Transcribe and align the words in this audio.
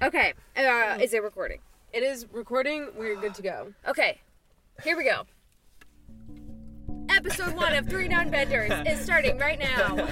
Okay, 0.00 0.32
uh, 0.56 0.96
is 1.02 1.12
it 1.12 1.24
recording? 1.24 1.58
It 1.92 2.04
is 2.04 2.26
recording. 2.30 2.86
We're 2.96 3.16
good 3.16 3.34
to 3.34 3.42
go. 3.42 3.72
Okay, 3.88 4.20
here 4.84 4.96
we 4.96 5.02
go. 5.02 5.22
Episode 7.08 7.56
one 7.56 7.74
of 7.74 7.88
Three 7.88 8.06
Non 8.06 8.30
Benders 8.30 8.70
is 8.86 9.00
starting 9.00 9.38
right 9.38 9.58
now. 9.58 10.08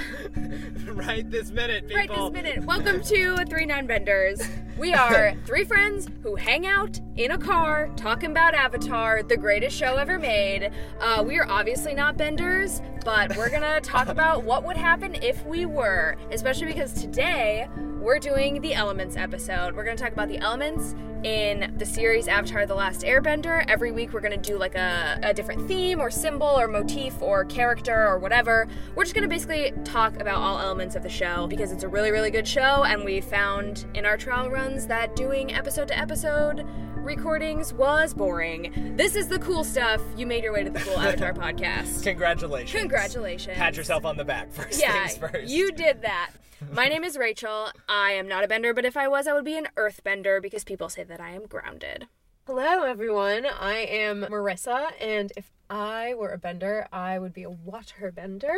right 0.93 1.31
this 1.31 1.53
minute, 1.53 1.87
people. 1.87 1.99
Right 1.99 2.33
this 2.33 2.43
minute. 2.43 2.65
Welcome 2.65 3.01
to 3.01 3.37
Three 3.49 3.65
Non 3.65 3.87
Benders. 3.87 4.43
We 4.77 4.93
are 4.93 5.37
three 5.47 5.63
friends 5.63 6.09
who 6.25 6.35
hang 6.35 6.67
out 6.67 6.99
in 7.15 7.31
a 7.31 7.39
car 7.39 7.89
talking 7.95 8.33
about 8.33 8.55
Avatar, 8.55 9.23
the 9.23 9.37
greatest 9.37 9.77
show 9.77 9.95
ever 9.95 10.19
made. 10.19 10.73
Uh, 10.99 11.23
we 11.25 11.39
are 11.39 11.49
obviously 11.49 11.95
not 11.95 12.17
benders, 12.17 12.83
but 13.05 13.37
we're 13.37 13.51
gonna 13.51 13.81
talk 13.83 14.09
about 14.09 14.43
what 14.43 14.65
would 14.65 14.77
happen 14.77 15.15
if 15.23 15.47
we 15.47 15.65
were, 15.65 16.17
especially 16.33 16.67
because 16.67 16.93
today 16.93 17.69
we're 18.07 18.21
doing 18.21 18.61
the 18.61 18.73
Elements 18.73 19.17
episode. 19.17 19.75
We're 19.75 19.83
gonna 19.83 19.97
talk 19.97 20.13
about 20.13 20.29
the 20.29 20.39
elements 20.39 20.95
in 21.25 21.75
the 21.79 21.87
series 21.87 22.29
Avatar 22.29 22.67
The 22.67 22.75
Last 22.75 23.03
Airbender. 23.03 23.65
Every 23.69 23.91
week 23.91 24.13
we're 24.13 24.21
gonna 24.21 24.37
do 24.37 24.57
like 24.59 24.75
a, 24.75 25.19
a 25.23 25.35
different 25.35 25.67
theme 25.67 26.01
or 26.01 26.11
symbol 26.11 26.47
or 26.47 26.69
motif 26.69 27.21
or 27.21 27.45
character 27.47 28.07
or 28.07 28.19
whatever. 28.19 28.69
We're 28.95 29.05
just 29.05 29.15
gonna 29.15 29.29
basically 29.29 29.73
talk 29.85 30.21
about 30.21 30.37
all 30.37 30.59
elements 30.59 30.95
of 30.95 31.03
the 31.03 31.09
show 31.09 31.47
because 31.47 31.73
it's 31.73 31.83
a 31.85 31.89
really, 31.89 32.11
really 32.11 32.31
good 32.31 32.47
show, 32.47 32.85
and 32.85 33.05
we 33.05 33.21
found 33.21 33.87
in 33.95 34.05
our 34.07 34.17
trial 34.17 34.51
runs 34.51 34.87
that 34.87 35.17
doing 35.17 35.53
episode 35.55 35.89
to 35.89 35.99
episode 35.99 36.67
recordings 36.97 37.73
was 37.73 38.13
boring. 38.13 38.95
This 38.97 39.15
is 39.15 39.29
the 39.29 39.39
cool 39.39 39.63
stuff. 39.65 40.03
You 40.17 40.27
made 40.27 40.43
your 40.43 40.53
way 40.53 40.65
to 40.65 40.71
the 40.71 40.81
cool 40.81 40.99
Avatar 40.99 41.33
podcast. 41.33 42.03
Congratulations. 42.03 42.73
Congratulations. 42.81 43.57
Pat 43.57 43.77
yourself 43.77 44.05
on 44.05 44.17
the 44.17 44.25
back 44.25 44.51
first 44.53 44.81
Yeah, 44.81 45.07
things 45.07 45.17
first. 45.17 45.49
you 45.49 45.71
did 45.73 46.03
that. 46.03 46.31
My 46.73 46.87
name 46.87 47.05
is 47.05 47.19
Rachel. 47.19 47.69
I 47.87 48.13
am 48.13 48.27
not 48.27 48.43
a 48.43 48.49
bender, 48.49 48.73
but 48.73 48.85
if 48.87 48.97
I 48.97 49.07
was, 49.09 49.27
I 49.29 49.35
would 49.35 49.45
be 49.45 49.57
an 49.59 49.69
earthbender 49.77 50.41
because 50.41 50.65
people 50.65 50.89
say 50.89 51.05
that 51.05 51.16
I 51.21 51.31
am 51.31 51.47
grounded. 51.47 52.07
Hello, 52.47 52.85
everyone. 52.85 53.47
I 53.47 53.79
am 53.79 54.23
Marissa, 54.23 54.91
and 55.01 55.33
if 55.37 55.51
I 55.69 56.15
were 56.15 56.31
a 56.31 56.39
bender, 56.39 56.87
I 56.93 57.19
would 57.19 57.33
be 57.33 57.43
a 57.43 57.51
water 57.51 58.13
bender 58.13 58.57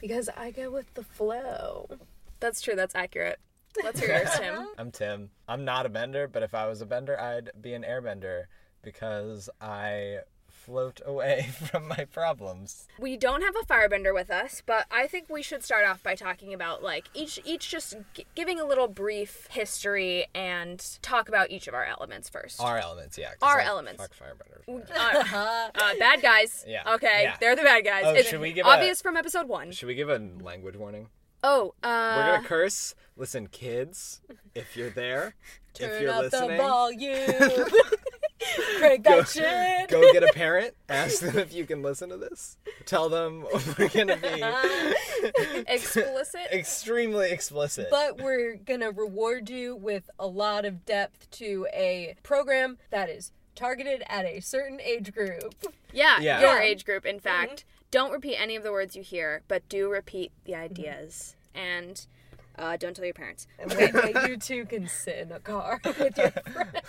because 0.00 0.28
I 0.36 0.50
go 0.50 0.70
with 0.70 0.92
the 0.94 1.04
flow. 1.04 1.88
That's 2.40 2.60
true. 2.60 2.74
That's 2.74 2.94
accurate. 2.94 3.38
Let's 3.82 4.00
hear 4.00 4.16
yours, 4.16 4.30
Tim. 4.36 4.68
I'm 4.76 4.90
Tim. 4.90 5.30
I'm 5.46 5.64
not 5.64 5.86
a 5.86 5.88
bender, 5.88 6.26
but 6.26 6.42
if 6.42 6.54
I 6.54 6.66
was 6.66 6.80
a 6.80 6.86
bender, 6.86 7.20
I'd 7.20 7.50
be 7.60 7.74
an 7.74 7.82
airbender 7.82 8.44
because 8.82 9.48
I 9.60 10.18
float 10.68 11.00
away 11.06 11.48
from 11.70 11.88
my 11.88 12.04
problems. 12.12 12.86
We 12.98 13.16
don't 13.16 13.40
have 13.42 13.54
a 13.56 13.64
firebender 13.64 14.12
with 14.12 14.30
us, 14.30 14.62
but 14.64 14.84
I 14.90 15.06
think 15.06 15.30
we 15.30 15.40
should 15.42 15.64
start 15.64 15.86
off 15.86 16.02
by 16.02 16.14
talking 16.14 16.52
about 16.52 16.82
like 16.82 17.06
each 17.14 17.40
each 17.44 17.70
just 17.70 17.96
g- 18.12 18.26
giving 18.34 18.60
a 18.60 18.66
little 18.66 18.86
brief 18.86 19.48
history 19.50 20.26
and 20.34 20.84
talk 21.00 21.28
about 21.28 21.50
each 21.50 21.68
of 21.68 21.74
our 21.74 21.84
elements 21.86 22.28
first. 22.28 22.60
Our 22.60 22.76
elements, 22.78 23.16
yeah. 23.16 23.30
Our 23.40 23.56
like, 23.58 23.66
elements. 23.66 24.02
Fuck 24.02 24.12
firebenders. 24.14 24.90
Uh, 24.94 25.70
uh, 25.74 25.94
bad 25.98 26.20
guys. 26.20 26.64
Yeah, 26.68 26.82
Okay, 26.94 27.22
yeah. 27.22 27.36
they're 27.40 27.56
the 27.56 27.62
bad 27.62 27.84
guys. 27.84 28.02
Oh, 28.06 28.12
it's 28.14 28.28
should 28.28 28.40
we 28.40 28.52
give 28.52 28.66
a- 28.66 28.68
obvious 28.70 29.00
from 29.00 29.16
episode 29.16 29.48
one. 29.48 29.72
Should 29.72 29.86
we 29.88 29.94
give 29.94 30.10
a 30.10 30.18
language 30.42 30.76
warning? 30.76 31.08
Oh, 31.42 31.72
uh, 31.82 32.14
We're 32.16 32.34
gonna 32.36 32.46
curse. 32.48 32.94
Listen, 33.16 33.46
kids, 33.46 34.20
if 34.54 34.76
you're 34.76 34.90
there, 34.90 35.34
if 35.74 35.80
Turn 35.80 36.02
you're 36.02 36.10
up 36.12 36.22
listening, 36.24 36.50
the 36.50 36.56
volume. 36.56 37.68
Crank 38.78 39.04
go, 39.04 39.22
shit. 39.24 39.88
go 39.88 40.12
get 40.12 40.22
a 40.22 40.32
parent. 40.32 40.74
Ask 40.88 41.20
them 41.20 41.36
if 41.38 41.52
you 41.52 41.66
can 41.66 41.82
listen 41.82 42.08
to 42.10 42.16
this. 42.16 42.56
Tell 42.86 43.08
them 43.08 43.44
we're 43.78 43.88
gonna 43.88 44.16
be 44.16 44.42
explicit. 45.66 46.48
extremely 46.52 47.30
explicit. 47.30 47.88
But 47.90 48.18
we're 48.20 48.56
gonna 48.56 48.90
reward 48.90 49.50
you 49.50 49.76
with 49.76 50.08
a 50.18 50.26
lot 50.26 50.64
of 50.64 50.84
depth 50.84 51.30
to 51.32 51.66
a 51.72 52.14
program 52.22 52.78
that 52.90 53.08
is 53.08 53.32
targeted 53.54 54.02
at 54.08 54.24
a 54.24 54.40
certain 54.40 54.80
age 54.80 55.12
group. 55.12 55.54
Yeah, 55.92 56.20
Yeah. 56.20 56.40
your 56.40 56.58
age 56.60 56.84
group. 56.84 57.04
In 57.04 57.16
mm-hmm. 57.16 57.22
fact, 57.22 57.64
don't 57.90 58.12
repeat 58.12 58.36
any 58.36 58.54
of 58.56 58.62
the 58.62 58.70
words 58.72 58.94
you 58.94 59.02
hear, 59.02 59.42
but 59.48 59.68
do 59.68 59.90
repeat 59.90 60.30
the 60.44 60.54
ideas. 60.54 61.34
And 61.54 62.06
uh, 62.58 62.76
don't 62.76 62.94
tell 62.94 63.04
your 63.04 63.14
parents. 63.14 63.46
And 63.58 63.72
wait 63.72 63.92
that 63.92 64.28
you 64.28 64.36
two 64.36 64.64
can 64.66 64.88
sit 64.88 65.18
in 65.18 65.32
a 65.32 65.40
car 65.40 65.80
with 65.84 66.18
your 66.18 66.30
friend 66.30 66.82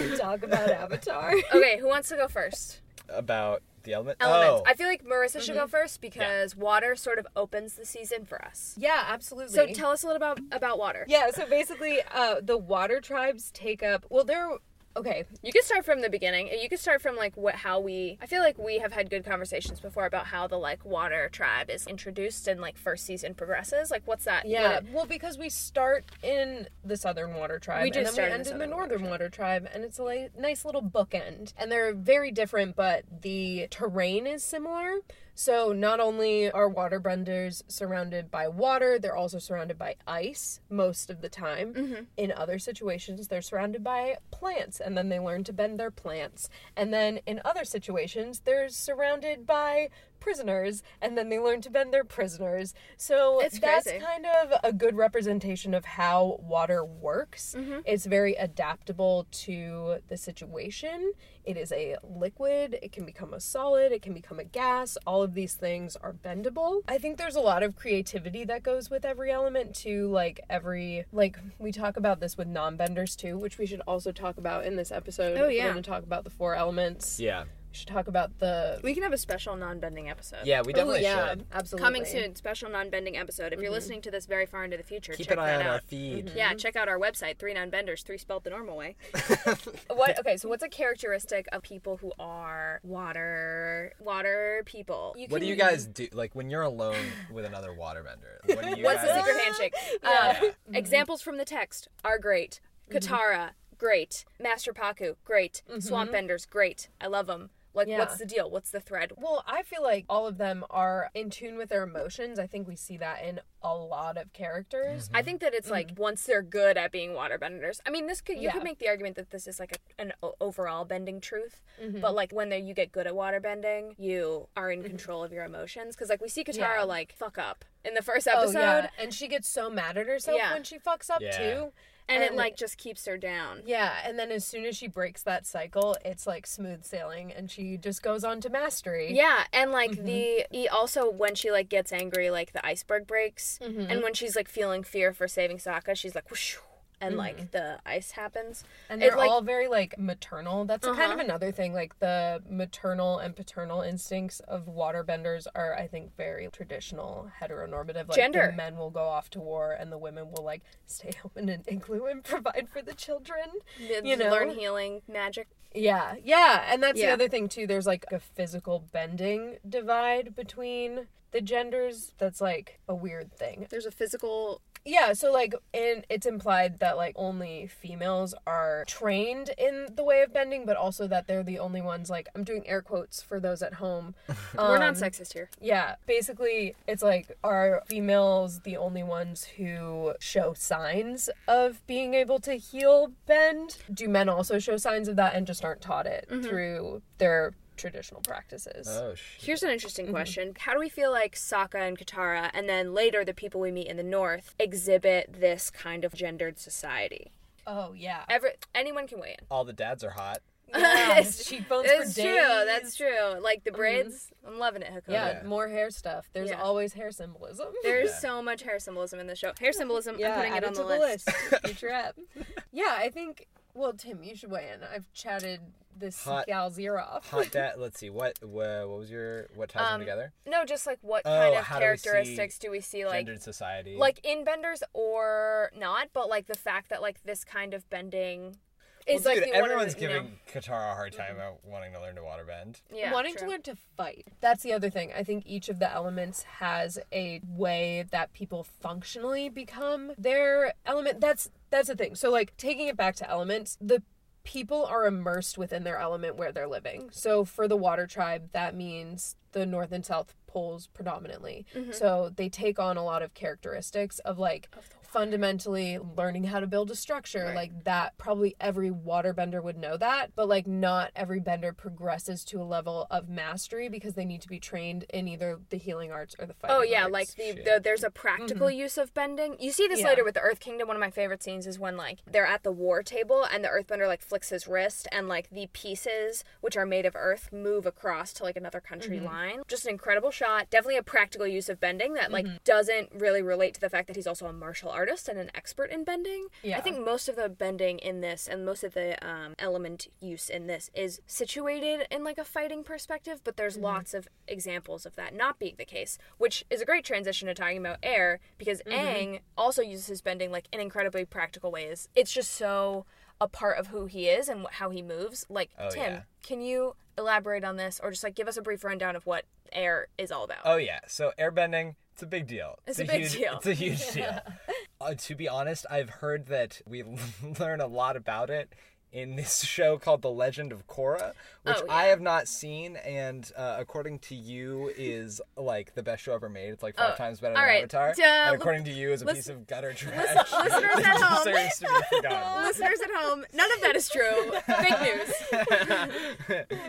and 0.00 0.18
talk 0.18 0.42
about 0.42 0.68
Avatar. 0.70 1.34
Okay, 1.54 1.78
who 1.78 1.86
wants 1.88 2.08
to 2.08 2.16
go 2.16 2.28
first? 2.28 2.80
about 3.14 3.62
the 3.82 3.94
element. 3.94 4.16
Elements. 4.20 4.62
Oh, 4.66 4.70
I 4.70 4.74
feel 4.74 4.86
like 4.86 5.04
Marissa 5.04 5.40
should 5.40 5.54
go 5.54 5.66
first 5.66 6.00
because 6.00 6.56
water 6.56 6.94
sort 6.94 7.18
of 7.18 7.26
opens 7.34 7.74
the 7.74 7.84
season 7.84 8.24
for 8.24 8.42
us. 8.44 8.74
Yeah, 8.78 9.04
absolutely. 9.08 9.54
So 9.54 9.66
tell 9.66 9.90
us 9.90 10.02
a 10.04 10.06
little 10.06 10.16
about 10.16 10.38
about 10.52 10.78
water. 10.78 11.04
Yeah, 11.08 11.30
so 11.30 11.46
basically, 11.46 11.98
uh, 12.14 12.36
the 12.42 12.56
water 12.56 13.00
tribes 13.00 13.50
take 13.50 13.82
up. 13.82 14.06
Well, 14.08 14.24
they're 14.24 14.50
okay. 14.96 15.24
You 15.42 15.52
can 15.52 15.62
start 15.62 15.84
from 15.84 16.00
the 16.02 16.10
beginning. 16.10 16.48
You 16.60 16.68
can 16.68 16.78
start 16.78 17.00
from 17.02 17.16
like 17.16 17.36
what 17.36 17.54
how 17.56 17.80
we. 17.80 18.18
I 18.20 18.26
feel 18.26 18.42
like 18.42 18.58
we 18.58 18.78
have 18.78 18.92
had 18.92 19.10
good 19.10 19.24
conversations 19.24 19.80
before 19.80 20.06
about 20.06 20.26
how 20.26 20.46
the 20.46 20.56
like 20.58 20.84
water 20.84 21.28
tribe 21.30 21.70
is 21.70 21.86
introduced 21.86 22.48
and 22.48 22.60
like 22.60 22.76
first 22.76 23.04
season 23.06 23.34
progresses. 23.34 23.90
Like 23.90 24.02
what's 24.06 24.24
that? 24.24 24.46
Yeah, 24.46 24.62
what 24.74 24.82
it- 24.84 24.92
well, 24.92 25.06
because 25.06 25.38
we 25.38 25.48
start 25.48 26.04
in 26.22 26.68
the 26.84 26.96
southern 26.96 27.34
water 27.34 27.58
tribe, 27.58 27.82
We 27.84 27.90
do 27.90 28.00
and 28.00 28.06
then 28.06 28.12
start 28.14 28.28
we 28.30 28.34
in 28.36 28.42
the 28.42 28.50
in 28.50 28.58
the 28.58 28.64
southern 28.64 28.70
water 28.70 28.88
northern 28.88 29.10
water 29.10 29.28
tribe, 29.28 29.68
and 29.72 29.84
it's 29.84 29.98
a 29.98 30.04
li- 30.04 30.28
nice 30.38 30.64
little 30.64 30.82
bookend. 30.82 31.52
And 31.56 31.70
they're 31.70 31.94
very 31.94 32.30
different, 32.30 32.76
but 32.76 33.04
the 33.22 33.68
terrain 33.70 34.26
is 34.26 34.42
similar. 34.42 34.96
So 35.34 35.72
not 35.72 36.00
only 36.00 36.50
are 36.50 36.68
waterbenders 36.68 37.62
surrounded 37.66 38.30
by 38.30 38.48
water, 38.48 38.98
they're 38.98 39.16
also 39.16 39.38
surrounded 39.38 39.78
by 39.78 39.96
ice 40.06 40.60
most 40.68 41.10
of 41.10 41.20
the 41.20 41.28
time. 41.28 41.74
Mm-hmm. 41.74 42.02
In 42.16 42.32
other 42.32 42.58
situations, 42.58 43.28
they're 43.28 43.42
surrounded 43.42 43.82
by 43.82 44.16
plants, 44.30 44.80
and 44.80 44.96
then 44.96 45.08
they 45.08 45.18
learn 45.18 45.44
to 45.44 45.52
bend 45.52 45.80
their 45.80 45.90
plants. 45.90 46.48
And 46.76 46.92
then 46.92 47.20
in 47.26 47.40
other 47.44 47.64
situations, 47.64 48.40
they're 48.44 48.68
surrounded 48.68 49.46
by 49.46 49.88
prisoners, 50.22 50.82
and 51.02 51.18
then 51.18 51.28
they 51.28 51.38
learn 51.38 51.60
to 51.62 51.70
bend 51.70 51.92
their 51.92 52.04
prisoners. 52.04 52.72
So 52.96 53.40
It's 53.40 53.58
that's 53.58 53.86
crazy. 53.88 54.04
kind 54.04 54.24
of 54.26 54.52
a 54.62 54.72
good 54.72 54.94
representation 54.96 55.74
of 55.74 55.84
how 55.84 56.38
water 56.40 56.84
works. 56.84 57.54
Mm-hmm. 57.58 57.80
It's 57.84 58.06
very 58.06 58.34
adaptable 58.34 59.26
to 59.46 59.96
the 60.08 60.16
situation. 60.16 61.12
It 61.44 61.56
is 61.56 61.72
a 61.72 61.96
liquid, 62.04 62.78
it 62.80 62.92
can 62.92 63.04
become 63.04 63.34
a 63.34 63.40
solid, 63.40 63.90
it 63.90 64.00
can 64.00 64.14
become 64.14 64.38
a 64.38 64.44
gas. 64.44 64.96
All 65.06 65.22
of 65.24 65.34
these 65.34 65.54
things 65.54 65.96
are 65.96 66.12
bendable. 66.12 66.82
I 66.86 66.98
think 66.98 67.18
there's 67.18 67.34
a 67.34 67.40
lot 67.40 67.64
of 67.64 67.74
creativity 67.74 68.44
that 68.44 68.62
goes 68.62 68.88
with 68.90 69.04
every 69.04 69.32
element 69.32 69.74
to 69.76 70.08
like 70.08 70.40
every 70.48 71.04
like 71.12 71.36
we 71.58 71.72
talk 71.72 71.96
about 71.96 72.20
this 72.20 72.38
with 72.38 72.46
non-benders 72.46 73.16
too, 73.16 73.36
which 73.36 73.58
we 73.58 73.66
should 73.66 73.82
also 73.88 74.12
talk 74.12 74.38
about 74.38 74.64
in 74.64 74.76
this 74.76 74.92
episode. 74.92 75.36
Oh, 75.36 75.48
yeah. 75.48 75.64
We're 75.66 75.72
going 75.72 75.82
to 75.82 75.90
talk 75.90 76.04
about 76.04 76.22
the 76.22 76.30
four 76.30 76.54
elements. 76.54 77.18
yeah, 77.18 77.42
We 77.42 77.48
should 77.72 77.88
talk 77.88 78.06
about 78.06 78.38
the 78.38 78.80
We 78.82 78.94
can 78.94 79.02
have 79.02 79.12
a 79.12 79.18
special 79.18 79.56
non-bending 79.56 80.08
episode. 80.08 80.40
yeah, 80.44 80.62
we 80.62 80.72
definitely 80.72 81.02
yeah, 81.02 81.30
should. 81.30 81.46
absolutely. 81.52 81.84
Coming 81.84 82.04
soon, 82.04 82.36
special 82.36 82.70
non-bending 82.70 83.16
episode. 83.16 83.52
If 83.52 83.58
you're 83.58 83.66
mm-hmm. 83.66 83.74
listening 83.74 84.02
to 84.02 84.10
this 84.10 84.26
very 84.26 84.46
far 84.46 84.64
into 84.64 84.76
the 84.76 84.82
future, 84.82 85.12
Keep 85.12 85.28
check 85.28 85.36
an 85.36 85.42
eye 85.42 85.46
that 85.46 85.60
on 85.60 85.66
out. 85.66 85.72
our 85.74 85.80
feed. 85.80 86.26
Mm-hmm. 86.26 86.36
Yeah, 86.36 86.54
check 86.54 86.76
out 86.76 86.88
our 86.88 86.98
website, 86.98 87.38
Three 87.38 87.54
Non-Benders, 87.54 88.02
three 88.02 88.18
spelled 88.18 88.44
the 88.44 88.50
normal 88.50 88.76
way. 88.76 88.96
what? 89.90 90.18
Okay, 90.18 90.36
so 90.36 90.48
what's 90.48 90.62
a 90.62 90.68
characteristic 90.68 91.48
of 91.52 91.62
people 91.62 91.96
who 91.96 92.12
are 92.18 92.80
water 92.82 93.92
water 94.00 94.62
people? 94.66 95.14
You 95.16 95.26
What 95.28 95.40
do 95.40 95.46
you 95.46 95.56
guys 95.56 95.86
do? 95.86 96.08
Like 96.12 96.34
when 96.34 96.50
you're 96.50 96.62
alone 96.62 97.04
with 97.32 97.44
another 97.44 97.70
waterbender, 97.70 98.44
what 98.44 98.62
do 98.62 98.78
you 98.78 98.84
What's 98.84 99.02
the 99.02 99.14
secret 99.14 99.36
handshake? 99.42 99.74
Uh, 100.02 100.08
yeah. 100.10 100.40
Uh, 100.42 100.52
examples 100.74 101.22
from 101.22 101.38
the 101.38 101.44
text 101.44 101.88
are 102.04 102.18
great. 102.18 102.60
Katara, 102.90 103.50
great. 103.78 104.24
Master 104.38 104.72
Pakku, 104.72 105.16
great. 105.24 105.62
Swamp 105.78 106.12
Benders, 106.12 106.44
great. 106.46 106.88
I 107.00 107.06
love 107.06 107.26
them. 107.26 107.50
Like, 107.74 107.88
Yeah. 107.88 107.98
what's 107.98 108.18
the 108.18 108.26
deal? 108.26 108.50
What's 108.50 108.70
the 108.70 108.80
thread? 108.80 109.12
Well, 109.16 109.44
I 109.46 109.62
feel 109.62 109.82
like 109.82 110.04
all 110.08 110.26
of 110.26 110.38
them 110.38 110.64
are 110.70 111.10
in 111.14 111.30
tune 111.30 111.56
with 111.56 111.70
their 111.70 111.82
emotions. 111.82 112.38
I 112.38 112.46
think 112.46 112.68
we 112.68 112.76
see 112.76 112.96
that 112.98 113.24
in 113.24 113.40
a 113.62 113.74
lot 113.74 114.16
of 114.16 114.32
characters. 114.32 115.08
I 115.12 115.18
mm-hmm. 115.18 115.24
think 115.24 115.40
that 115.40 115.54
it's 115.54 115.70
like 115.70 115.92
mm-hmm. 115.92 116.02
once 116.02 116.24
they're 116.24 116.42
good 116.42 116.76
at 116.76 116.92
being 116.92 117.10
waterbenders. 117.10 117.80
I 117.86 117.90
mean, 117.90 118.06
this 118.06 118.20
could 118.20 118.36
you 118.36 118.42
Yeah. 118.42 118.52
could 118.52 118.64
make 118.64 118.78
the 118.78 118.88
argument 118.88 119.16
that 119.16 119.30
this 119.30 119.46
is 119.46 119.58
like 119.60 119.72
a, 119.98 120.02
an 120.02 120.12
overall 120.40 120.84
bending 120.84 121.20
truth, 121.20 121.62
mm-hmm. 121.82 122.00
but 122.00 122.14
like 122.14 122.32
when 122.32 122.48
they, 122.48 122.58
you 122.58 122.74
get 122.74 122.92
good 122.92 123.06
at 123.06 123.14
waterbending, 123.14 123.94
you 123.98 124.48
are 124.56 124.70
in 124.70 124.82
control 124.82 125.22
of 125.22 125.32
your 125.32 125.44
emotions. 125.44 125.94
Because 125.94 126.08
like 126.08 126.20
we 126.20 126.28
see 126.28 126.44
Katara 126.44 126.78
Yeah. 126.78 126.82
like 126.82 127.14
fuck 127.16 127.38
up 127.38 127.64
in 127.84 127.94
the 127.94 128.02
first 128.02 128.28
Oh 128.28 128.42
episode, 128.42 128.58
yeah, 128.58 128.90
and 128.98 129.14
she 129.14 129.28
gets 129.28 129.48
so 129.48 129.70
mad 129.70 129.96
at 129.96 130.06
herself 130.06 130.38
Yeah. 130.38 130.52
when 130.52 130.64
she 130.64 130.78
fucks 130.78 131.08
up 131.10 131.20
Yeah. 131.20 131.38
too. 131.38 131.72
And, 132.08 132.22
it 132.22 132.34
like 132.34 132.56
just 132.56 132.78
keeps 132.78 133.06
her 133.06 133.16
down. 133.16 133.62
Yeah, 133.64 133.92
and 134.04 134.18
then 134.18 134.30
as 134.30 134.44
soon 134.44 134.64
as 134.64 134.76
she 134.76 134.88
breaks 134.88 135.22
that 135.22 135.46
cycle, 135.46 135.96
it's 136.04 136.26
like 136.26 136.46
smooth 136.46 136.84
sailing, 136.84 137.32
and 137.32 137.50
she 137.50 137.76
just 137.76 138.02
goes 138.02 138.24
on 138.24 138.40
to 138.42 138.50
mastery. 138.50 139.14
Yeah, 139.14 139.44
and 139.52 139.70
like 139.70 139.92
mm-hmm. 139.92 140.04
the 140.04 140.46
he 140.50 140.68
also 140.68 141.10
when 141.10 141.34
she 141.34 141.50
like 141.50 141.68
gets 141.68 141.92
angry, 141.92 142.30
like 142.30 142.52
the 142.52 142.64
iceberg 142.66 143.06
breaks, 143.06 143.58
mm-hmm. 143.62 143.90
and 143.90 144.02
when 144.02 144.14
she's 144.14 144.36
like 144.36 144.48
feeling 144.48 144.82
fear 144.82 145.12
for 145.12 145.28
saving 145.28 145.58
Sokka, 145.58 145.96
she's 145.96 146.14
like 146.14 146.30
whoosh, 146.30 146.56
and 147.02 147.16
like 147.16 147.50
the 147.50 147.78
ice 147.84 148.12
happens. 148.12 148.64
And 148.88 149.02
It, 149.02 149.08
they're 149.08 149.16
like- 149.18 149.30
all 149.30 149.42
very 149.42 149.68
like 149.68 149.98
maternal. 149.98 150.64
That's 150.64 150.86
a 150.86 150.90
kind 150.94 151.04
of 151.12 151.18
Uh-huh. 151.18 151.24
another 151.24 151.52
thing. 151.52 151.74
Like 151.74 151.98
the 151.98 152.42
maternal 152.48 153.18
and 153.18 153.34
paternal 153.36 153.82
instincts 153.82 154.40
of 154.40 154.66
waterbenders 154.66 155.46
are, 155.54 155.74
I 155.74 155.86
think, 155.86 156.16
very 156.16 156.48
traditional, 156.52 157.30
heteronormative. 157.40 158.08
Like 158.08 158.16
Gender. 158.16 158.48
the 158.50 158.56
men 158.56 158.76
will 158.76 158.90
go 158.90 159.04
off 159.04 159.28
to 159.30 159.40
war 159.40 159.72
and 159.72 159.90
the 159.92 159.98
women 159.98 160.30
will 160.30 160.44
like 160.44 160.62
stay 160.86 161.12
home 161.22 161.32
in 161.36 161.48
an 161.48 161.62
igloo 161.66 162.06
and 162.06 162.22
provide 162.24 162.68
for 162.72 162.82
the 162.82 162.94
children. 162.94 163.50
You 163.78 164.16
know? 164.16 164.30
learn 164.30 164.50
healing 164.50 165.02
magic. 165.08 165.48
Yeah, 165.74 166.16
yeah, 166.22 166.66
and 166.70 166.82
that's 166.82 167.00
the 167.00 167.06
other 167.10 167.28
thing 167.30 167.48
too. 167.48 167.66
There's 167.66 167.86
like 167.86 168.04
a 168.12 168.18
physical 168.20 168.80
bending 168.92 169.56
divide 169.66 170.34
between 170.34 171.06
the 171.30 171.40
genders. 171.40 172.12
That's 172.18 172.42
like 172.42 172.78
a 172.86 172.94
weird 172.94 173.32
thing. 173.32 173.66
There's 173.70 173.86
a 173.86 173.90
physical 173.90 174.60
Yeah, 174.84 175.12
so 175.12 175.30
like 175.32 175.54
in 175.72 176.04
it's 176.08 176.26
implied 176.26 176.80
that 176.80 176.96
like 176.96 177.14
only 177.16 177.68
females 177.68 178.34
are 178.46 178.84
trained 178.86 179.50
in 179.56 179.88
the 179.94 180.02
way 180.02 180.22
of 180.22 180.32
bending, 180.32 180.66
but 180.66 180.76
also 180.76 181.06
that 181.06 181.26
they're 181.28 181.42
the 181.44 181.58
only 181.58 181.80
ones 181.80 182.10
like 182.10 182.28
I'm 182.34 182.42
doing 182.44 182.66
air 182.66 182.82
quotes 182.82 183.22
for 183.22 183.38
those 183.38 183.62
at 183.62 183.74
home. 183.74 184.14
We're 184.56 184.78
not 184.78 184.88
Um, 184.88 184.94
sexist 184.94 185.32
here. 185.34 185.48
Yeah, 185.60 185.94
basically 186.06 186.74
it's 186.88 187.02
like 187.02 187.36
are 187.44 187.82
females 187.86 188.60
the 188.60 188.76
only 188.76 189.02
ones 189.02 189.44
who 189.56 190.14
show 190.18 190.54
signs 190.54 191.30
of 191.46 191.86
being 191.86 192.14
able 192.14 192.40
to 192.40 192.54
heal 192.54 193.12
bend? 193.26 193.78
Do 193.92 194.08
men 194.08 194.28
also 194.28 194.58
show 194.58 194.76
signs 194.76 195.06
of 195.08 195.16
that 195.16 195.34
and 195.34 195.46
just 195.46 195.64
aren't 195.64 195.80
taught 195.80 196.06
it 196.06 196.26
through 196.28 197.02
their 197.18 197.54
traditional 197.82 198.20
practices? 198.22 198.88
Oh 198.88 199.14
shit. 199.14 199.44
Here's 199.44 199.62
an 199.62 199.70
interesting 199.70 200.06
mm-hmm. 200.06 200.14
question. 200.14 200.54
How 200.58 200.72
do 200.72 200.78
we 200.78 200.88
feel 200.88 201.10
like 201.10 201.34
Sokka 201.34 201.86
and 201.86 201.98
Katara, 201.98 202.50
and 202.54 202.68
then 202.68 202.94
later 202.94 203.24
the 203.24 203.34
people 203.34 203.60
we 203.60 203.70
meet 203.70 203.88
in 203.88 203.96
the 203.96 204.02
North, 204.02 204.54
exhibit 204.58 205.34
this 205.38 205.68
kind 205.70 206.04
of 206.04 206.14
gendered 206.14 206.58
society? 206.58 207.32
oh 207.66 207.92
yeah. 207.92 208.22
Every 208.28 208.50
anyone 208.74 209.06
can 209.06 209.20
weigh 209.20 209.36
in. 209.38 209.46
All 209.50 209.64
the 209.64 209.72
dads 209.72 210.02
are 210.02 210.10
hot. 210.10 210.38
yeah. 210.74 211.18
It's- 211.18 211.44
cheekbones 211.44 211.86
It's 211.88 212.14
for 212.14 212.22
true. 212.22 212.30
days. 212.32 212.66
That's 212.66 212.96
true. 212.96 213.40
Like 213.40 213.62
the 213.64 213.70
mm-hmm. 213.70 213.76
braids, 213.76 214.32
I'm 214.46 214.58
loving 214.58 214.82
it. 214.82 214.92
Hakoda. 214.92 215.12
Yeah, 215.12 215.40
Yeah. 215.42 215.46
more 215.46 215.68
hair 215.68 215.90
stuff. 215.90 216.30
There's 216.32 216.50
Yeah. 216.50 216.62
always 216.62 216.94
hair 216.94 217.10
symbolism. 217.10 217.68
There's 217.82 218.10
Yeah. 218.10 218.18
so 218.18 218.42
much 218.42 218.62
hair 218.62 218.78
symbolism 218.78 219.20
in 219.20 219.26
the 219.26 219.36
show. 219.36 219.52
Hair 219.60 219.72
symbolism. 219.74 220.16
yeah, 220.18 220.30
I'm 220.30 220.38
putting 220.38 220.56
it 220.56 220.64
on 220.64 220.72
to 220.74 220.82
the 220.82 220.98
list. 220.98 221.30
Future 221.64 221.90
app. 221.90 222.16
Yeah, 222.74 222.94
I 222.96 223.10
think. 223.10 223.48
Well, 223.74 223.92
Tim, 223.92 224.22
you 224.22 224.34
should 224.34 224.50
weigh 224.50 224.70
in. 224.72 224.80
I've 224.82 225.12
chatted 225.12 225.60
this 225.96 226.24
Hot- 226.24 226.46
gal's 226.46 226.78
ear 226.78 226.98
off. 226.98 227.28
Hot 227.30 227.50
dad. 227.50 227.74
Let's 227.78 227.98
see. 227.98 228.10
What 228.10 228.38
wha- 228.42 228.86
what 228.86 228.98
was 228.98 229.10
your 229.10 229.48
what 229.54 229.68
ties 229.68 229.84
them 229.84 229.94
Um, 229.94 230.00
together? 230.00 230.32
No, 230.46 230.64
just 230.64 230.86
like 230.86 230.98
what 231.02 231.22
Oh, 231.24 231.30
kind 231.30 231.54
of 231.56 231.64
how 231.64 231.78
do 231.80 231.88
we 231.90 231.96
see 231.96 232.08
characteristics 232.08 232.58
do 232.58 232.70
we 232.70 232.80
see 232.80 233.04
like 233.06 233.26
Gendered 233.26 233.42
society. 233.42 233.96
like 233.96 234.20
in 234.24 234.44
benders 234.44 234.82
or 234.92 235.70
not, 235.76 236.08
but 236.12 236.28
like 236.28 236.46
the 236.46 236.56
fact 236.58 236.88
that 236.90 237.02
like 237.02 237.22
this 237.24 237.44
kind 237.44 237.74
of 237.74 237.88
bending 237.90 238.56
is 239.04 239.24
Well, 239.24 239.34
like 239.34 239.44
dude, 239.44 239.52
the 239.52 239.56
everyone's 239.58 239.94
the, 239.96 240.00
you 240.02 240.08
know- 240.08 240.14
giving 240.22 240.38
Katara 240.52 240.92
a 240.92 240.94
hard 240.94 241.12
time 241.12 241.34
about 241.34 241.64
wanting 241.64 241.92
to 241.92 242.00
learn 242.00 242.14
to 242.14 242.20
waterbend. 242.20 242.82
yeah, 242.94 243.12
wanting 243.12 243.34
true. 243.34 243.46
to 243.46 243.50
learn 243.50 243.62
to 243.62 243.74
fight. 243.96 244.28
That's 244.40 244.62
the 244.62 244.72
other 244.72 244.90
thing. 244.90 245.12
I 245.12 245.24
think 245.24 245.42
each 245.44 245.68
of 245.68 245.80
the 245.80 245.90
elements 245.92 246.44
has 246.44 247.00
a 247.12 247.40
way 247.44 248.04
that 248.12 248.32
people 248.32 248.62
functionally 248.62 249.48
become 249.48 250.12
their 250.16 250.74
element. 250.86 251.20
That's 251.20 251.50
that's 251.70 251.88
the 251.88 251.96
thing. 251.96 252.14
So 252.14 252.30
like 252.30 252.56
taking 252.56 252.86
it 252.86 252.96
back 252.96 253.16
to 253.16 253.28
elements, 253.28 253.76
the 253.80 254.04
people 254.44 254.84
are 254.84 255.06
immersed 255.06 255.56
within 255.56 255.84
their 255.84 255.98
element 255.98 256.36
where 256.36 256.52
they're 256.52 256.68
living. 256.68 257.08
So 257.12 257.44
for 257.44 257.68
the 257.68 257.76
water 257.76 258.06
tribe, 258.06 258.50
that 258.52 258.74
means 258.74 259.36
the 259.52 259.66
north 259.66 259.92
and 259.92 260.04
south 260.04 260.34
poles 260.46 260.88
predominantly. 260.88 261.66
Mm-hmm. 261.74 261.92
So 261.92 262.30
they 262.34 262.48
take 262.48 262.78
on 262.78 262.96
a 262.96 263.04
lot 263.04 263.22
of 263.22 263.34
characteristics 263.34 264.18
of 264.20 264.38
like 264.38 264.68
fundamentally 265.12 265.98
learning 266.16 266.44
how 266.44 266.60
to 266.60 266.66
build 266.66 266.90
a 266.90 266.96
structure 266.96 267.44
Right. 267.46 267.54
like 267.54 267.84
that 267.84 268.16
probably 268.18 268.56
every 268.60 268.90
waterbender 268.90 269.62
would 269.62 269.76
know 269.76 269.96
that 269.96 270.32
but 270.34 270.48
like 270.48 270.66
not 270.66 271.10
every 271.14 271.40
bender 271.40 271.72
progresses 271.72 272.44
to 272.46 272.60
a 272.60 272.64
level 272.64 273.06
of 273.10 273.28
mastery 273.28 273.88
because 273.88 274.14
they 274.14 274.24
need 274.24 274.40
to 274.42 274.48
be 274.48 274.58
trained 274.58 275.04
in 275.12 275.28
either 275.28 275.58
the 275.70 275.76
healing 275.76 276.10
arts 276.10 276.34
or 276.38 276.46
the 276.46 276.54
fighting 276.54 276.76
Oh 276.76 276.82
yeah, 276.82 277.02
arts. 277.02 277.12
like 277.12 277.28
the, 277.36 277.52
the 277.52 277.80
there's 277.82 278.04
a 278.04 278.10
practical 278.10 278.68
mm-hmm. 278.68 278.78
use 278.78 278.98
of 278.98 279.12
bending. 279.12 279.56
You 279.60 279.72
see 279.72 279.86
this 279.86 280.00
Yeah. 280.00 280.08
later 280.08 280.24
with 280.24 280.34
the 280.34 280.40
Earth 280.40 280.60
Kingdom. 280.60 280.88
One 280.88 280.96
of 280.96 281.00
my 281.00 281.10
favorite 281.10 281.42
scenes 281.42 281.66
is 281.66 281.78
when 281.78 281.96
like 281.96 282.20
they're 282.26 282.46
at 282.46 282.62
the 282.62 282.72
war 282.72 283.02
table 283.02 283.44
and 283.44 283.62
the 283.62 283.68
Earthbender 283.68 284.06
like 284.06 284.22
flicks 284.22 284.48
his 284.48 284.66
wrist 284.66 285.06
and 285.12 285.28
like 285.28 285.50
the 285.50 285.68
pieces 285.72 286.44
which 286.60 286.76
are 286.76 286.86
made 286.86 287.04
of 287.04 287.14
earth 287.16 287.52
move 287.52 287.86
across 287.86 288.32
to 288.34 288.42
like 288.42 288.56
another 288.56 288.80
country 288.80 289.16
mm-hmm. 289.16 289.26
line. 289.26 289.62
Just 289.68 289.84
an 289.84 289.90
incredible 289.90 290.30
shot. 290.30 290.70
Definitely 290.70 290.96
a 290.96 291.02
practical 291.02 291.46
use 291.46 291.68
of 291.68 291.80
bending 291.80 292.14
that 292.14 292.32
like 292.32 292.46
mm-hmm. 292.46 292.56
doesn't 292.64 293.10
really 293.14 293.42
relate 293.42 293.74
to 293.74 293.80
the 293.80 293.90
fact 293.90 294.06
that 294.06 294.16
he's 294.16 294.26
also 294.26 294.46
a 294.46 294.52
martial 294.52 294.88
artist 294.88 295.01
and 295.28 295.38
an 295.38 295.50
expert 295.54 295.90
in 295.90 296.04
bending. 296.04 296.46
Yeah. 296.62 296.78
I 296.78 296.80
think 296.80 297.04
most 297.04 297.28
of 297.28 297.36
the 297.36 297.48
bending 297.48 297.98
in 297.98 298.20
this 298.20 298.48
and 298.48 298.64
most 298.64 298.84
of 298.84 298.94
the 298.94 299.16
um, 299.26 299.54
element 299.58 300.08
use 300.20 300.48
in 300.48 300.66
this 300.66 300.90
is 300.94 301.20
situated 301.26 302.06
in 302.10 302.24
like 302.24 302.38
a 302.38 302.44
fighting 302.44 302.82
perspective, 302.84 303.40
but 303.44 303.56
there's 303.56 303.76
lots 303.76 304.14
of 304.14 304.28
examples 304.48 305.06
of 305.06 305.16
that 305.16 305.34
not 305.34 305.58
being 305.58 305.74
the 305.78 305.84
case, 305.84 306.18
which 306.38 306.64
is 306.70 306.80
a 306.80 306.84
great 306.84 307.04
transition 307.04 307.48
to 307.48 307.54
talking 307.54 307.78
about 307.78 307.98
air 308.02 308.40
because 308.58 308.82
Aang 308.86 309.40
also 309.56 309.82
uses 309.82 310.06
his 310.06 310.20
bending 310.22 310.50
like 310.50 310.66
in 310.72 310.80
incredibly 310.80 311.24
practical 311.24 311.70
ways. 311.70 312.08
It's 312.14 312.32
just 312.32 312.52
so 312.52 313.04
a 313.40 313.48
part 313.48 313.78
of 313.78 313.88
who 313.88 314.06
he 314.06 314.28
is 314.28 314.48
and 314.48 314.66
how 314.70 314.90
he 314.90 315.02
moves. 315.02 315.46
Like 315.48 315.70
Oh, 315.78 315.90
Tim, 315.90 316.12
yeah. 316.12 316.20
can 316.42 316.60
you 316.60 316.94
elaborate 317.18 317.64
on 317.64 317.76
this 317.76 318.00
or 318.02 318.10
just 318.10 318.22
like 318.24 318.34
give 318.34 318.48
us 318.48 318.56
a 318.56 318.62
brief 318.62 318.84
rundown 318.84 319.16
of 319.16 319.26
what 319.26 319.44
air 319.72 320.06
is 320.18 320.30
all 320.30 320.44
about? 320.44 320.58
Oh 320.64 320.76
yeah, 320.76 321.00
so 321.08 321.32
airbending, 321.38 321.96
it's 322.12 322.22
a 322.22 322.26
big 322.26 322.46
deal. 322.46 322.78
It's 322.86 322.98
a 323.00 323.04
big 323.04 323.22
huge, 323.22 323.32
deal. 323.32 323.54
It's 323.56 323.66
a 323.66 323.74
huge 323.74 324.12
deal. 324.12 324.38
Uh, 325.02 325.14
to 325.14 325.34
be 325.34 325.48
honest, 325.48 325.84
I've 325.90 326.10
heard 326.10 326.46
that 326.46 326.80
we 326.86 327.02
learn 327.60 327.80
a 327.80 327.86
lot 327.86 328.16
about 328.16 328.50
it 328.50 328.72
in 329.12 329.36
this 329.36 329.62
show 329.66 329.98
called 329.98 330.22
The 330.22 330.30
Legend 330.30 330.72
of 330.72 330.86
Korra, 330.86 331.32
which 331.64 331.76
Oh, 331.82 331.86
I 331.90 332.04
have 332.04 332.20
not 332.22 332.48
seen, 332.48 332.96
and 332.96 333.50
uh, 333.56 333.76
according 333.78 334.20
to 334.20 334.34
you, 334.34 334.90
is 334.96 335.38
like 335.56 335.94
the 335.94 336.02
best 336.02 336.22
show 336.22 336.32
ever 336.34 336.48
made. 336.48 336.70
It's 336.70 336.82
like 336.82 336.96
five 336.96 337.10
Oh, 337.12 337.16
times 337.16 337.38
better 337.40 337.52
than 337.54 337.62
right. 337.62 337.78
Avatar. 337.82 338.14
Duh, 338.16 338.22
and 338.24 338.54
according 338.56 338.84
to 338.84 338.90
you, 338.90 339.12
is 339.12 339.20
a 339.20 339.26
piece 339.26 339.48
of 339.50 339.66
gutter 339.66 339.92
trash. 339.92 340.34
listeners 340.64 341.04
at 341.04 341.20
home. 341.20 341.44
deserves 341.44 341.78
to 341.80 341.86
be 342.10 342.16
forgotten. 342.16 342.64
Listeners 342.64 343.00
at 343.04 343.10
home, 343.22 343.44
none 343.52 343.72
of 343.72 343.80
that 343.82 343.96
is 343.96 344.08
true. 344.08 344.52
Fake 344.66 345.00
news. 345.02 345.34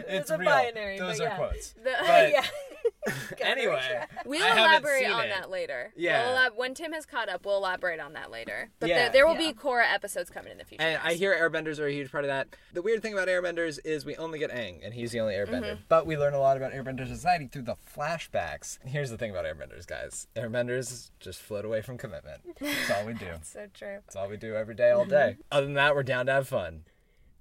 it's 0.07 0.29
a 0.29 0.37
real. 0.37 0.49
binary, 0.49 0.99
Those 0.99 1.19
are 1.19 1.23
yeah. 1.23 1.35
quotes. 1.35 1.73
The- 1.73 1.91
But 1.99 2.31
yeah 2.31 2.45
anyway, 3.41 4.05
We'll 4.25 4.43
I 4.43 4.51
elaborate 4.51 5.03
seen 5.03 5.11
on 5.11 5.25
it. 5.25 5.29
that 5.29 5.49
later. 5.49 5.91
Yeah. 5.95 6.27
We'll 6.27 6.37
elab- 6.37 6.55
when 6.55 6.73
Tim 6.73 6.93
has 6.93 7.05
caught 7.05 7.29
up, 7.29 7.45
we'll 7.45 7.57
elaborate 7.57 7.99
on 7.99 8.13
that 8.13 8.31
later. 8.31 8.69
But 8.79 8.89
Yeah. 8.89 8.95
there, 9.03 9.09
there 9.11 9.27
will 9.27 9.33
Yeah. 9.33 9.51
be 9.51 9.53
Korra 9.53 9.91
episodes 9.91 10.29
coming 10.29 10.51
in 10.51 10.57
the 10.57 10.63
future. 10.65 10.83
And 10.83 10.99
I 11.03 11.13
hear 11.13 11.33
airbenders 11.35 11.79
are 11.79 11.87
a 11.87 11.91
huge 11.91 12.11
part 12.11 12.23
of 12.23 12.29
that. 12.29 12.47
The 12.73 12.81
weird 12.81 13.01
thing 13.01 13.13
about 13.13 13.27
airbenders 13.27 13.79
is 13.83 14.05
we 14.05 14.15
only 14.17 14.39
get 14.39 14.51
Aang, 14.51 14.79
and 14.83 14.93
he's 14.93 15.11
the 15.11 15.19
only 15.19 15.33
airbender. 15.35 15.63
Mm-hmm. 15.73 15.81
But 15.89 16.05
we 16.05 16.17
learn 16.17 16.33
a 16.33 16.39
lot 16.39 16.57
about 16.57 16.71
airbender 16.73 17.07
society 17.07 17.47
through 17.47 17.63
the 17.63 17.75
flashbacks. 17.95 18.79
Here's 18.85 19.09
the 19.09 19.17
thing 19.17 19.31
about 19.31 19.45
airbenders, 19.45 19.85
guys. 19.85 20.27
Airbenders 20.35 21.11
just 21.19 21.41
float 21.41 21.65
away 21.65 21.81
from 21.81 21.97
commitment. 21.97 22.41
That's 22.59 22.91
all 22.91 23.05
we 23.05 23.13
do. 23.13 23.27
so 23.43 23.67
true. 23.73 23.99
That's 24.05 24.15
all 24.15 24.27
we 24.29 24.37
do 24.37 24.55
every 24.55 24.75
day, 24.75 24.91
all 24.91 25.05
day. 25.05 25.37
Other 25.51 25.65
than 25.65 25.75
that, 25.75 25.95
we're 25.95 26.03
down 26.03 26.25
to 26.27 26.31
have 26.33 26.47
fun. 26.47 26.83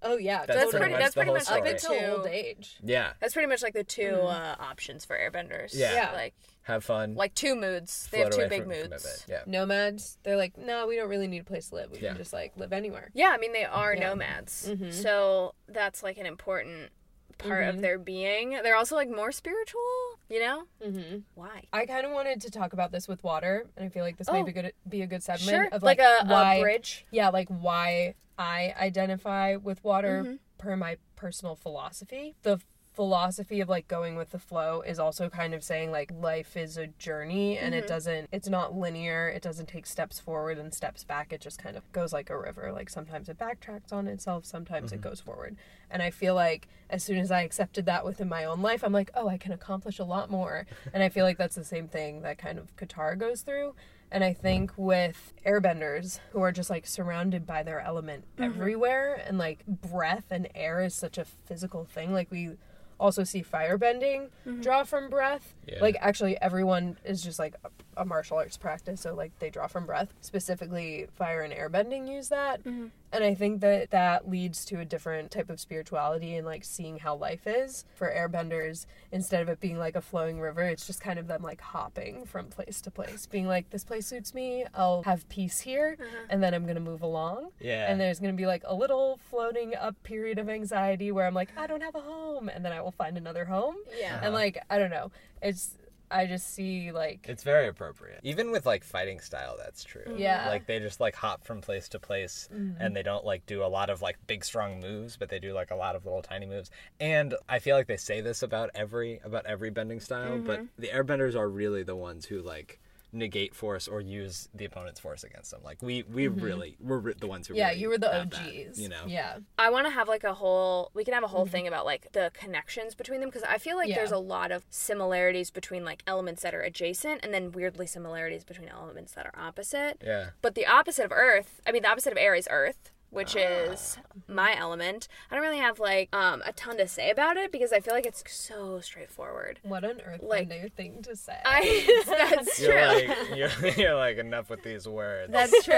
Oh 0.03 0.17
yeah 0.17 0.45
That's 0.47 0.59
That's 0.59 0.71
pretty 0.71 0.79
pretty. 0.79 0.93
much 0.93 1.01
That's 1.03 1.15
pretty 1.15 1.31
much 1.33 1.51
like 1.51 1.59
up 1.61 1.65
the 1.65 1.71
until 1.73 1.99
two. 1.99 2.17
old 2.19 2.27
age 2.27 2.77
Yeah. 2.83 3.13
That's 3.21 3.33
pretty 3.35 3.49
much 3.49 3.63
like 3.63 3.75
the 3.75 3.85
2 3.85 4.05
uh, 4.23 4.57
options 4.61 5.05
for 5.05 5.17
airbenders. 5.17 5.71
Yeah. 5.75 5.95
Yeah. 5.95 6.13
Like 6.13 6.35
Have 6.63 6.85
fun. 6.85 7.15
like 7.15 7.35
two 7.35 7.55
moods. 7.55 8.09
They 8.11 8.21
have 8.21 8.31
two 8.31 8.49
big 8.49 8.63
from 8.63 8.69
moods. 8.71 8.83
commitment. 8.83 9.25
Yeah. 9.29 9.43
nomads 9.47 10.19
they're 10.23 10.37
like 10.37 10.57
no 10.59 10.87
we 10.87 10.97
don't 10.97 11.09
really 11.09 11.29
need 11.29 11.41
a 11.41 11.45
place 11.45 11.69
to 11.71 11.75
live 11.77 11.91
we 11.91 11.99
Yeah. 11.99 12.09
can 12.11 12.19
just 12.19 12.33
like 12.33 12.53
live 12.57 12.73
anywhere 12.73 13.11
Yeah, 13.15 13.31
I 13.35 13.39
mean 13.39 13.53
they 13.53 13.65
are 13.65 13.95
Yeah. 13.95 14.09
nomads. 14.09 14.69
Mm-hmm. 14.69 14.91
So 14.91 15.55
that's 15.69 16.03
like 16.03 16.19
an 16.19 16.27
important 16.27 16.91
part 17.39 17.65
of 17.67 17.81
their 17.81 17.99
being. 17.99 18.51
They're 18.63 18.77
also 18.77 18.95
like 18.95 19.09
more 19.11 19.33
spiritual, 19.33 19.81
you 20.29 20.39
know? 20.39 20.63
mm-hmm. 20.85 21.19
Why? 21.35 21.63
I 21.73 21.87
kind 21.87 22.07
of 22.07 22.13
wanted 22.13 22.41
to 22.43 22.51
talk 22.51 22.73
about 22.73 22.93
this 22.93 23.09
with 23.09 23.25
water, 23.25 23.67
and 23.77 23.85
I 23.87 23.89
feel 23.89 24.05
like 24.05 24.17
this 24.17 24.31
may 24.31 24.43
Oh. 24.43 24.45
be 24.45 24.53
good 24.53 24.73
be 24.89 25.03
a 25.03 25.07
good 25.09 25.23
segment 25.25 25.51
Sure. 25.51 25.69
of 25.73 25.83
like, 25.83 25.99
like, 25.99 26.23
a, 26.23 26.27
why, 26.27 26.55
a 26.57 26.61
bridge. 26.61 27.05
yeah, 27.11 27.31
like 27.31 27.49
why 27.49 28.15
I 28.43 28.75
identify 28.79 29.57
with 29.57 29.83
water 29.85 30.23
Mm-hmm. 30.25 30.35
per 30.59 30.77
my 30.77 30.97
personal 31.17 31.55
philosophy. 31.57 32.35
The 32.43 32.59
philosophy 32.93 33.61
of 33.63 33.71
like 33.71 33.89
going 33.89 34.17
with 34.17 34.31
the 34.33 34.39
flow 34.39 34.83
is 34.83 34.99
also 34.99 35.31
kind 35.31 35.55
of 35.55 35.65
saying 35.65 35.91
like 35.91 36.13
life 36.13 36.59
is 36.59 36.77
a 36.77 36.89
journey 36.89 37.57
and 37.57 37.73
Mm-hmm. 37.73 37.85
it 37.85 37.89
doesn't 37.89 38.29
it's 38.33 38.49
not 38.51 38.77
linear. 38.77 39.29
It 39.29 39.43
doesn't 39.43 39.67
take 39.75 39.87
steps 39.87 40.21
forward 40.21 40.59
and 40.59 40.75
steps 40.75 41.03
back. 41.03 41.33
It 41.33 41.41
just 41.41 41.59
kind 41.63 41.75
of 41.77 41.91
goes 41.93 42.13
like 42.13 42.29
a 42.29 42.39
river. 42.39 42.71
Like 42.71 42.91
sometimes 42.91 43.31
it 43.31 43.39
backtracks 43.39 43.93
on 43.93 44.07
itself 44.09 44.45
sometimes 44.45 44.93
it 44.93 45.01
goes 45.01 45.21
forward. 45.21 45.57
And 45.91 46.03
i 46.03 46.11
feel 46.11 46.35
like 46.35 46.69
as 46.91 47.03
soon 47.03 47.19
as 47.19 47.31
i 47.31 47.41
accepted 47.43 47.87
that 47.87 48.05
within 48.05 48.29
my 48.29 48.45
own 48.45 48.61
life 48.63 48.83
i'm 48.85 48.93
like 49.01 49.11
oh 49.15 49.27
i 49.29 49.39
can 49.39 49.53
accomplish 49.53 49.99
a 49.99 50.05
lot 50.05 50.31
more. 50.31 50.67
And 50.93 51.03
i 51.03 51.09
feel 51.09 51.25
like 51.25 51.39
that's 51.39 51.57
the 51.57 51.65
same 51.65 51.89
thing 51.89 52.23
that 52.23 52.37
kind 52.39 52.59
of 52.59 52.77
Katara 52.77 53.17
goes 53.19 53.41
through 53.43 53.75
and 54.13 54.23
I 54.23 54.35
think 54.35 54.73
with 54.77 55.33
airbenders 55.45 56.21
who 56.31 56.43
are 56.43 56.53
just 56.53 56.71
like 56.71 56.87
surrounded 56.87 57.47
by 57.47 57.63
their 57.63 57.81
element 57.81 58.25
mm-hmm. 58.37 58.45
everywhere 58.45 59.23
and 59.27 59.39
like 59.39 59.67
breath 59.67 60.27
and 60.31 60.49
air 60.55 60.83
is 60.83 60.95
such 60.95 61.19
a 61.19 61.25
physical 61.25 61.85
thing. 61.85 62.13
Like 62.13 62.31
we 62.31 62.53
also 63.01 63.25
see 63.25 63.43
firebending 63.43 64.29
mm-hmm. 64.47 64.61
draw 64.61 64.85
from 64.85 65.09
breath. 65.09 65.55
Yeah. 65.67 65.79
Like 65.81 65.97
actually 66.01 66.41
everyone 66.41 66.99
is 67.05 67.23
just 67.23 67.39
like 67.39 67.57
a 67.97 68.05
martial 68.05 68.37
arts 68.39 68.57
practice, 68.57 69.01
so 69.01 69.15
like 69.15 69.33
they 69.39 69.51
draw 69.51 69.67
from 69.67 69.87
breath. 69.87 70.13
Specifically, 70.21 71.07
fire 71.15 71.43
and 71.43 71.53
airbending 71.53 72.09
use 72.11 72.29
that, 72.29 72.63
Mm-hmm. 72.65 72.87
and 73.13 73.25
I 73.25 73.35
think 73.35 73.61
that 73.61 73.91
that 73.91 74.29
leads 74.29 74.65
to 74.67 74.81
a 74.81 74.85
different 74.85 75.31
type 75.31 75.51
of 75.51 75.61
spirituality 75.61 76.37
and 76.37 76.47
like 76.47 76.65
seeing 76.65 76.99
how 76.99 77.15
life 77.17 77.47
is. 77.47 77.85
For 77.95 78.09
airbenders, 78.11 78.87
instead 79.11 79.43
of 79.43 79.49
it 79.49 79.61
being 79.61 79.79
like 79.79 79.95
a 79.97 80.01
flowing 80.01 80.41
river, 80.41 80.63
it's 80.63 80.87
just 80.87 81.01
kind 81.01 81.19
of 81.19 81.27
them 81.29 81.43
like 81.43 81.61
hopping 81.61 82.25
from 82.25 82.47
place 82.47 82.81
to 82.83 82.91
place, 82.91 83.27
being 83.27 83.47
like, 83.47 83.71
"This 83.71 83.85
place 83.85 84.07
suits 84.07 84.33
me. 84.35 84.65
I'll 84.75 85.03
have 85.03 85.29
peace 85.29 85.61
here, 85.61 85.97
and 86.31 86.43
then 86.43 86.55
I'm 86.55 86.67
gonna 86.67 86.81
move 86.81 87.03
along." 87.03 87.51
Yeah. 87.61 87.91
And 87.91 88.01
there's 88.01 88.21
gonna 88.21 88.33
be 88.33 88.47
like 88.47 88.63
a 88.67 88.75
little 88.75 89.19
floating 89.31 89.75
up 89.75 90.01
period 90.03 90.39
of 90.39 90.49
anxiety 90.49 91.13
where 91.13 91.27
I'm 91.27 91.35
like, 91.35 91.51
I 91.57 91.67
don't 91.67 91.83
have 91.83 91.95
a 91.95 92.01
home, 92.01 92.49
and 92.49 92.65
then 92.65 92.73
I 92.73 92.81
will 92.81 92.91
find 92.93 93.17
another 93.17 93.45
home. 93.45 93.77
Yeah. 93.99 94.21
And 94.23 94.33
like, 94.35 94.59
I 94.71 94.79
don't 94.79 94.91
know. 94.91 95.11
It's 95.43 95.77
I 96.13 96.27
just 96.27 96.55
see 96.55 96.93
like 96.93 97.27
It's 97.29 97.43
very 97.43 97.69
appropriate. 97.69 98.21
Even 98.23 98.51
with 98.51 98.67
like 98.67 98.85
fighting 98.85 99.21
style, 99.21 99.57
that's 99.59 99.83
true. 99.83 100.05
Mm-hmm. 100.07 100.19
Yeah. 100.19 100.49
Like 100.49 100.67
they 100.67 100.79
just 100.79 101.01
like 101.01 101.15
hop 101.15 101.45
from 101.45 101.61
place 101.61 101.89
to 101.91 101.99
place 101.99 102.49
mm-hmm. 102.53 102.81
and 102.81 102.95
they 102.95 103.03
don't 103.03 103.25
like 103.25 103.47
do 103.47 103.65
a 103.65 103.67
lot 103.67 103.91
of 103.91 104.03
like 104.03 104.19
big 104.27 104.45
strong 104.45 104.81
moves, 104.81 105.17
but 105.17 105.29
they 105.29 105.39
do 105.39 105.53
like 105.53 105.71
a 105.71 105.77
lot 105.77 105.97
of 105.97 106.05
little 106.05 106.23
tiny 106.23 106.47
moves. 106.47 106.71
And 107.01 107.35
I 107.49 107.59
feel 107.59 107.77
like 107.77 107.87
they 107.87 107.97
say 107.97 108.21
this 108.21 108.43
about 108.43 108.71
every 108.75 109.21
about 109.25 109.47
every 109.47 109.71
bending 109.71 110.01
style, 110.01 110.39
but 110.39 110.61
mm-hmm. 110.61 110.67
the 110.81 110.89
airbenders 110.89 111.35
are 111.35 111.49
really 111.49 111.83
the 111.83 111.97
ones 111.97 112.27
who 112.27 112.43
like 112.43 112.79
negate 113.13 113.55
force 113.55 113.89
or 113.89 114.01
use 114.01 114.49
the 114.55 114.65
opponent's 114.65 115.01
force 115.01 115.25
against 115.25 115.51
them. 115.51 115.61
Like 115.63 115.83
we 115.83 116.03
we 116.05 116.27
mm-hmm. 116.27 116.41
really 116.41 116.77
we're 116.81 116.99
re- 116.99 117.15
the 117.19 117.27
ones 117.27 117.47
who 117.47 117.55
yeah, 117.55 117.69
really 117.69 117.81
you 117.81 117.89
were 117.89 117.99
the 117.99 118.11
have 118.11 118.31
that, 118.31 118.41
OGs. 118.41 118.81
you 118.81 118.89
know. 118.89 119.05
Yeah. 119.07 119.39
I 119.59 119.71
want 119.71 119.87
to 119.87 119.93
have 119.93 120.09
like 120.09 120.25
a 120.25 120.35
whole. 120.35 120.91
We 120.95 121.05
can 121.05 121.15
have 121.15 121.23
a 121.23 121.29
whole 121.29 121.45
mm-hmm. 121.45 121.53
thing 121.53 121.69
about 121.69 121.85
like 121.85 122.13
the 122.13 122.31
connections 122.33 122.95
between 122.95 123.21
them 123.21 123.29
because 123.29 123.43
I 123.43 123.59
feel 123.59 123.77
like 123.77 123.89
Yeah. 123.89 123.97
there's 123.97 124.13
a 124.13 124.19
lot 124.19 124.51
of 124.51 124.65
similarities 124.71 125.51
between 125.51 125.85
like 125.85 126.03
elements 126.07 126.43
that 126.43 126.55
are 126.55 126.63
adjacent 126.63 127.21
and 127.23 127.35
then 127.35 127.53
weirdly 127.53 127.87
similarities 127.87 128.45
between 128.45 128.69
elements 128.69 129.13
that 129.13 129.27
are 129.27 129.35
opposite. 129.37 129.99
Yeah. 130.05 130.31
But 130.41 130.55
the 130.55 130.67
opposite 130.67 131.05
of 131.05 131.13
Earth, 131.13 131.61
I 131.67 131.73
mean, 131.73 131.83
the 131.83 131.91
opposite 131.91 132.13
of 132.13 132.19
air 132.19 132.35
is 132.35 132.49
Earth, 132.51 132.92
which 133.13 133.37
Ah. 133.37 133.41
is 133.71 133.99
my 134.27 134.57
element. 134.59 135.07
I 135.31 135.35
don't 135.37 135.45
really 135.45 135.59
have 135.59 135.79
like 135.79 136.09
um, 136.15 136.43
a 136.45 136.53
ton 136.53 136.79
to 136.79 136.89
say 136.89 137.11
about 137.11 137.37
it 137.37 137.53
because 137.53 137.73
I 137.73 137.79
feel 137.81 137.95
like 137.95 138.07
it's 138.07 138.25
so 138.27 138.81
straightforward. 138.81 139.61
What 139.63 139.85
on 139.85 140.01
earth 140.01 140.23
Like- 140.23 140.51
a 140.51 140.63
new 140.63 140.69
thing 140.71 141.03
to 141.03 141.15
say. 141.15 141.37
I 141.45 142.03
that's 142.07 142.57
true. 142.57 142.67
You're 142.69 142.87
like 142.87 143.09
you're, 143.37 143.69
you're 143.77 143.95
like 143.95 144.17
enough 144.19 144.51
with 144.51 144.63
these 144.63 144.89
words. 144.89 145.31
That's 145.31 145.65
true. 145.65 145.75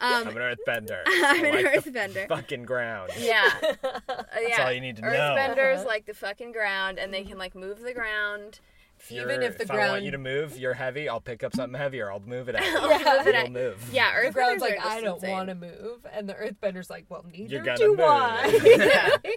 I'm 0.00 0.26
an 0.28 0.34
earthbender. 0.34 1.02
I'm 1.06 1.44
an 1.44 1.54
like 1.54 1.84
the 1.84 1.90
earthbender. 1.90 2.28
Fucking 2.28 2.64
ground. 2.64 3.12
Yeah. 3.18 3.50
Uh, 3.62 4.22
yeah. 4.40 4.64
all 4.64 4.72
you 4.72 4.80
need 4.80 4.96
to 4.96 5.02
know. 5.02 5.08
Earthbenders 5.10 5.84
like 5.84 6.06
the 6.06 6.14
fucking 6.14 6.52
ground 6.52 6.98
and 6.98 7.12
they 7.12 7.22
can 7.22 7.36
like 7.38 7.54
move 7.54 7.80
the 7.82 7.92
ground. 7.92 8.60
If 9.02 9.10
Even 9.12 9.28
you're- 9.28 9.46
if 9.46 9.58
the 9.58 9.72
I 9.72 9.88
want 9.90 10.02
you 10.04 10.12
to 10.12 10.18
move, 10.18 10.56
you're 10.56 10.74
heavy. 10.74 11.08
I'll 11.08 11.20
pick 11.20 11.42
up 11.42 11.54
something 11.56 11.78
heavier. 11.78 12.10
I'll 12.10 12.20
move 12.20 12.48
it 12.48 12.54
out. 12.56 12.62
move 12.82 13.26
it 13.26 13.34
You'll 13.34 13.36
out. 13.36 13.50
move. 13.50 13.90
Yeah, 13.92 14.10
the 14.20 14.28
Earthbenders 14.28 14.32
ground's 14.32 14.60
like, 14.62 14.84
I 14.84 15.00
don't 15.00 15.22
want 15.22 15.48
to 15.48 15.54
move, 15.56 16.06
and 16.12 16.28
the 16.28 16.34
earthbender's 16.36 16.88
like, 16.88 17.06
well, 17.08 17.24
neither 17.32 17.58
gonna 17.62 17.76
do 17.78 17.88
move. 17.96 18.00
I. 18.00 19.18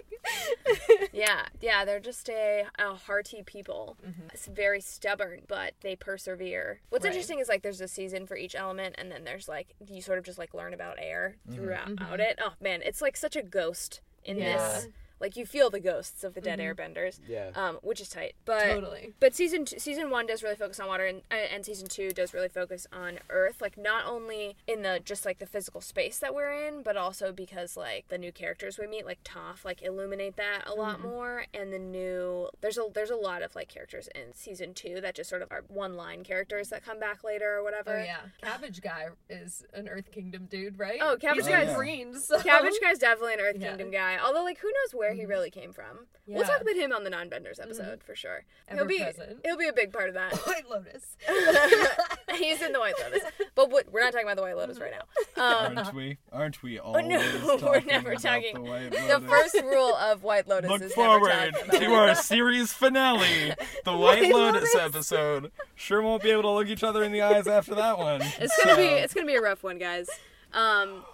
Yeah, 1.12 1.46
yeah, 1.60 1.84
they're 1.84 2.00
just 2.00 2.28
a, 2.28 2.64
a 2.78 2.94
hearty 2.94 3.42
people. 3.44 3.96
Mm-hmm. 4.06 4.28
It's 4.34 4.46
very 4.46 4.80
stubborn, 4.80 5.40
but 5.48 5.72
they 5.80 5.96
persevere. 5.96 6.80
What's 6.90 7.04
Right. 7.04 7.10
interesting 7.12 7.38
is 7.38 7.48
like 7.48 7.62
there's 7.62 7.80
a 7.80 7.88
season 7.88 8.26
for 8.26 8.36
each 8.36 8.54
element, 8.54 8.96
and 8.98 9.10
then 9.10 9.24
there's 9.24 9.48
like 9.48 9.74
you 9.88 10.02
sort 10.02 10.18
of 10.18 10.24
just 10.24 10.38
like 10.38 10.52
learn 10.52 10.74
about 10.74 10.96
air 11.00 11.36
throughout 11.50 11.90
out 12.00 12.20
it. 12.20 12.38
Oh 12.42 12.52
man, 12.60 12.82
it's 12.82 13.00
like 13.00 13.16
such 13.16 13.34
a 13.36 13.42
ghost 13.42 14.00
in 14.24 14.36
Mm-hmm. 14.36 14.46
Yeah. 14.46 14.56
this. 14.56 14.88
Like 15.20 15.36
you 15.36 15.46
feel 15.46 15.70
the 15.70 15.80
ghosts 15.80 16.24
of 16.24 16.34
the 16.34 16.40
dead 16.40 16.58
airbenders, 16.58 17.18
Yeah. 17.26 17.50
um, 17.54 17.76
which 17.82 18.00
is 18.00 18.08
tight. 18.08 18.34
But 18.44 18.64
Totally. 18.64 19.14
But 19.18 19.34
season 19.34 19.64
two, 19.64 19.78
season 19.78 20.10
one 20.10 20.26
does 20.26 20.42
really 20.42 20.56
focus 20.56 20.78
on 20.80 20.88
water, 20.88 21.06
and 21.06 21.22
uh, 21.30 21.34
and 21.34 21.64
season 21.64 21.88
two 21.88 22.10
does 22.10 22.34
really 22.34 22.48
focus 22.48 22.86
on 22.92 23.18
Earth. 23.30 23.60
Like 23.60 23.78
not 23.78 24.04
only 24.06 24.56
in 24.66 24.82
the 24.82 25.00
just 25.04 25.24
like 25.24 25.38
the 25.38 25.46
physical 25.46 25.80
space 25.80 26.18
that 26.18 26.34
we're 26.34 26.52
in, 26.52 26.82
but 26.82 26.96
also 26.96 27.32
because 27.32 27.76
like 27.76 28.08
the 28.08 28.18
new 28.18 28.30
characters 28.32 28.78
we 28.78 28.86
meet, 28.86 29.06
like 29.06 29.22
Toph, 29.24 29.64
like 29.64 29.82
illuminate 29.82 30.36
that 30.36 30.62
a 30.66 30.74
lot 30.74 30.98
Mm-hmm. 30.98 31.08
more. 31.08 31.44
And 31.54 31.72
the 31.72 31.78
new 31.78 32.48
there's 32.60 32.78
a 32.78 32.84
there's 32.94 33.10
a 33.10 33.16
lot 33.16 33.42
of 33.42 33.54
like 33.56 33.68
characters 33.68 34.08
in 34.14 34.34
season 34.34 34.74
two 34.74 35.00
that 35.00 35.14
just 35.14 35.28
sort 35.30 35.42
of 35.42 35.50
are 35.50 35.64
one 35.68 35.94
line 35.96 36.24
characters 36.24 36.68
that 36.68 36.84
come 36.84 36.98
back 37.00 37.24
later 37.24 37.56
or 37.56 37.62
whatever. 37.64 37.96
Oh 37.98 38.02
yeah, 38.02 38.18
Cabbage 38.42 38.80
Guy 38.82 39.06
is 39.30 39.64
an 39.74 39.88
Earth 39.88 40.10
Kingdom 40.12 40.46
dude, 40.50 40.78
right? 40.78 41.00
Oh, 41.02 41.16
Cabbage 41.20 41.44
He's 41.44 41.48
Guy's- 41.48 41.68
like 41.68 41.76
green. 41.76 42.18
So. 42.20 42.40
Cabbage 42.40 42.74
Guy's 42.82 42.98
definitely 42.98 43.34
an 43.34 43.40
Earth 43.40 43.56
Yeah. 43.58 43.68
Kingdom 43.68 43.90
guy. 43.90 44.18
Although, 44.24 44.42
like, 44.44 44.58
who 44.58 44.68
knows 44.68 44.94
where 44.94 45.05
he 45.12 45.24
really 45.26 45.50
came 45.50 45.72
from? 45.72 46.06
We'll 46.26 46.44
talk 46.44 46.60
about 46.60 46.74
him 46.74 46.92
on 46.92 47.04
the 47.04 47.10
non-benders 47.10 47.60
episode 47.60 48.02
for 48.02 48.14
sure. 48.16 48.44
he'll 48.72 48.84
be 48.84 49.00
Ever-present. 49.00 49.40
he'll 49.44 49.56
be 49.56 49.68
a 49.68 49.72
big 49.72 49.92
part 49.92 50.08
of 50.08 50.14
that. 50.14 50.34
White 50.46 50.68
Lotus. 50.68 51.16
He's 52.36 52.60
in 52.60 52.72
the 52.72 52.80
White 52.80 52.94
Lotus, 52.98 53.22
but 53.54 53.70
what, 53.70 53.90
we're 53.92 54.00
not 54.02 54.12
talking 54.12 54.26
about 54.26 54.36
the 54.36 54.42
White 54.42 54.56
Lotus 54.56 54.78
right 54.80 54.90
now. 54.92 55.02
Um, 55.38 55.76
Aren't 55.76 55.94
we? 55.94 56.16
Aren't 56.32 56.62
we 56.62 56.78
always 56.78 57.06
no, 57.06 57.58
we're 57.62 57.80
never 57.82 58.12
about 58.12 58.22
talking- 58.22 58.54
The, 58.54 58.60
White 58.62 58.90
the 58.90 59.22
first 59.28 59.54
rule 59.62 59.94
of 59.94 60.22
White 60.22 60.48
Lotus 60.48 60.70
Look 60.70 60.80
is 60.80 60.94
forward 60.94 61.28
never 61.28 61.48
about 61.64 61.72
to 61.78 61.86
our 61.92 62.14
series 62.14 62.72
finale, 62.72 63.52
the 63.84 63.94
White 63.96 64.32
Lotus 64.32 64.74
episode. 64.74 65.52
Sure 65.74 66.00
won't 66.00 66.22
be 66.22 66.30
able 66.30 66.42
to 66.42 66.50
look 66.52 66.68
each 66.68 66.82
other 66.82 67.04
in 67.04 67.12
the 67.12 67.20
eyes 67.20 67.46
after 67.46 67.74
that 67.74 67.98
one. 67.98 68.22
It's 68.40 68.58
gonna 68.64 68.76
be 68.78 68.84
it's 68.84 69.12
gonna 69.12 69.26
be 69.26 69.34
a 69.34 69.42
rough 69.42 69.62
one, 69.62 69.76
guys. 69.78 70.08
Um, 70.54 71.04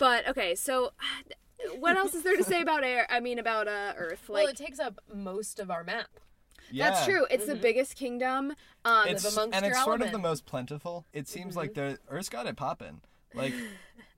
but 0.00 0.26
okay, 0.28 0.56
so 0.56 0.92
what 1.78 1.96
else 1.96 2.14
is 2.14 2.22
there 2.22 2.36
to 2.36 2.44
say 2.44 2.60
about 2.62 2.84
air? 2.84 3.06
I 3.10 3.20
mean, 3.20 3.38
about 3.38 3.68
uh, 3.68 3.92
Earth? 3.96 4.28
Like 4.28 4.44
well, 4.44 4.50
it 4.52 4.56
takes 4.56 4.78
up 4.78 4.98
most 5.12 5.60
of 5.60 5.70
our 5.70 5.84
map. 5.84 6.08
Yeah. 6.72 6.90
that's 6.90 7.04
true. 7.04 7.26
It's 7.30 7.46
the 7.46 7.56
biggest 7.56 7.96
kingdom. 7.96 8.54
Um, 8.84 9.08
It's, 9.08 9.24
amongst 9.24 9.56
and 9.56 9.66
it's 9.66 9.82
sort 9.82 10.02
of 10.02 10.12
the 10.12 10.18
most 10.18 10.46
plentiful. 10.46 11.04
It 11.12 11.26
seems 11.28 11.56
like 11.56 11.74
the 11.74 11.98
Earth's 12.08 12.28
got 12.28 12.46
it 12.46 12.56
popping. 12.56 13.00
Like 13.34 13.54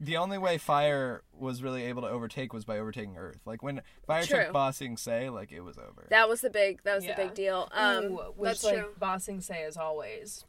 the 0.01 0.17
only 0.17 0.39
way 0.39 0.59
fire 0.59 1.23
was 1.39 1.63
really 1.63 1.85
able 1.85 2.03
to 2.03 2.09
overtake 2.09 2.53
was 2.53 2.65
by 2.65 2.79
overtaking 2.79 3.17
Earth. 3.17 3.41
Like 3.47 3.63
when 3.63 3.83
fire 4.07 4.25
True. 4.25 4.45
took 4.45 4.53
Ba 4.53 4.73
Sing 4.73 4.97
Se, 4.97 5.31
like 5.31 5.53
it 5.53 5.61
was 5.61 5.79
over. 5.79 6.07
that 6.11 6.29
was 6.29 6.41
the 6.41 6.51
big 6.51 6.83
that 6.85 6.95
was 6.95 7.05
Yeah. 7.05 7.15
the 7.17 7.25
big 7.25 7.35
deal. 7.35 7.69
Um, 7.73 8.05
Ooh, 8.05 8.17
which 8.37 8.49
that's 8.51 8.65
like 8.65 8.79
true. 8.79 8.89
Ba 8.99 9.19
Sing 9.21 9.41
Se 9.41 9.63
is 9.63 9.77
always. 9.77 10.45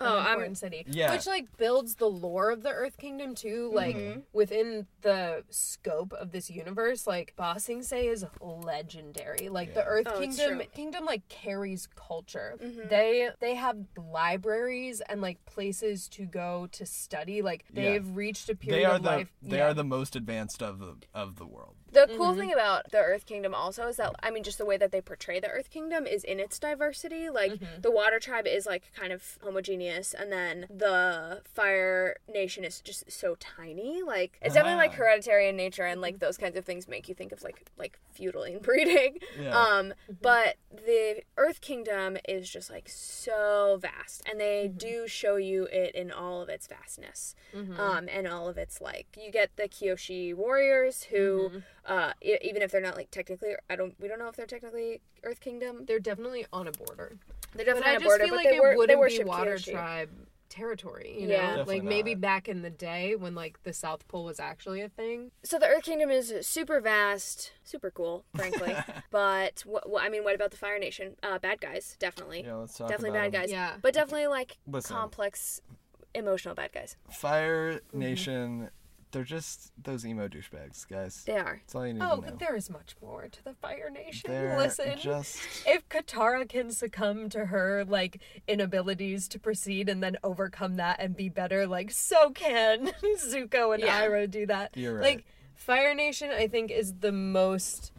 Oh, 0.00 0.18
an 0.18 0.26
I'm- 0.26 0.54
city. 0.54 0.84
Yeah. 0.88 1.12
Which 1.12 1.26
like 1.26 1.56
builds 1.56 1.94
the 1.96 2.06
lore 2.06 2.50
of 2.50 2.62
the 2.62 2.70
Earth 2.70 2.96
Kingdom 2.98 3.34
too. 3.34 3.70
Like 3.74 3.96
Mm-hmm. 3.96 4.20
within 4.32 4.86
the 5.02 5.44
scope 5.50 6.12
of 6.12 6.32
this 6.32 6.50
universe, 6.50 7.06
like 7.06 7.32
Ba 7.36 7.58
Sing 7.58 7.82
Se 7.82 8.06
is 8.08 8.24
legendary. 8.40 9.48
Like 9.48 9.74
the 9.74 9.84
Earth 9.84 10.06
Oh, 10.08 10.18
Kingdom. 10.20 10.62
Kingdom 10.74 11.04
like 11.04 11.26
carries 11.28 11.88
culture. 11.94 12.56
Mm-hmm. 12.62 12.88
They 12.88 13.30
they 13.40 13.54
have 13.54 13.76
libraries 13.96 15.00
and 15.08 15.20
like 15.20 15.44
places 15.46 16.08
to 16.10 16.24
go 16.26 16.68
to 16.72 16.84
study. 16.86 17.42
Like 17.42 17.64
they've 17.72 18.06
reached 18.16 18.48
a 18.50 18.54
period 18.54 18.80
they 18.80 18.84
are 18.84 18.96
of 18.96 19.02
the 19.02 19.08
life. 19.10 19.32
they 19.42 19.58
yeah. 19.58 19.68
are 19.68 19.74
the 19.74 19.84
most 19.84 20.16
advanced 20.16 20.62
of 20.62 20.78
the 20.78 20.94
of 21.14 21.36
the 21.36 21.46
world. 21.46 21.76
The 21.92 22.08
cool 22.16 22.30
mm-hmm. 22.30 22.40
thing 22.40 22.52
about 22.52 22.90
the 22.90 22.98
Earth 22.98 23.26
Kingdom 23.26 23.54
also 23.54 23.86
is 23.86 23.96
that 23.96 24.14
I 24.22 24.30
mean 24.30 24.42
just 24.42 24.58
the 24.58 24.64
way 24.64 24.76
that 24.76 24.90
they 24.90 25.00
portray 25.00 25.38
the 25.40 25.48
Earth 25.48 25.70
Kingdom 25.70 26.06
is 26.06 26.24
in 26.24 26.40
its 26.40 26.58
diversity. 26.58 27.30
Like 27.30 27.52
mm-hmm. 27.52 27.80
the 27.80 27.90
Water 27.90 28.18
Tribe 28.18 28.46
is 28.46 28.66
like 28.66 28.92
kind 28.94 29.12
of 29.12 29.38
homogeneous 29.42 30.12
and 30.12 30.32
then 30.32 30.66
the 30.68 31.42
Fire 31.44 32.16
Nation 32.32 32.64
is 32.64 32.80
just 32.80 33.10
so 33.10 33.36
tiny. 33.38 34.02
Like 34.02 34.38
it's 34.42 34.54
definitely 34.54 34.78
like 34.78 34.90
Ah. 34.92 34.96
hereditary 34.96 35.48
in 35.48 35.56
nature 35.56 35.84
and 35.84 36.00
like 36.00 36.16
mm-hmm. 36.16 36.24
those 36.24 36.36
kinds 36.36 36.56
of 36.56 36.64
things 36.64 36.88
make 36.88 37.08
you 37.08 37.14
think 37.14 37.32
of 37.32 37.42
like 37.42 37.64
like 37.78 37.98
feudal 38.12 38.42
inbreeding. 38.42 39.18
Yeah. 39.40 39.56
Um 39.56 39.92
but 40.22 40.56
the 40.72 41.22
Earth 41.36 41.60
Kingdom 41.60 42.16
is 42.26 42.48
just 42.48 42.70
like 42.70 42.88
so 42.88 43.78
vast 43.80 44.22
and 44.28 44.40
they 44.40 44.66
do 44.74 45.06
show 45.06 45.36
you 45.36 45.64
it 45.64 45.94
in 45.94 46.10
all 46.10 46.42
of 46.42 46.48
its 46.48 46.66
vastness. 46.66 47.34
Um 47.78 48.08
and 48.10 48.26
all 48.26 48.48
of 48.48 48.58
its 48.58 48.80
like 48.80 49.06
you 49.16 49.30
get 49.30 49.50
the 49.56 49.68
Kyoshi 49.68 50.34
warriors 50.34 51.04
who 51.04 51.62
uh 51.86 52.12
e- 52.22 52.36
even 52.42 52.62
if 52.62 52.70
they're 52.72 52.80
not 52.80 52.96
like 52.96 53.10
technically 53.10 53.54
I 53.70 53.76
don't 53.76 53.94
we 54.00 54.08
don't 54.08 54.18
know 54.18 54.28
if 54.28 54.36
they're 54.36 54.46
technically 54.46 55.00
Earth 55.24 55.40
Kingdom. 55.40 55.84
They're 55.86 56.00
definitely 56.00 56.46
on 56.52 56.66
a 56.68 56.72
border. 56.72 57.16
They're 57.54 57.64
definitely 57.64 57.90
I 57.90 57.94
on 57.94 57.96
a 57.96 58.00
just 58.00 58.08
border, 58.10 58.24
feel 58.24 58.30
but 58.34 58.36
like 58.36 58.48
they 58.50 58.56
it 58.56 58.60
were 58.62 58.70
they 58.70 58.76
wouldn't 58.76 58.96
be 58.98 59.00
worship 59.00 59.26
Water 59.26 59.54
Kyoshi. 59.54 59.72
Tribe 59.72 60.10
territory. 60.48 61.16
You 61.20 61.28
Yeah. 61.28 61.40
know, 61.42 61.46
Definitely 61.48 61.74
like 61.80 61.84
maybe 61.84 62.14
not. 62.14 62.20
back 62.20 62.48
in 62.48 62.62
the 62.62 62.70
day 62.70 63.14
when 63.16 63.34
like 63.34 63.62
the 63.64 63.72
South 63.72 64.06
Pole 64.08 64.24
was 64.24 64.38
actually 64.40 64.80
a 64.80 64.88
thing. 64.88 65.30
So 65.42 65.58
the 65.58 65.66
Earth 65.66 65.82
Kingdom 65.84 66.10
is 66.10 66.32
super 66.42 66.80
vast, 66.80 67.52
super 67.64 67.90
cool, 67.90 68.24
frankly. 68.34 68.74
but 69.10 69.64
wh- 69.70 69.86
wh- 69.90 70.00
I 70.02 70.08
mean, 70.08 70.24
what 70.24 70.34
about 70.34 70.52
the 70.52 70.56
Fire 70.56 70.78
Nation? 70.78 71.16
Uh, 71.22 71.38
bad 71.38 71.60
guys, 71.60 71.96
definitely. 71.98 72.42
Yeah, 72.46 72.54
let's 72.54 72.76
talk 72.78 72.88
definitely 72.88 73.10
about 73.10 73.32
bad 73.32 73.34
'em. 73.34 73.42
guys. 73.42 73.50
Yeah. 73.50 73.72
But 73.82 73.92
definitely 73.94 74.28
like 74.28 74.56
Listen. 74.66 74.96
complex, 74.96 75.60
emotional 76.14 76.54
bad 76.54 76.72
guys. 76.72 76.96
Fire 77.10 77.80
Nation, 77.92 78.70
they're 79.16 79.24
just 79.24 79.72
those 79.82 80.04
emo 80.04 80.28
douchebags, 80.28 80.86
guys. 80.86 81.24
They 81.24 81.38
are. 81.38 81.58
That's 81.62 81.74
all 81.74 81.86
you 81.86 81.94
need 81.94 82.02
Oh, 82.02 82.16
to 82.16 82.20
know. 82.20 82.22
but 82.26 82.38
there 82.38 82.54
is 82.54 82.68
much 82.68 82.94
more 83.00 83.28
to 83.32 83.44
the 83.44 83.54
Fire 83.54 83.88
Nation. 83.88 84.30
They're 84.30 84.58
Listen, 84.58 84.98
just 84.98 85.38
if 85.66 85.88
Katara 85.88 86.46
can 86.46 86.70
succumb 86.70 87.30
to 87.30 87.46
her 87.46 87.82
like 87.86 88.20
inabilities 88.46 89.26
to 89.28 89.38
proceed 89.38 89.88
and 89.88 90.02
then 90.02 90.18
overcome 90.22 90.76
that 90.76 91.00
and 91.00 91.16
be 91.16 91.30
better, 91.30 91.66
like 91.66 91.90
so 91.90 92.28
can 92.28 92.88
Zuko 93.18 93.72
and 93.72 93.82
Yeah. 93.82 94.02
Iroh 94.02 94.30
do 94.30 94.44
that. 94.46 94.76
You're 94.76 94.96
right. 94.96 95.02
Like 95.02 95.24
Fire 95.54 95.94
Nation, 95.94 96.30
I 96.30 96.46
think 96.46 96.70
is 96.70 96.92
the 97.00 97.12
most 97.12 97.92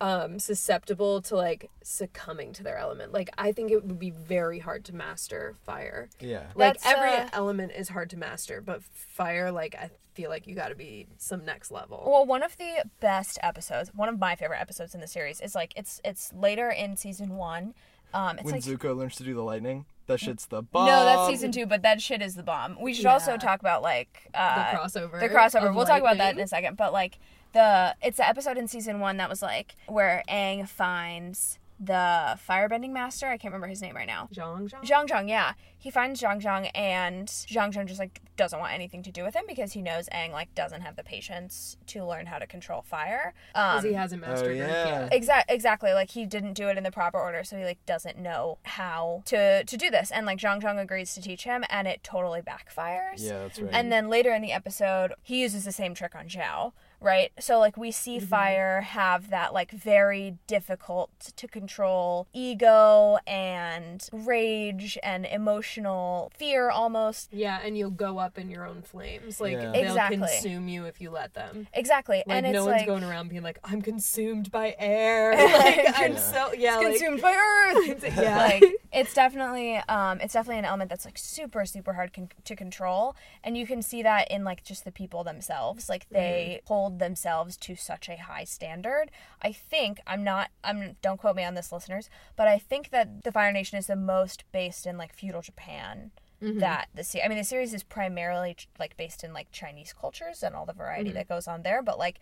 um 0.00 0.38
susceptible 0.38 1.20
to 1.22 1.36
like 1.36 1.70
succumbing 1.82 2.52
to 2.52 2.62
their 2.62 2.78
element. 2.78 3.12
Like 3.12 3.30
I 3.36 3.52
think 3.52 3.70
it 3.70 3.84
would 3.84 3.98
be 3.98 4.10
very 4.10 4.58
hard 4.58 4.84
to 4.86 4.94
master 4.94 5.54
fire. 5.64 6.08
Yeah. 6.20 6.44
Like 6.54 6.80
That's, 6.80 6.86
every 6.86 7.10
uh, 7.10 7.28
element 7.32 7.72
is 7.76 7.88
hard 7.88 8.10
to 8.10 8.16
master, 8.16 8.60
but 8.60 8.82
fire 8.82 9.50
like 9.50 9.74
I 9.74 9.90
feel 10.14 10.30
like 10.30 10.46
you 10.46 10.54
got 10.54 10.68
to 10.68 10.74
be 10.74 11.06
some 11.16 11.44
next 11.44 11.70
level. 11.70 12.02
Well, 12.04 12.26
one 12.26 12.42
of 12.42 12.56
the 12.56 12.84
best 13.00 13.38
episodes, 13.40 13.92
one 13.94 14.08
of 14.08 14.18
my 14.18 14.34
favorite 14.34 14.60
episodes 14.60 14.94
in 14.94 15.00
the 15.00 15.06
series, 15.06 15.40
is 15.40 15.54
like 15.54 15.72
it's 15.76 16.00
it's 16.04 16.32
later 16.32 16.70
in 16.70 16.96
season 16.96 17.36
one. 17.36 17.74
Um, 18.14 18.36
it's 18.38 18.44
When 18.44 18.54
like 18.54 18.64
Zuko 18.64 18.96
learns 18.96 19.16
to 19.16 19.22
do 19.22 19.34
the 19.34 19.42
lightning, 19.42 19.84
that 20.06 20.18
shit's 20.18 20.46
the 20.46 20.62
bomb. 20.62 20.86
no, 20.86 21.04
that's 21.04 21.28
season 21.28 21.52
two, 21.52 21.66
but 21.66 21.82
that 21.82 22.00
shit 22.00 22.22
is 22.22 22.34
the 22.34 22.42
bomb. 22.42 22.80
We 22.80 22.94
should 22.94 23.06
also 23.06 23.36
talk 23.36 23.60
about 23.60 23.82
like 23.82 24.30
uh, 24.34 24.72
the 24.72 24.78
crossover. 24.78 25.20
the 25.20 25.28
crossover. 25.28 25.74
We'll 25.74 25.86
talk 25.86 26.00
about 26.00 26.16
that 26.18 26.34
in 26.34 26.40
a 26.40 26.46
second. 26.46 26.76
But 26.76 26.92
like 26.92 27.18
the 27.52 27.94
it's 28.02 28.18
the 28.18 28.28
episode 28.28 28.56
in 28.56 28.68
season 28.68 29.00
one 29.00 29.16
that 29.18 29.28
was 29.28 29.42
like 29.42 29.76
where 29.86 30.22
Aang 30.28 30.68
finds 30.68 31.58
the 31.80 32.36
firebending 32.48 32.90
master. 32.90 33.26
I 33.26 33.36
can't 33.36 33.52
remember 33.52 33.68
his 33.68 33.80
name 33.80 33.94
right 33.94 34.06
now. 34.06 34.28
Jeong 34.34 34.68
Jeong. 34.68 34.82
Jeong 34.82 35.06
Jeong, 35.06 35.28
yeah. 35.28 35.52
He 35.78 35.92
finds 35.92 36.20
Jeong 36.20 36.40
Jeong 36.40 36.68
and 36.74 37.28
Jeong 37.28 37.72
Jeong 37.72 37.86
just 37.86 38.00
like 38.00 38.20
doesn't 38.36 38.58
want 38.58 38.72
anything 38.72 39.00
to 39.04 39.12
do 39.12 39.22
with 39.22 39.34
him 39.34 39.44
because 39.46 39.74
he 39.74 39.80
knows 39.80 40.08
Aang 40.12 40.32
like 40.32 40.52
doesn't 40.56 40.80
have 40.80 40.96
the 40.96 41.04
patience 41.04 41.76
to 41.86 42.04
learn 42.04 42.26
how 42.26 42.38
to 42.38 42.48
control 42.48 42.82
fire. 42.82 43.32
Um, 43.54 43.76
Because 43.76 43.84
he 43.84 43.92
hasn't 43.92 44.22
mastered 44.22 44.56
yeah. 44.56 44.64
Earth 44.64 44.86
yet. 45.02 45.14
Exact, 45.14 45.50
exactly. 45.52 45.92
Like 45.92 46.10
he 46.10 46.26
didn't 46.26 46.54
do 46.54 46.68
it 46.68 46.78
in 46.78 46.82
the 46.82 46.90
proper 46.90 47.18
order, 47.18 47.44
so 47.44 47.56
he 47.56 47.62
like 47.64 47.84
doesn't 47.86 48.18
know 48.18 48.58
how 48.64 49.22
to 49.26 49.62
to 49.62 49.76
do 49.76 49.88
this. 49.88 50.10
And 50.10 50.26
like 50.26 50.38
Jeong 50.38 50.60
Jeong 50.60 50.80
agrees 50.80 51.14
to 51.14 51.22
teach 51.22 51.44
him, 51.44 51.64
and 51.70 51.86
it 51.86 52.02
totally 52.02 52.40
backfires. 52.40 53.18
Yeah, 53.18 53.42
that's 53.44 53.60
right. 53.60 53.70
And 53.72 53.92
then 53.92 54.08
later 54.08 54.32
in 54.34 54.42
the 54.42 54.50
episode, 54.50 55.14
he 55.22 55.40
uses 55.40 55.64
the 55.64 55.72
same 55.72 55.94
trick 55.94 56.16
on 56.16 56.26
Zhao, 56.26 56.72
right? 57.00 57.30
So 57.38 57.58
like 57.58 57.76
we 57.76 57.90
see 57.90 58.18
fire 58.18 58.80
have 58.82 59.30
that 59.30 59.52
like 59.54 59.70
very 59.70 60.36
difficult 60.46 61.10
to 61.36 61.46
control 61.48 62.26
ego 62.32 63.18
and 63.26 64.06
rage 64.12 64.98
and 65.02 65.24
emotional 65.26 66.30
fear 66.36 66.70
almost. 66.70 67.32
Yeah, 67.32 67.60
and 67.62 67.76
you'll 67.76 67.90
go 67.90 68.18
up 68.18 68.38
in 68.38 68.50
your 68.50 68.66
own 68.66 68.82
flames. 68.82 69.40
Like 69.40 69.52
Yeah. 69.52 69.72
they'll 69.72 69.82
Exactly. 69.88 70.16
consume 70.18 70.68
you 70.68 70.84
if 70.86 71.00
you 71.00 71.10
let 71.10 71.34
them. 71.34 71.68
Exactly. 71.72 72.22
Like 72.26 72.36
and 72.36 72.46
it's 72.46 72.52
no 72.54 72.64
one's 72.64 72.78
like 72.78 72.86
going 72.86 73.04
around 73.04 73.28
being 73.28 73.42
like, 73.42 73.58
I'm 73.64 73.82
consumed 73.82 74.50
by 74.50 74.74
air. 74.78 75.32
like 75.58 75.86
I'm 75.98 76.12
Yeah. 76.14 76.18
so 76.18 76.52
yeah, 76.54 76.76
like, 76.76 76.86
consumed 76.98 77.20
by 77.22 77.32
earth. 77.32 78.04
yeah. 78.16 78.36
like 78.38 78.64
it's 78.92 79.12
definitely 79.14 79.76
um 79.88 80.20
it's 80.20 80.32
definitely 80.32 80.58
an 80.58 80.64
element 80.64 80.88
that's 80.90 81.04
like 81.04 81.18
super 81.18 81.64
super 81.66 81.92
hard 81.92 82.12
con- 82.12 82.30
to 82.44 82.56
control 82.56 83.14
and 83.44 83.56
you 83.56 83.66
can 83.66 83.82
see 83.82 84.02
that 84.02 84.30
in 84.30 84.44
like 84.44 84.64
just 84.64 84.84
the 84.84 84.90
people 84.90 85.22
themselves 85.24 85.88
like 85.88 86.06
they 86.10 86.60
hold 86.66 86.87
themselves 86.90 87.56
to 87.58 87.76
such 87.76 88.08
a 88.08 88.16
high 88.16 88.44
standard. 88.44 89.10
I 89.42 89.52
think 89.52 90.00
i'm 90.06 90.24
not 90.24 90.50
i'm 90.64 90.96
don't 91.02 91.18
quote 91.18 91.36
me 91.36 91.44
on 91.44 91.54
this 91.54 91.70
listeners 91.72 92.08
but 92.36 92.48
i 92.48 92.58
think 92.58 92.90
that 92.90 93.24
the 93.24 93.32
fire 93.32 93.52
nation 93.52 93.78
is 93.78 93.86
the 93.86 93.96
most 93.96 94.44
based 94.52 94.86
in 94.86 94.96
like 94.96 95.14
feudal 95.14 95.42
japan 95.42 96.10
mm-hmm. 96.42 96.58
that 96.58 96.88
the 96.94 97.04
se- 97.04 97.22
i 97.24 97.28
mean 97.28 97.38
the 97.38 97.44
series 97.44 97.74
is 97.74 97.82
primarily 97.82 98.56
like 98.78 98.96
based 98.96 99.22
in 99.22 99.32
like 99.32 99.50
chinese 99.52 99.94
cultures 99.98 100.42
and 100.42 100.54
all 100.54 100.66
the 100.66 100.72
variety 100.72 101.10
mm-hmm. 101.10 101.18
that 101.18 101.28
goes 101.28 101.46
on 101.46 101.62
there 101.62 101.82
but 101.82 101.98
like 101.98 102.18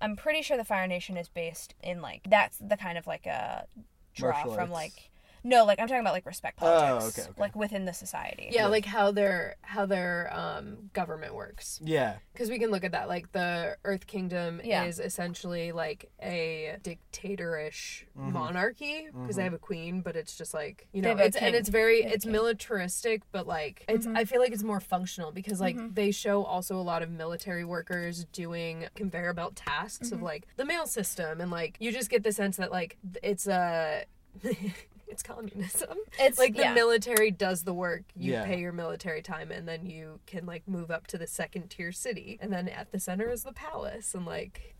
i'm 0.00 0.16
pretty 0.16 0.42
sure 0.42 0.56
the 0.56 0.64
fire 0.64 0.86
nation 0.86 1.16
is 1.16 1.28
based 1.28 1.74
in 1.82 2.02
like 2.02 2.22
that's 2.28 2.58
the 2.58 2.76
kind 2.76 2.98
of 2.98 3.06
like 3.06 3.26
a 3.26 3.66
draw 4.14 4.32
Martial 4.32 4.54
from 4.54 4.72
arts. 4.72 4.72
like 4.72 5.10
no, 5.44 5.64
like 5.64 5.78
I'm 5.80 5.88
talking 5.88 6.00
about 6.00 6.12
like 6.14 6.26
respect 6.26 6.58
Oh, 6.60 6.66
politics, 6.66 7.18
okay, 7.18 7.28
okay. 7.30 7.40
like 7.40 7.54
within 7.56 7.84
the 7.84 7.92
society. 7.92 8.48
yeah, 8.50 8.66
like 8.66 8.84
how 8.84 9.10
their 9.12 9.56
how 9.62 9.86
their 9.86 10.30
um 10.32 10.90
government 10.92 11.34
works. 11.34 11.80
yeah. 11.84 12.16
Because 12.32 12.50
we 12.50 12.58
can 12.58 12.70
look 12.70 12.84
at 12.84 12.92
that. 12.92 13.08
Like 13.08 13.32
the 13.32 13.76
Earth 13.84 14.06
Kingdom 14.06 14.60
Yeah. 14.64 14.84
is 14.84 15.00
essentially 15.00 15.72
like 15.72 16.10
a 16.22 16.76
dictatorish 16.82 18.04
Mm-hmm. 18.18 18.32
monarchy 18.32 19.06
because 19.12 19.36
they 19.36 19.44
have 19.44 19.52
a 19.52 19.58
queen, 19.58 20.00
but 20.00 20.16
it's 20.16 20.36
just 20.36 20.52
like 20.54 20.88
you 20.92 21.02
know, 21.02 21.16
it's 21.16 21.36
and 21.36 21.54
it's 21.54 21.68
very 21.68 22.02
it's 22.02 22.24
king. 22.24 22.32
militaristic, 22.32 23.22
but 23.32 23.46
like 23.46 23.84
it's 23.88 24.06
Mm-hmm. 24.06 24.16
I 24.16 24.24
feel 24.24 24.40
like 24.40 24.52
it's 24.52 24.62
more 24.64 24.80
functional 24.80 25.30
because 25.32 25.60
like 25.60 25.76
they 25.94 26.10
show 26.10 26.42
also 26.44 26.76
a 26.76 26.82
lot 26.82 27.02
of 27.02 27.10
military 27.10 27.64
workers 27.64 28.24
doing 28.32 28.86
conveyor 28.94 29.34
belt 29.34 29.54
tasks 29.56 30.08
Mm-hmm. 30.08 30.14
of 30.16 30.22
like 30.22 30.46
the 30.56 30.64
mail 30.64 30.86
system, 30.86 31.40
and 31.40 31.50
like 31.50 31.76
you 31.80 31.92
just 31.92 32.10
get 32.10 32.22
the 32.24 32.32
sense 32.32 32.56
that 32.56 32.70
like 32.72 32.96
it's 33.22 33.46
a. 33.46 34.04
It's 35.10 35.22
communism. 35.22 35.96
It's- 36.14 36.38
like 36.38 36.54
the 36.54 36.62
yeah. 36.62 36.74
military 36.74 37.30
does 37.30 37.64
the 37.64 37.74
work. 37.74 38.02
You 38.16 38.32
Yeah. 38.32 38.44
pay 38.44 38.60
your 38.60 38.72
military 38.72 39.22
time, 39.22 39.50
and 39.50 39.66
then 39.68 39.86
you 39.86 40.20
can 40.26 40.46
like 40.46 40.66
move 40.68 40.90
up 40.90 41.06
to 41.08 41.18
the 41.18 41.26
second 41.26 41.68
tier 41.70 41.92
city, 41.92 42.38
and 42.40 42.52
then 42.52 42.68
at 42.68 42.92
the 42.92 43.00
center 43.00 43.30
is 43.30 43.42
the 43.44 43.52
palace, 43.52 44.14
and 44.14 44.26
like, 44.26 44.74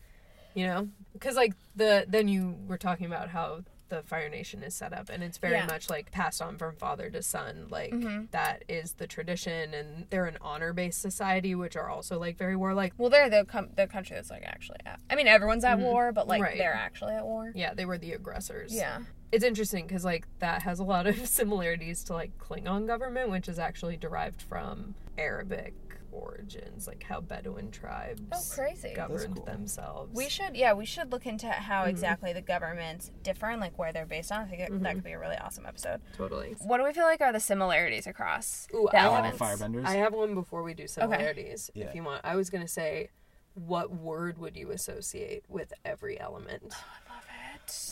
you 0.53 0.65
know, 0.65 0.89
because 1.13 1.35
like 1.35 1.53
the 1.75 2.05
then 2.07 2.27
you 2.27 2.55
were 2.67 2.77
talking 2.77 3.05
about 3.05 3.29
how 3.29 3.63
the 3.89 4.03
Fire 4.03 4.29
Nation 4.29 4.61
is 4.61 4.75
set 4.75 4.93
up, 4.93 5.09
and 5.09 5.23
it's 5.23 5.39
very 5.39 5.55
Yeah. 5.55 5.65
much 5.65 5.89
like 5.89 6.11
passed 6.11 6.43
on 6.43 6.59
from 6.59 6.75
father 6.75 7.09
to 7.09 7.23
son. 7.23 7.65
Like 7.71 7.91
that 8.29 8.63
is 8.69 8.93
the 8.93 9.07
tradition, 9.07 9.73
and 9.73 10.05
they're 10.11 10.25
an 10.27 10.37
honor 10.41 10.73
based 10.73 11.01
society, 11.01 11.55
which 11.55 11.75
are 11.75 11.89
also 11.89 12.19
like 12.19 12.37
very 12.37 12.55
warlike. 12.55 12.93
well, 12.99 13.09
they're 13.09 13.31
the 13.31 13.45
com- 13.45 13.69
the 13.75 13.87
country 13.87 14.15
that's 14.15 14.29
like 14.29 14.43
actually 14.43 14.77
at. 14.85 14.99
I 15.09 15.15
mean, 15.15 15.27
everyone's 15.27 15.63
at 15.63 15.79
war, 15.79 16.11
but 16.11 16.27
like 16.27 16.37
Mm-hmm. 16.39 16.43
Right. 16.49 16.57
they're 16.59 16.73
actually 16.73 17.13
at 17.15 17.25
war. 17.25 17.51
Yeah, 17.55 17.73
they 17.73 17.85
were 17.85 17.97
the 17.97 18.13
aggressors. 18.13 18.75
Yeah. 18.75 18.99
It's 19.31 19.43
interesting 19.43 19.85
because 19.87 20.03
like 20.05 20.25
that 20.39 20.63
has 20.63 20.79
a 20.79 20.83
lot 20.83 21.07
of 21.07 21.17
similarities 21.27 22.03
to 22.05 22.13
like 22.13 22.37
Klingon 22.37 22.87
government, 22.87 23.29
which 23.29 23.47
is 23.47 23.59
actually 23.59 23.97
derived 23.97 24.41
from 24.41 24.95
Arabic 25.17 25.73
origins, 26.11 26.87
like 26.87 27.03
how 27.03 27.21
Bedouin 27.21 27.69
tribes 27.69 28.21
Oh, 28.31 28.41
crazy. 28.55 28.93
governed 28.95 29.35
cool. 29.35 29.45
themselves. 29.45 30.11
We 30.15 30.27
should, 30.27 30.55
yeah, 30.57 30.73
we 30.73 30.85
should 30.85 31.11
look 31.11 31.27
into 31.27 31.47
how 31.47 31.81
Mm-hmm. 31.81 31.89
exactly 31.91 32.33
the 32.33 32.41
governments 32.41 33.11
differ 33.21 33.45
and 33.47 33.61
like 33.61 33.77
where 33.77 33.93
they're 33.93 34.07
based 34.07 34.31
on. 34.31 34.41
I 34.41 34.45
think 34.45 34.61
it, 34.63 34.83
that 34.83 34.95
could 34.95 35.03
be 35.03 35.11
a 35.11 35.19
really 35.19 35.37
awesome 35.37 35.67
episode. 35.67 36.01
totally. 36.17 36.55
What 36.61 36.77
do 36.79 36.83
we 36.83 36.93
feel 36.93 37.03
like 37.05 37.21
are 37.21 37.31
the 37.31 37.39
similarities 37.39 38.07
across 38.07 38.67
Ooh, 38.73 38.87
the 38.91 38.97
I 38.97 39.01
have, 39.03 39.13
elements? 39.13 39.37
firebenders. 39.39 39.85
I 39.85 39.93
have 39.97 40.13
one 40.13 40.33
before 40.33 40.63
we 40.63 40.73
do 40.73 40.87
similarities. 40.87 41.69
Yeah. 41.75 41.85
If 41.85 41.95
you 41.95 42.03
want, 42.03 42.21
I 42.23 42.35
was 42.35 42.49
gonna 42.49 42.67
say, 42.67 43.09
what 43.53 43.91
word 43.93 44.39
would 44.39 44.55
you 44.57 44.71
associate 44.71 45.43
with 45.47 45.73
every 45.85 46.19
element? 46.19 46.73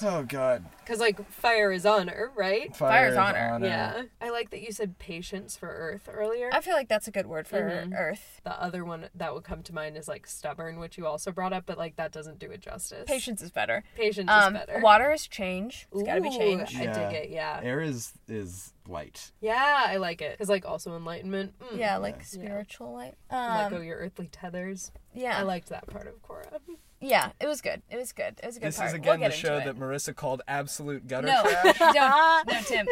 Oh 0.03 0.23
God. 0.23 0.65
Because 0.79 0.99
like 0.99 1.29
fire 1.31 1.71
is 1.71 1.85
honor, 1.85 2.31
right? 2.35 2.75
Fire's 2.75 3.13
is 3.13 3.17
honor. 3.17 3.59
Yeah. 3.61 4.03
I 4.21 4.29
like 4.29 4.49
that 4.51 4.61
you 4.61 4.71
said 4.71 4.97
patience 4.99 5.57
for 5.57 5.67
Earth 5.67 6.07
earlier. 6.11 6.49
I 6.53 6.61
feel 6.61 6.73
like 6.75 6.87
that's 6.87 7.07
a 7.07 7.11
good 7.11 7.25
word 7.27 7.47
for 7.47 7.59
Mhm. 7.61 7.93
Earth. 7.97 8.41
The 8.43 8.61
other 8.61 8.85
one 8.85 9.09
that 9.15 9.33
would 9.33 9.43
come 9.43 9.63
to 9.63 9.73
mind 9.73 9.97
is 9.97 10.07
like 10.07 10.27
stubborn, 10.27 10.79
which 10.79 10.97
you 10.97 11.05
also 11.05 11.31
brought 11.31 11.53
up, 11.53 11.65
but 11.65 11.77
like 11.77 11.95
that 11.97 12.11
doesn't 12.11 12.39
do 12.39 12.51
it 12.51 12.61
justice. 12.61 13.03
Patience 13.07 13.41
is 13.41 13.51
better. 13.51 13.83
Patience 13.95 14.29
Um, 14.31 14.55
is 14.55 14.65
better. 14.65 14.79
water 14.79 15.11
is 15.11 15.27
change. 15.27 15.87
It's 15.91 16.03
got 16.03 16.15
to 16.15 16.21
be 16.21 16.29
Ooh, 16.29 16.37
change. 16.37 16.75
I 16.75 16.85
dig 16.85 17.13
it. 17.25 17.29
Yeah. 17.29 17.59
Air 17.63 17.81
is 17.81 18.13
is 18.27 18.73
light. 18.87 19.31
Yeah, 19.41 19.83
I 19.87 19.97
like 19.97 20.21
it 20.21 20.31
because 20.37 20.49
like 20.49 20.65
also 20.65 20.95
enlightenment. 20.95 21.57
Mm. 21.59 21.77
Yeah, 21.77 21.97
like 21.97 22.23
spiritual 22.23 22.93
light. 22.93 23.15
Let 23.31 23.65
Um, 23.65 23.71
go 23.71 23.81
your 23.81 23.97
earthly 23.97 24.27
tethers. 24.27 24.91
yeah, 25.13 25.37
I 25.37 25.41
liked 25.41 25.69
that 25.69 25.87
part 25.87 26.07
of 26.07 26.21
Korra. 26.21 26.56
Yeah. 26.99 27.31
It 27.39 27.47
was 27.47 27.61
good. 27.61 27.81
It 27.89 27.97
was 27.97 28.11
good. 28.11 28.39
It 28.41 28.45
was 28.45 28.57
a 28.57 28.59
good 28.59 28.67
This 28.67 28.77
part. 28.77 28.87
is 28.87 28.93
We'll 28.93 29.01
again 29.13 29.19
the 29.19 29.35
show 29.35 29.57
that. 29.59 29.75
Marissa 29.77 30.15
called 30.15 30.41
absolute 30.47 31.07
gutter 31.07 31.27
No, 31.27 31.41
trash. 31.43 31.79
don't. 31.93 32.43
No, 32.47 32.61
Tim. 32.65 32.87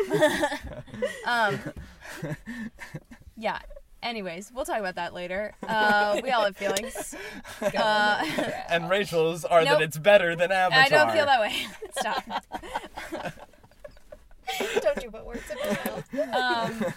um, 1.25 1.59
yeah. 3.37 3.59
Anyways, 4.03 4.51
we'll 4.53 4.65
talk 4.65 4.79
about 4.79 4.95
that 4.95 5.15
later. 5.15 5.55
Uh, 5.67 6.19
we 6.23 6.29
all 6.29 6.43
have 6.43 6.55
feelings. 6.55 7.15
Uh, 7.61 8.23
and 8.69 8.89
Rachel's 8.89 9.43
are 9.45 9.63
Nope. 9.63 9.79
that 9.79 9.81
it's 9.81 9.97
better 9.97 10.35
than 10.35 10.51
Avatar. 10.51 10.83
I 10.83 10.89
don't 10.89 11.11
feel 11.11 11.25
that 11.25 11.39
way. 11.41 11.65
Stop. 11.97 12.23
don't 14.81 15.03
you 15.03 15.09
put 15.09 15.25
words 15.25 15.41
in 15.49 15.57
my 15.57 15.79
mouth. 15.85 16.71
Um, 16.91 16.93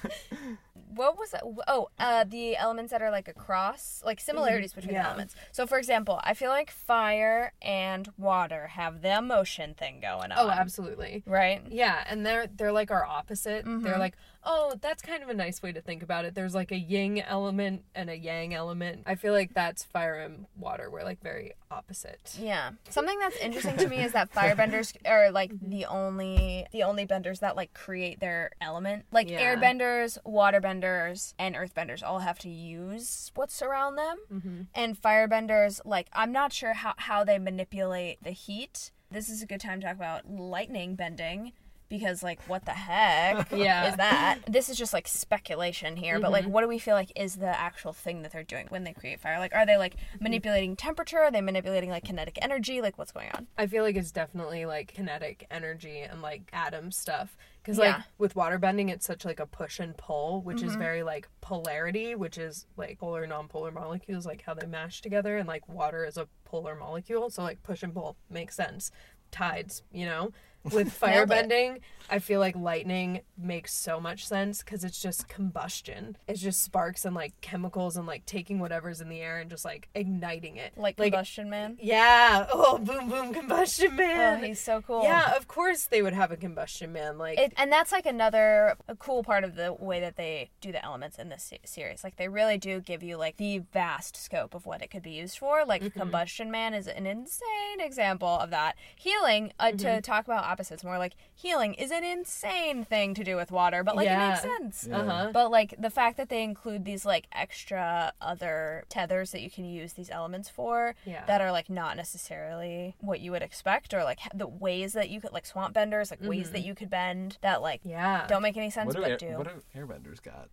what 0.98 1.18
was 1.18 1.30
that? 1.30 1.42
Oh, 1.66 1.88
uh, 1.98 2.24
the 2.24 2.56
elements 2.56 2.90
that 2.90 3.00
are 3.00 3.10
like 3.10 3.28
across, 3.28 4.02
like 4.04 4.20
similarities 4.20 4.72
between 4.72 4.94
Yeah. 4.94 5.06
elements. 5.08 5.34
So, 5.52 5.66
for 5.66 5.78
example, 5.78 6.20
I 6.24 6.34
feel 6.34 6.50
like 6.50 6.70
fire 6.70 7.52
and 7.62 8.12
water 8.18 8.66
have 8.68 9.00
the 9.02 9.16
emotion 9.16 9.74
thing 9.74 10.00
going 10.00 10.32
on. 10.32 10.38
Oh, 10.38 10.50
absolutely. 10.50 11.22
Right? 11.26 11.62
Yeah, 11.68 12.04
and 12.08 12.26
they're 12.26 12.46
they're 12.48 12.72
like 12.72 12.90
our 12.90 13.04
opposite. 13.04 13.64
Mm-hmm. 13.64 13.84
They're 13.84 13.98
like, 13.98 14.14
oh, 14.50 14.74
that's 14.80 15.02
kind 15.02 15.22
of 15.22 15.28
a 15.28 15.34
nice 15.34 15.62
way 15.62 15.70
to 15.72 15.80
think 15.82 16.02
about 16.02 16.24
it. 16.24 16.34
There's 16.34 16.54
like 16.54 16.72
a 16.72 16.78
yin 16.78 17.18
element 17.18 17.84
and 17.94 18.08
a 18.08 18.16
yang 18.16 18.54
element. 18.54 19.02
I 19.04 19.14
feel 19.14 19.34
like 19.34 19.52
that's 19.52 19.84
fire 19.84 20.14
and 20.14 20.46
water. 20.56 20.88
We're 20.90 21.04
like 21.04 21.22
very 21.22 21.52
opposite. 21.70 22.34
Yeah. 22.40 22.70
Something 22.88 23.18
that's 23.18 23.36
interesting 23.36 23.76
to 23.76 23.88
me 23.88 23.98
is 23.98 24.12
that 24.12 24.32
firebenders 24.32 24.96
are 25.06 25.30
like 25.30 25.52
the 25.60 25.84
only 25.84 26.66
the 26.72 26.82
only 26.82 27.04
benders 27.04 27.40
that 27.40 27.56
like 27.56 27.74
create 27.74 28.20
their 28.20 28.50
element. 28.60 29.04
Like 29.12 29.28
Yeah. 29.28 29.54
airbenders, 29.54 30.16
waterbenders, 30.26 31.34
and 31.38 31.54
earthbenders 31.54 32.02
all 32.02 32.20
have 32.20 32.38
to 32.40 32.48
use 32.48 33.30
what's 33.34 33.60
around 33.60 33.96
them. 33.96 34.16
Mm-hmm. 34.32 34.60
And 34.74 35.00
firebenders, 35.00 35.80
like 35.84 36.08
I'm 36.14 36.32
not 36.32 36.54
sure 36.54 36.72
how, 36.72 36.94
how 36.96 37.22
they 37.22 37.38
manipulate 37.38 38.22
the 38.24 38.30
heat. 38.30 38.92
This 39.10 39.28
is 39.28 39.42
a 39.42 39.46
good 39.46 39.60
time 39.60 39.80
to 39.80 39.86
talk 39.86 39.96
about 39.96 40.30
lightning 40.30 40.94
bending 40.94 41.52
because 41.88 42.22
like 42.22 42.40
what 42.48 42.64
the 42.64 42.72
heck 42.72 43.50
Yeah. 43.56 43.90
is 43.90 43.96
that? 43.96 44.38
This 44.46 44.68
is 44.68 44.76
just 44.76 44.92
like 44.92 45.08
speculation 45.08 45.96
here, 45.96 46.20
but 46.20 46.30
like 46.30 46.44
Mm-hmm. 46.44 46.52
what 46.52 46.60
do 46.62 46.68
we 46.68 46.78
feel 46.78 46.94
like 46.94 47.10
is 47.16 47.36
the 47.36 47.46
actual 47.58 47.92
thing 47.92 48.22
that 48.22 48.32
they're 48.32 48.42
doing 48.44 48.66
when 48.68 48.84
they 48.84 48.92
create 48.92 49.20
fire? 49.20 49.38
Like 49.38 49.54
are 49.54 49.64
they 49.66 49.76
like 49.76 49.96
manipulating 50.20 50.76
temperature? 50.76 51.18
Are 51.18 51.30
they 51.30 51.40
manipulating 51.40 51.90
like 51.90 52.04
kinetic 52.04 52.38
energy? 52.42 52.80
Like 52.82 52.98
what's 52.98 53.12
going 53.12 53.30
on? 53.34 53.46
I 53.56 53.66
feel 53.66 53.82
like 53.82 53.96
it's 53.96 54.12
definitely 54.12 54.66
like 54.66 54.94
kinetic 54.94 55.46
energy 55.50 56.00
and 56.00 56.20
like 56.22 56.42
atom 56.52 56.90
stuff. 56.92 57.36
Because 57.62 57.78
like 57.78 57.96
Yeah. 57.96 58.02
with 58.18 58.36
water 58.36 58.58
bending, 58.58 58.88
it's 58.88 59.06
such 59.06 59.24
like 59.24 59.40
a 59.40 59.46
push 59.46 59.78
and 59.80 59.96
pull, 59.96 60.42
which 60.42 60.62
is 60.62 60.74
very 60.76 61.02
like 61.02 61.28
polarity, 61.40 62.14
which 62.14 62.38
is 62.38 62.66
like 62.76 62.98
polar 62.98 63.26
non-polar 63.26 63.70
molecules, 63.70 64.24
like 64.26 64.42
how 64.42 64.54
they 64.54 64.66
mash 64.66 65.00
together, 65.02 65.36
and 65.38 65.46
like 65.48 65.68
water 65.68 66.04
is 66.04 66.16
a 66.16 66.28
polar 66.44 66.74
molecule, 66.76 67.28
so 67.30 67.42
like 67.42 67.62
push 67.62 67.82
and 67.82 67.92
pull 67.92 68.16
makes 68.30 68.54
sense. 68.54 68.90
Tides, 69.30 69.82
you 69.92 70.06
know. 70.06 70.30
With 70.74 70.92
fire 70.92 71.12
Nailed 71.12 71.24
it. 71.24 71.28
bending, 71.28 71.78
I 72.10 72.18
feel 72.20 72.40
like 72.40 72.56
lightning 72.56 73.20
makes 73.36 73.74
so 73.74 74.00
much 74.00 74.26
sense 74.26 74.62
because 74.62 74.82
it's 74.84 75.00
just 75.00 75.28
combustion. 75.28 76.16
It's 76.26 76.40
just 76.40 76.62
sparks 76.62 77.04
and 77.04 77.14
like 77.14 77.38
chemicals 77.42 77.96
and 77.96 78.06
like 78.06 78.24
taking 78.26 78.58
whatever's 78.60 79.00
in 79.00 79.08
the 79.10 79.20
air 79.20 79.38
and 79.38 79.50
just 79.50 79.64
like 79.64 79.88
igniting 79.94 80.56
it. 80.56 80.72
Like 80.76 80.96
combustion 80.96 81.50
man? 81.50 81.76
Yeah. 81.80 82.46
Oh, 82.60 82.78
boom, 82.78 83.08
boom, 83.08 83.32
combustion 83.34 83.94
man. 83.96 84.40
Oh, 84.42 84.46
he's 84.46 84.58
so 84.60 84.80
cool. 84.82 85.02
Yeah, 85.02 85.36
of 85.36 85.48
course 85.48 85.86
they 85.86 86.02
would 86.02 86.12
have 86.12 86.30
a 86.32 86.36
combustion 86.36 86.92
man. 86.92 87.18
Like, 87.18 87.38
It, 87.38 87.52
and 87.56 87.70
that's 87.70 87.92
like 87.92 88.06
another 88.06 88.76
a 88.88 88.96
cool 88.96 89.22
part 89.22 89.44
of 89.44 89.54
the 89.54 89.72
way 89.72 90.00
that 90.00 90.16
they 90.16 90.50
do 90.60 90.72
the 90.72 90.84
elements 90.84 91.18
in 91.18 91.28
this 91.28 91.52
series. 91.64 92.02
Like 92.04 92.16
they 92.16 92.28
really 92.28 92.58
do 92.58 92.80
give 92.80 93.02
you 93.02 93.16
like 93.16 93.36
the 93.36 93.58
vast 93.72 94.16
scope 94.16 94.54
of 94.54 94.66
what 94.66 94.82
it 94.82 94.90
could 94.90 95.02
be 95.02 95.10
used 95.12 95.38
for. 95.38 95.64
Like 95.64 95.82
Mm-hmm. 95.82 95.98
combustion 96.00 96.50
man 96.50 96.74
is 96.74 96.86
an 96.88 97.06
insane 97.06 97.80
example 97.80 98.28
of 98.28 98.50
that. 98.50 98.76
Healing 98.96 99.52
uh, 99.60 99.66
Mm-hmm. 99.68 99.76
to 99.78 100.00
talk 100.00 100.24
about 100.24 100.44
opposites 100.58 100.82
more 100.82 100.98
like 100.98 101.14
healing 101.34 101.74
is 101.74 101.90
an 101.92 102.02
insane 102.02 102.84
thing 102.84 103.14
to 103.14 103.22
do 103.22 103.36
with 103.36 103.52
water, 103.52 103.84
but 103.84 103.94
like 103.94 104.08
it 104.08 104.18
makes 104.18 104.44
Yeah. 104.44 104.56
sense. 104.58 104.88
uh 104.90 105.04
huh. 105.04 105.30
But 105.32 105.50
like 105.52 105.74
the 105.78 105.90
fact 105.90 106.16
that 106.16 106.28
they 106.28 106.42
include 106.42 106.84
these 106.84 107.04
like 107.06 107.26
extra 107.32 108.12
other 108.20 108.84
tethers 108.88 109.30
that 109.30 109.40
you 109.40 109.50
can 109.50 109.64
use 109.64 109.92
these 109.92 110.10
elements 110.10 110.48
for 110.48 110.94
Yeah. 111.04 111.24
that 111.26 111.40
are 111.40 111.52
like 111.52 111.70
not 111.70 111.96
necessarily 111.96 112.96
what 113.00 113.20
you 113.20 113.30
would 113.30 113.42
expect 113.42 113.94
or 113.94 114.02
like 114.02 114.18
the 114.34 114.48
ways 114.48 114.94
that 114.94 115.10
you 115.10 115.20
could 115.20 115.32
like 115.32 115.46
swamp 115.46 115.74
benders 115.74 116.10
like 116.10 116.22
ways 116.22 116.50
that 116.50 116.64
you 116.64 116.74
could 116.74 116.90
bend 116.90 117.38
that 117.42 117.62
like 117.62 117.80
Mm-hmm. 117.80 117.90
Yeah. 117.90 118.26
don't 118.26 118.42
make 118.42 118.56
any 118.56 118.70
sense 118.70 118.86
What 118.88 118.96
do, 118.96 119.02
but 119.02 119.10
air, 119.12 119.16
do. 119.18 119.36
what 119.38 119.46
do 119.46 119.62
airbenders 119.78 120.20
got? 120.20 120.48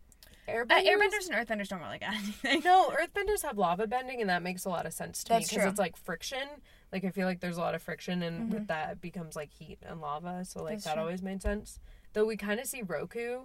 airbenders? 0.47 0.71
uh, 0.71 0.81
airbenders 0.83 1.27
and 1.27 1.35
earthbenders 1.47 1.67
don't 1.69 1.81
really 1.81 1.97
got 1.97 2.13
anything. 2.13 2.61
No, 2.63 2.91
earthbenders 2.91 3.41
have 3.41 3.57
lava 3.57 3.87
bending, 3.87 4.21
and 4.21 4.29
that 4.29 4.43
makes 4.43 4.63
a 4.65 4.69
lot 4.69 4.85
of 4.85 4.93
sense 4.93 5.23
to 5.23 5.33
me 5.33 5.39
because 5.49 5.65
it's 5.65 5.79
like 5.79 5.97
friction. 5.97 6.47
Like 6.95 7.03
I 7.03 7.09
feel 7.11 7.27
like 7.27 7.41
there's 7.41 7.57
a 7.57 7.61
lot 7.61 7.75
of 7.75 7.81
friction, 7.83 8.23
and 8.23 8.53
with 8.53 8.67
that 8.67 8.91
it 8.93 9.01
becomes 9.01 9.35
like 9.35 9.51
heat 9.51 9.79
and 9.85 9.99
lava. 9.99 10.45
So 10.45 10.63
like 10.63 10.67
Mm-hmm. 10.67 10.73
That's 10.75 10.83
that 10.85 10.93
true. 10.93 11.01
always 11.03 11.21
made 11.21 11.41
sense. 11.41 11.79
Though 12.13 12.23
we 12.25 12.37
kind 12.37 12.59
of 12.61 12.65
see 12.67 12.81
Roku 12.83 13.39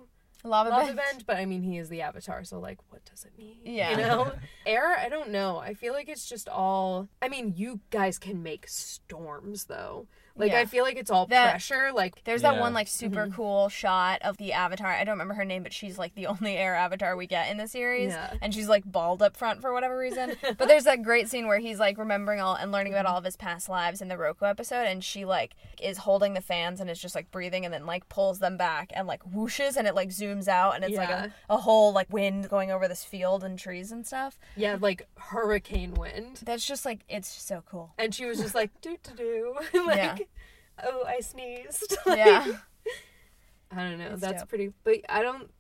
Lava, 0.45 0.71
lava 0.71 0.85
bend. 0.87 0.97
bend, 0.97 1.25
but 1.27 1.37
I 1.37 1.45
mean 1.47 1.63
he 1.63 1.77
is 1.77 1.89
the 1.89 2.01
avatar, 2.03 2.45
so 2.45 2.61
like 2.61 2.79
what 2.91 3.05
does 3.05 3.25
it 3.25 3.33
mean? 3.37 3.57
Yeah. 3.65 3.91
You 3.91 3.97
know, 3.97 4.33
air. 4.67 4.97
I 4.97 5.09
don't 5.09 5.31
know. 5.31 5.59
I 5.59 5.75
feel 5.75 5.93
like 5.93 6.09
it's 6.09 6.27
just 6.29 6.49
all. 6.49 7.09
I 7.21 7.29
mean, 7.29 7.55
you 7.57 7.81
guys 7.91 8.19
can 8.19 8.43
make 8.43 8.67
storms 8.69 9.65
though. 9.65 10.07
Like 10.37 10.53
Yeah. 10.53 10.61
I 10.61 10.64
feel 10.64 10.85
like 10.85 10.97
it's 10.97 11.11
all 11.11 11.27
That- 11.27 11.51
pressure. 11.51 11.90
Like 11.93 12.23
There's 12.25 12.43
that 12.43 12.55
Yeah. 12.55 12.61
one 12.61 12.73
like 12.75 12.88
super 12.88 13.27
Mm-hmm. 13.27 13.35
cool 13.35 13.69
shot 13.69 14.23
of 14.23 14.37
the 14.37 14.53
avatar. 14.53 14.88
I 14.88 15.05
don't 15.05 15.14
remember 15.14 15.35
her 15.35 15.45
name, 15.45 15.62
but 15.62 15.73
she's 15.73 15.99
like 15.99 16.14
the 16.14 16.27
only 16.33 16.57
air 16.57 16.75
avatar 16.75 17.16
we 17.16 17.27
get 17.27 17.51
in 17.51 17.57
the 17.57 17.69
series. 17.69 18.12
Yeah. 18.12 18.35
And 18.40 18.55
she's 18.55 18.69
like 18.69 18.85
bald 18.90 19.23
up 19.23 19.37
front 19.37 19.61
for 19.61 19.73
whatever 19.73 19.97
reason. 19.99 20.37
but 20.59 20.69
there's 20.69 20.85
that 20.85 21.03
great 21.03 21.29
scene 21.29 21.47
where 21.47 21.59
he's 21.59 21.79
like 21.79 21.99
remembering 21.99 22.40
all 22.40 22.55
and 22.55 22.73
learning 22.73 22.93
about 22.95 23.07
all 23.07 23.19
of 23.19 23.25
his 23.25 23.37
past 23.37 23.69
lives 23.69 24.01
in 24.01 24.09
the 24.09 24.16
Roku 24.16 24.45
episode 24.47 24.87
and 24.87 25.03
she 25.05 25.25
like 25.25 25.55
is 25.81 25.99
holding 25.99 26.35
the 26.35 26.40
fans 26.40 26.81
and 26.81 26.88
is 26.90 27.01
just 27.01 27.14
like 27.14 27.31
breathing 27.31 27.64
and 27.64 27.73
then 27.75 27.87
like 27.87 28.09
pulls 28.09 28.38
them 28.38 28.57
back 28.57 28.90
and 28.95 29.07
like 29.07 29.23
whooshes 29.25 29.77
and 29.77 29.87
it 29.87 29.95
like 29.95 30.11
zooms 30.11 30.49
out 30.49 30.75
and 30.75 30.85
it's 30.85 30.97
like 30.97 31.11
a, 31.11 31.33
a 31.49 31.57
whole 31.57 31.93
like 31.93 32.11
wind 32.12 32.49
going 32.49 32.71
over 32.71 32.87
this 32.88 33.05
field 33.05 33.43
and 33.45 33.59
trees 33.59 33.93
and 33.93 34.07
stuff. 34.07 34.38
yeah, 34.57 34.77
like 34.81 35.07
hurricane 35.16 35.95
wind. 35.95 36.40
That's 36.45 36.66
just 36.66 36.85
like 36.85 37.01
it's 37.09 37.29
so 37.29 37.62
cool. 37.71 37.93
And 37.99 38.14
she 38.14 38.25
was 38.27 38.38
just 38.40 38.55
like 38.55 38.71
do 38.81 38.97
do 39.03 39.14
do, 39.73 39.83
like 39.87 39.97
Yeah. 39.97 40.16
Oh 40.85 41.05
I 41.07 41.21
sneezed. 41.21 41.97
Yeah. 42.07 42.47
I 43.73 43.77
don't 43.88 43.99
know. 43.99 44.11
It's 44.12 44.21
That's 44.21 44.43
dope. 44.43 44.49
pretty. 44.49 44.73
But 44.83 44.97
I 45.09 45.23
don't. 45.23 45.51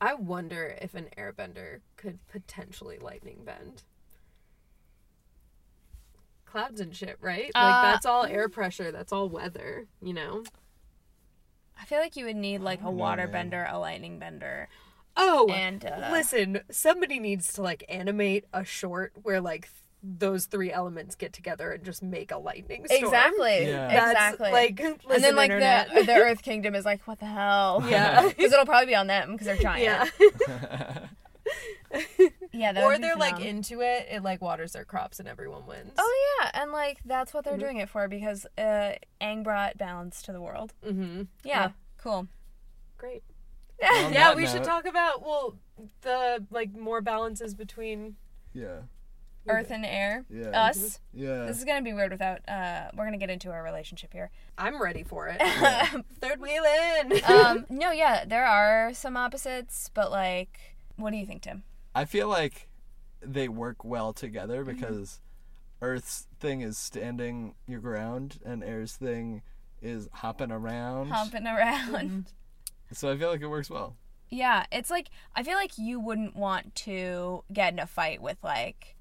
I 0.00 0.14
wonder 0.14 0.76
if 0.80 0.94
an 0.94 1.08
airbender 1.18 1.80
could 1.96 2.18
potentially 2.28 2.98
lightning 2.98 3.42
bend. 3.44 3.82
Clouds 6.44 6.80
and 6.80 6.94
shit, 6.94 7.16
right? 7.20 7.50
Like 7.54 7.64
Uh, 7.64 7.82
that's 7.92 8.06
all 8.06 8.24
air 8.24 8.48
pressure. 8.48 8.92
That's 8.92 9.12
all 9.12 9.28
weather. 9.28 9.86
You 10.02 10.12
know. 10.14 10.44
I 11.80 11.84
feel 11.84 11.98
like 11.98 12.16
you 12.16 12.26
would 12.26 12.36
need 12.36 12.60
like 12.60 12.80
a 12.80 12.84
don't 12.84 12.96
know, 12.96 13.00
water 13.00 13.22
man. 13.24 13.32
bender, 13.32 13.66
a 13.70 13.78
lightning 13.78 14.18
bender. 14.18 14.68
Oh, 15.16 15.48
And, 15.52 15.84
uh, 15.84 16.08
listen. 16.12 16.60
Somebody 16.70 17.18
needs 17.18 17.52
to 17.54 17.62
like 17.62 17.84
animate 17.88 18.44
a 18.52 18.64
short 18.64 19.12
where 19.22 19.40
like 19.40 19.62
th- 19.62 19.81
those 20.02 20.46
three 20.46 20.72
elements 20.72 21.14
get 21.14 21.32
together 21.32 21.70
and 21.70 21.84
just 21.84 22.02
make 22.02 22.32
a 22.32 22.36
lightning 22.38 22.84
storm. 22.86 23.04
Exactly. 23.04 23.66
Yeah. 23.68 23.88
That's, 23.88 24.34
Exactly. 24.34 24.50
Like, 24.50 24.80
and 25.14 25.22
then 25.24 25.36
like 25.36 25.50
internet. 25.50 25.94
the 25.94 26.02
the 26.02 26.14
Earth 26.14 26.42
Kingdom 26.42 26.74
is 26.74 26.84
like, 26.84 27.06
what 27.06 27.20
the 27.20 27.26
hell? 27.26 27.84
Yeah. 27.88 28.28
Because 28.36 28.52
it'll 28.52 28.66
probably 28.66 28.86
be 28.86 28.94
on 28.96 29.06
them 29.06 29.32
because 29.32 29.46
they're 29.46 29.56
giant. 29.56 30.10
yeah. 30.20 30.98
Yeah. 32.52 32.72
That 32.72 32.84
or 32.84 32.98
they're 32.98 33.16
like 33.16 33.40
into 33.40 33.80
it. 33.80 34.06
It 34.10 34.22
like 34.22 34.40
waters 34.42 34.72
their 34.72 34.84
crops 34.84 35.18
and 35.20 35.28
everyone 35.28 35.66
wins. 35.66 35.92
Oh 35.98 36.36
yeah, 36.40 36.50
and 36.54 36.70
like 36.72 36.98
that's 37.04 37.32
what 37.34 37.44
they're 37.44 37.54
Mm-hmm. 37.54 37.60
doing 37.62 37.76
it 37.78 37.88
for 37.88 38.08
because 38.08 38.46
uh, 38.58 38.92
Aang 39.20 39.42
brought 39.42 39.76
balance 39.78 40.22
to 40.22 40.32
the 40.32 40.40
world. 40.40 40.72
Mm-hmm. 40.86 41.22
Yeah. 41.44 41.60
Yeah. 41.60 41.70
Cool. 41.98 42.28
Great. 42.98 43.22
On 43.82 44.12
yeah, 44.12 44.28
that 44.28 44.36
we 44.36 44.46
should 44.46 44.64
talk 44.64 44.86
about 44.86 45.22
well 45.22 45.56
the 46.02 46.44
like 46.50 46.74
more 46.76 47.00
balances 47.00 47.54
between 47.54 48.16
Yeah. 48.54 48.82
Earth 49.48 49.70
and 49.70 49.84
air. 49.84 50.24
Yeah. 50.30 50.48
Us. 50.66 51.00
Yeah. 51.12 51.46
This 51.46 51.58
is 51.58 51.64
gonna 51.64 51.82
be 51.82 51.92
weird 51.92 52.12
without. 52.12 52.40
Uh, 52.48 52.90
we're 52.96 53.04
gonna 53.04 53.18
get 53.18 53.30
into 53.30 53.50
our 53.50 53.62
relationship 53.62 54.12
here. 54.12 54.30
I'm 54.56 54.80
ready 54.80 55.02
for 55.02 55.28
it. 55.28 55.40
Third 56.20 56.40
wheel 56.40 56.62
in. 57.00 57.24
um, 57.28 57.66
no, 57.68 57.90
yeah, 57.90 58.24
there 58.24 58.44
are 58.46 58.92
some 58.94 59.16
opposites, 59.16 59.90
but 59.92 60.10
like, 60.10 60.58
what 60.96 61.10
do 61.10 61.16
you 61.16 61.26
think, 61.26 61.42
Tim? 61.42 61.64
I 61.94 62.04
feel 62.04 62.28
like 62.28 62.68
they 63.20 63.48
work 63.48 63.84
well 63.84 64.12
together 64.12 64.64
Mm-hmm. 64.64 64.80
because 64.80 65.20
Earth's 65.80 66.26
thing 66.38 66.60
is 66.60 66.78
standing 66.78 67.54
your 67.66 67.80
ground 67.80 68.38
and 68.44 68.62
Air's 68.62 68.92
thing 68.94 69.42
is 69.80 70.08
hopping 70.12 70.52
around. 70.52 71.08
Humping 71.10 71.46
around. 71.46 72.26
So 72.92 73.10
I 73.10 73.16
feel 73.16 73.30
like 73.30 73.40
it 73.40 73.46
works 73.48 73.68
well. 73.70 73.96
Yeah, 74.30 74.64
it's 74.70 74.90
like 74.90 75.08
I 75.34 75.42
feel 75.42 75.56
like 75.56 75.76
you 75.76 75.98
wouldn't 76.00 76.36
want 76.36 76.74
to 76.76 77.42
get 77.52 77.72
in 77.72 77.78
a 77.78 77.86
fight 77.86 78.22
with 78.22 78.38
like 78.42 78.96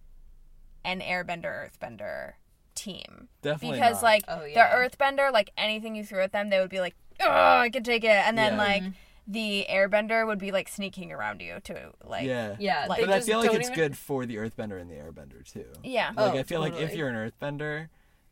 an 0.83 0.99
airbender 1.01 1.69
earthbender 1.69 2.33
team. 2.75 3.27
Definitely 3.41 3.77
because 3.79 3.97
not. 3.97 4.03
like 4.03 4.23
Oh, 4.27 4.39
the 4.41 4.53
earthbender, 4.55 5.31
like 5.31 5.51
anything 5.57 5.95
you 5.95 6.03
threw 6.05 6.21
at 6.21 6.31
them, 6.31 6.49
they 6.49 6.59
would 6.59 6.69
be 6.69 6.79
like, 6.79 6.95
"Oh, 7.19 7.27
I 7.59 7.69
can 7.69 7.83
take 7.83 8.03
it," 8.03 8.09
and 8.09 8.37
then 8.37 8.53
Yeah. 8.53 8.57
like 8.57 8.83
the 9.27 9.65
airbender 9.69 10.25
would 10.25 10.39
be 10.39 10.51
like 10.51 10.67
sneaking 10.67 11.11
around 11.11 11.41
you 11.41 11.59
to 11.65 11.91
like 12.03 12.25
yeah. 12.25 12.55
yeah, 12.59 12.87
like- 12.89 13.01
But 13.01 13.09
I 13.11 13.21
feel 13.21 13.39
like 13.39 13.51
it's 13.53 13.67
even- 13.69 13.75
good 13.75 13.97
for 13.97 14.25
the 14.25 14.37
Earthbender 14.37 14.81
and 14.81 14.89
the 14.89 14.95
Airbender 14.95 15.45
too. 15.49 15.67
yeah. 15.83 16.11
Like 16.15 16.33
Oh, 16.33 16.37
I 16.39 16.43
feel 16.43 16.59
like 16.59 16.73
if 16.75 16.95
you're 16.95 17.07
an 17.09 17.15
Earthbender, 17.15 17.89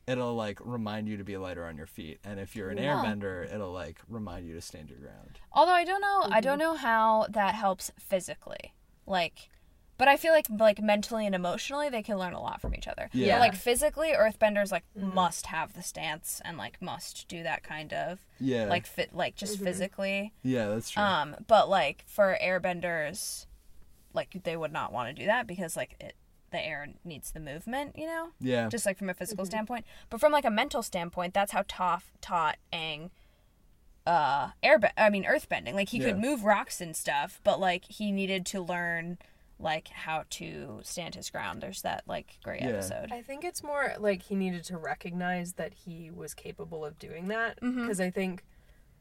it'll 0.08 0.34
like 0.34 0.58
remind 0.62 1.08
you 1.08 1.18
to 1.18 1.24
be 1.24 1.38
lighter 1.38 1.64
on 1.66 1.78
your 1.78 1.86
feet, 1.86 2.20
and 2.24 2.40
if 2.40 2.56
you're 2.56 2.70
an 2.72 2.80
Yeah. 2.80 2.96
Airbender, 2.96 3.54
it'll 3.54 3.72
like 3.72 4.00
remind 4.08 4.48
you 4.48 4.56
to 4.56 4.62
stand 4.62 4.90
your 4.90 4.98
ground. 5.00 5.40
Although 5.54 5.74
I 5.74 5.84
don't 5.86 6.02
know, 6.02 6.22
I 6.24 6.28
Mm-hmm. 6.28 6.40
don't 6.42 6.60
know 6.60 6.74
how 6.76 7.28
that 7.30 7.54
helps 7.56 7.92
physically, 8.00 8.74
like. 9.06 9.50
But 10.00 10.08
I 10.08 10.18
feel 10.18 10.32
like 10.34 10.48
like 10.50 10.82
mentally 10.82 11.28
and 11.28 11.36
emotionally 11.36 11.90
they 11.90 12.02
can 12.02 12.18
learn 12.18 12.34
a 12.34 12.42
lot 12.42 12.60
from 12.62 12.74
each 12.74 12.88
other. 12.88 13.10
Yeah. 13.14 13.36
But 13.36 13.42
like 13.42 13.56
physically, 13.56 14.14
Earthbenders 14.14 14.72
like 14.72 14.84
Mm-hmm. 14.98 15.14
must 15.14 15.46
have 15.48 15.74
the 15.74 15.84
stance 15.84 16.42
and 16.44 16.58
like 16.58 16.82
must 16.82 17.28
do 17.28 17.44
that 17.44 17.62
kind 17.62 17.94
of 17.94 18.20
Yeah. 18.40 18.66
like 18.66 18.88
fit 18.88 19.14
like 19.14 19.36
just 19.36 19.58
Mm-hmm. 19.58 19.66
physically. 19.66 20.34
yeah, 20.42 20.68
that's 20.70 20.90
true. 20.90 21.04
Um, 21.04 21.36
but 21.48 21.70
like 21.70 22.04
for 22.08 22.36
airbenders, 22.42 23.46
like 24.14 24.42
they 24.44 24.58
would 24.58 24.72
not 24.74 24.92
want 24.92 25.10
to 25.16 25.22
do 25.22 25.28
that 25.28 25.46
because 25.46 25.78
like 25.78 25.96
it, 26.00 26.16
the 26.52 26.66
air 26.66 26.88
needs 27.04 27.30
the 27.32 27.40
movement, 27.40 27.96
you 27.96 28.08
know, 28.08 28.30
yeah. 28.40 28.68
just 28.70 28.86
like 28.86 28.98
from 28.98 29.10
a 29.10 29.14
physical 29.14 29.44
Mm-hmm. 29.44 29.52
standpoint. 29.52 29.86
But 30.10 30.20
from 30.20 30.32
like 30.32 30.46
a 30.46 30.50
mental 30.50 30.82
standpoint, 30.82 31.34
that's 31.36 31.52
how 31.52 31.62
Toph 31.64 32.04
taught 32.22 32.58
Aang 32.74 33.10
uh 34.08 34.52
air 34.64 34.80
I 34.98 35.10
mean 35.10 35.26
earthbending. 35.26 35.74
Like 35.74 35.90
he 35.90 36.00
could 36.00 36.18
move 36.18 36.44
rocks 36.46 36.80
and 36.82 36.96
stuff, 36.96 37.40
but 37.44 37.60
like 37.60 37.84
he 37.86 38.12
needed 38.12 38.46
to 38.48 38.62
learn 38.62 39.18
like 39.60 39.90
how 39.90 40.24
to 40.30 40.80
stand 40.84 41.16
his 41.16 41.30
ground. 41.30 41.62
There's 41.62 41.82
that 41.82 42.04
like 42.08 42.38
great 42.44 42.62
Yeah. 42.62 42.70
episode. 42.70 43.12
I 43.12 43.22
think 43.22 43.44
it's 43.44 43.62
more 43.62 43.94
like 44.00 44.22
he 44.24 44.36
needed 44.36 44.64
to 44.66 44.78
recognize 44.78 45.54
that 45.54 45.74
he 45.74 46.10
was 46.10 46.34
capable 46.34 46.86
of 46.86 46.98
doing 46.98 47.28
that. 47.28 47.60
Mm-hmm. 47.62 47.82
Because 47.82 48.00
I 48.00 48.10
think 48.10 48.44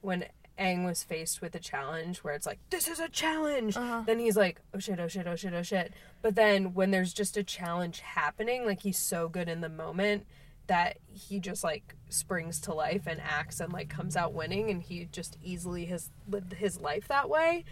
when 0.00 0.24
Aang 0.58 0.84
was 0.84 1.04
faced 1.04 1.40
with 1.40 1.54
a 1.54 1.60
challenge 1.60 2.18
where 2.24 2.34
it's 2.34 2.46
like, 2.46 2.58
this 2.70 2.88
is 2.88 2.98
a 2.98 3.08
challenge, 3.08 3.76
Uh-huh. 3.76 4.02
then 4.06 4.18
he's 4.18 4.36
like, 4.36 4.60
oh 4.74 4.80
shit, 4.80 4.98
oh 4.98 5.06
shit, 5.06 5.26
oh 5.28 5.36
shit, 5.36 5.54
oh 5.54 5.62
shit. 5.62 5.92
But 6.22 6.34
then 6.34 6.74
when 6.74 6.90
there's 6.90 7.12
just 7.12 7.36
a 7.36 7.44
challenge 7.44 8.00
happening, 8.00 8.66
like 8.66 8.82
he's 8.82 8.98
so 8.98 9.28
good 9.28 9.48
in 9.48 9.60
the 9.60 9.68
moment 9.68 10.26
that 10.66 10.98
he 11.12 11.38
just 11.40 11.62
like 11.64 11.94
springs 12.10 12.60
to 12.62 12.74
life 12.74 13.06
and 13.06 13.20
acts 13.20 13.60
and 13.60 13.72
like 13.72 13.88
comes 13.88 14.16
out 14.16 14.34
winning 14.34 14.68
and 14.70 14.82
he 14.82 15.08
just 15.12 15.38
easily 15.42 15.86
has 15.86 16.10
lived 16.28 16.52
his 16.54 16.80
life 16.80 17.06
that 17.08 17.30
way. 17.30 17.64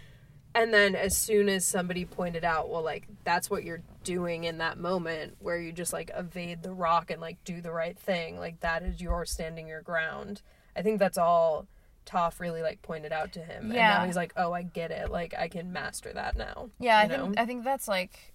And 0.55 0.73
then 0.73 0.95
as 0.95 1.15
soon 1.15 1.49
as 1.49 1.65
somebody 1.65 2.05
pointed 2.05 2.43
out, 2.43 2.69
well, 2.69 2.81
like 2.81 3.07
that's 3.23 3.49
what 3.49 3.63
you're 3.63 3.83
doing 4.03 4.43
in 4.43 4.57
that 4.57 4.79
moment 4.79 5.35
where 5.39 5.59
you 5.59 5.71
just 5.71 5.93
like 5.93 6.09
evade 6.15 6.63
the 6.63 6.73
rock 6.73 7.11
and 7.11 7.21
like 7.21 7.43
do 7.43 7.61
the 7.61 7.71
right 7.71 7.97
thing, 7.97 8.39
like 8.39 8.59
that 8.61 8.81
is 8.83 9.01
your 9.01 9.25
standing 9.25 9.67
your 9.67 9.81
ground. 9.81 10.41
I 10.75 10.81
think 10.81 10.99
that's 10.99 11.17
all 11.17 11.67
Toph 12.05 12.39
really 12.39 12.61
like 12.61 12.81
pointed 12.81 13.11
out 13.11 13.33
to 13.33 13.39
him. 13.39 13.71
yeah. 13.71 13.91
And 13.91 13.99
now 14.01 14.05
he's 14.05 14.15
like, 14.15 14.33
oh, 14.35 14.51
I 14.51 14.63
get 14.63 14.91
it. 14.91 15.11
Like 15.11 15.35
I 15.37 15.47
can 15.47 15.71
master 15.71 16.11
that 16.13 16.35
now. 16.35 16.69
Yeah, 16.79 16.97
I 16.97 17.03
you 17.03 17.09
think? 17.09 17.39
I 17.39 17.45
think 17.45 17.63
that's 17.63 17.87
like 17.87 18.33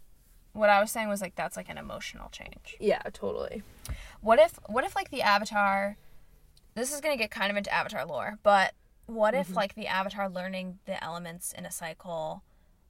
what 0.53 0.71
I 0.71 0.81
was 0.81 0.91
saying 0.91 1.09
was 1.09 1.21
like 1.21 1.35
that's 1.35 1.57
like 1.57 1.69
an 1.69 1.79
emotional 1.79 2.29
change. 2.31 2.77
Yeah, 2.79 3.03
totally. 3.13 3.63
What 4.21 4.39
if 4.39 4.59
what 4.67 4.85
if 4.85 4.95
like 4.95 5.11
the 5.11 5.23
avatar 5.23 5.97
this 6.75 6.93
is 6.93 7.01
going 7.01 7.17
to 7.17 7.23
get 7.23 7.31
kind 7.31 7.51
of 7.51 7.57
into 7.57 7.73
avatar 7.73 8.07
lore, 8.07 8.39
but 8.43 8.73
what 9.13 9.35
if 9.35 9.55
like 9.55 9.75
the 9.75 9.87
avatar 9.87 10.29
learning 10.29 10.79
the 10.87 11.03
elements 11.03 11.53
in 11.53 11.65
a 11.67 11.71
cycle 11.71 12.43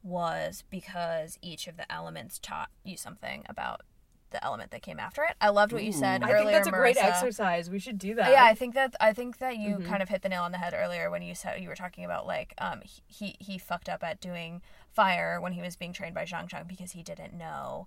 was 0.03 0.65
because 0.71 1.39
each 1.43 1.67
of 1.69 1.77
the 1.77 1.91
elements 1.93 2.39
taught 2.39 2.71
you 2.85 2.97
something 2.97 3.45
about 3.49 3.83
the 4.31 4.43
element 4.43 4.71
that 4.71 4.83
came 4.83 4.99
after 4.99 5.23
it? 5.25 5.35
I 5.41 5.51
loved 5.51 5.73
what 5.73 5.85
you 5.85 5.93
said 5.93 6.23
I 6.23 6.31
earlier. 6.33 6.39
think 6.39 6.53
that's 6.53 6.69
a 6.69 6.71
great 6.71 6.97
exercise. 6.97 7.69
We 7.69 7.79
should 7.79 7.99
do 7.99 8.15
that. 8.15 8.31
Yeah, 8.31 8.45
I 8.45 8.55
think 8.55 8.75
that 8.75 8.95
I 9.01 9.13
think 9.13 9.39
that 9.39 9.59
you 9.59 9.77
Mm-hmm. 9.77 9.87
kind 9.91 10.03
of 10.03 10.09
hit 10.09 10.23
the 10.23 10.29
nail 10.29 10.43
on 10.43 10.53
the 10.53 10.59
head 10.59 10.75
earlier 10.77 11.11
when 11.11 11.23
you 11.23 11.35
said 11.35 11.61
you 11.61 11.69
were 11.69 11.75
talking 11.75 12.05
about 12.05 12.27
like 12.27 12.55
um 12.59 12.81
he 13.07 13.37
he 13.39 13.59
fucked 13.59 13.89
up 13.89 14.03
at 14.03 14.21
doing 14.21 14.63
fire 14.91 15.41
when 15.41 15.53
he 15.53 15.61
was 15.63 15.77
being 15.77 15.93
trained 15.93 16.15
by 16.15 16.25
Jeong 16.25 16.49
Jeong 16.49 16.67
because 16.67 16.93
he 16.93 17.03
didn't 17.03 17.35
know 17.35 17.87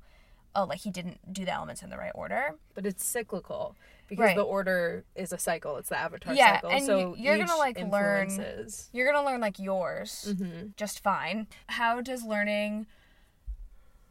oh 0.55 0.63
like 0.65 0.79
he 0.79 0.89
didn't 0.91 1.19
do 1.33 1.45
the 1.45 1.51
elements 1.53 1.81
in 1.83 1.89
the 1.89 1.97
right 1.97 2.11
order. 2.15 2.55
but 2.73 2.85
it's 2.85 3.03
cyclical 3.05 3.75
because 4.07 4.23
Right. 4.23 4.35
the 4.35 4.43
order 4.43 5.03
is 5.15 5.31
a 5.33 5.37
cycle. 5.37 5.77
It's 5.77 5.89
the 5.89 5.97
avatar 5.97 6.33
Yeah, 6.33 6.55
cycle. 6.55 6.69
and 6.69 6.85
so 6.85 7.15
you're 7.17 7.37
gonna, 7.37 7.51
each 7.53 7.57
like, 7.59 7.79
learn- 7.91 8.67
You're 8.91 9.11
gonna 9.11 9.25
learn 9.25 9.41
like 9.41 9.57
yours 9.59 10.25
Mm-hmm. 10.29 10.67
just 10.77 11.01
fine. 11.01 11.47
How 11.67 12.01
does 12.01 12.23
learning 12.23 12.85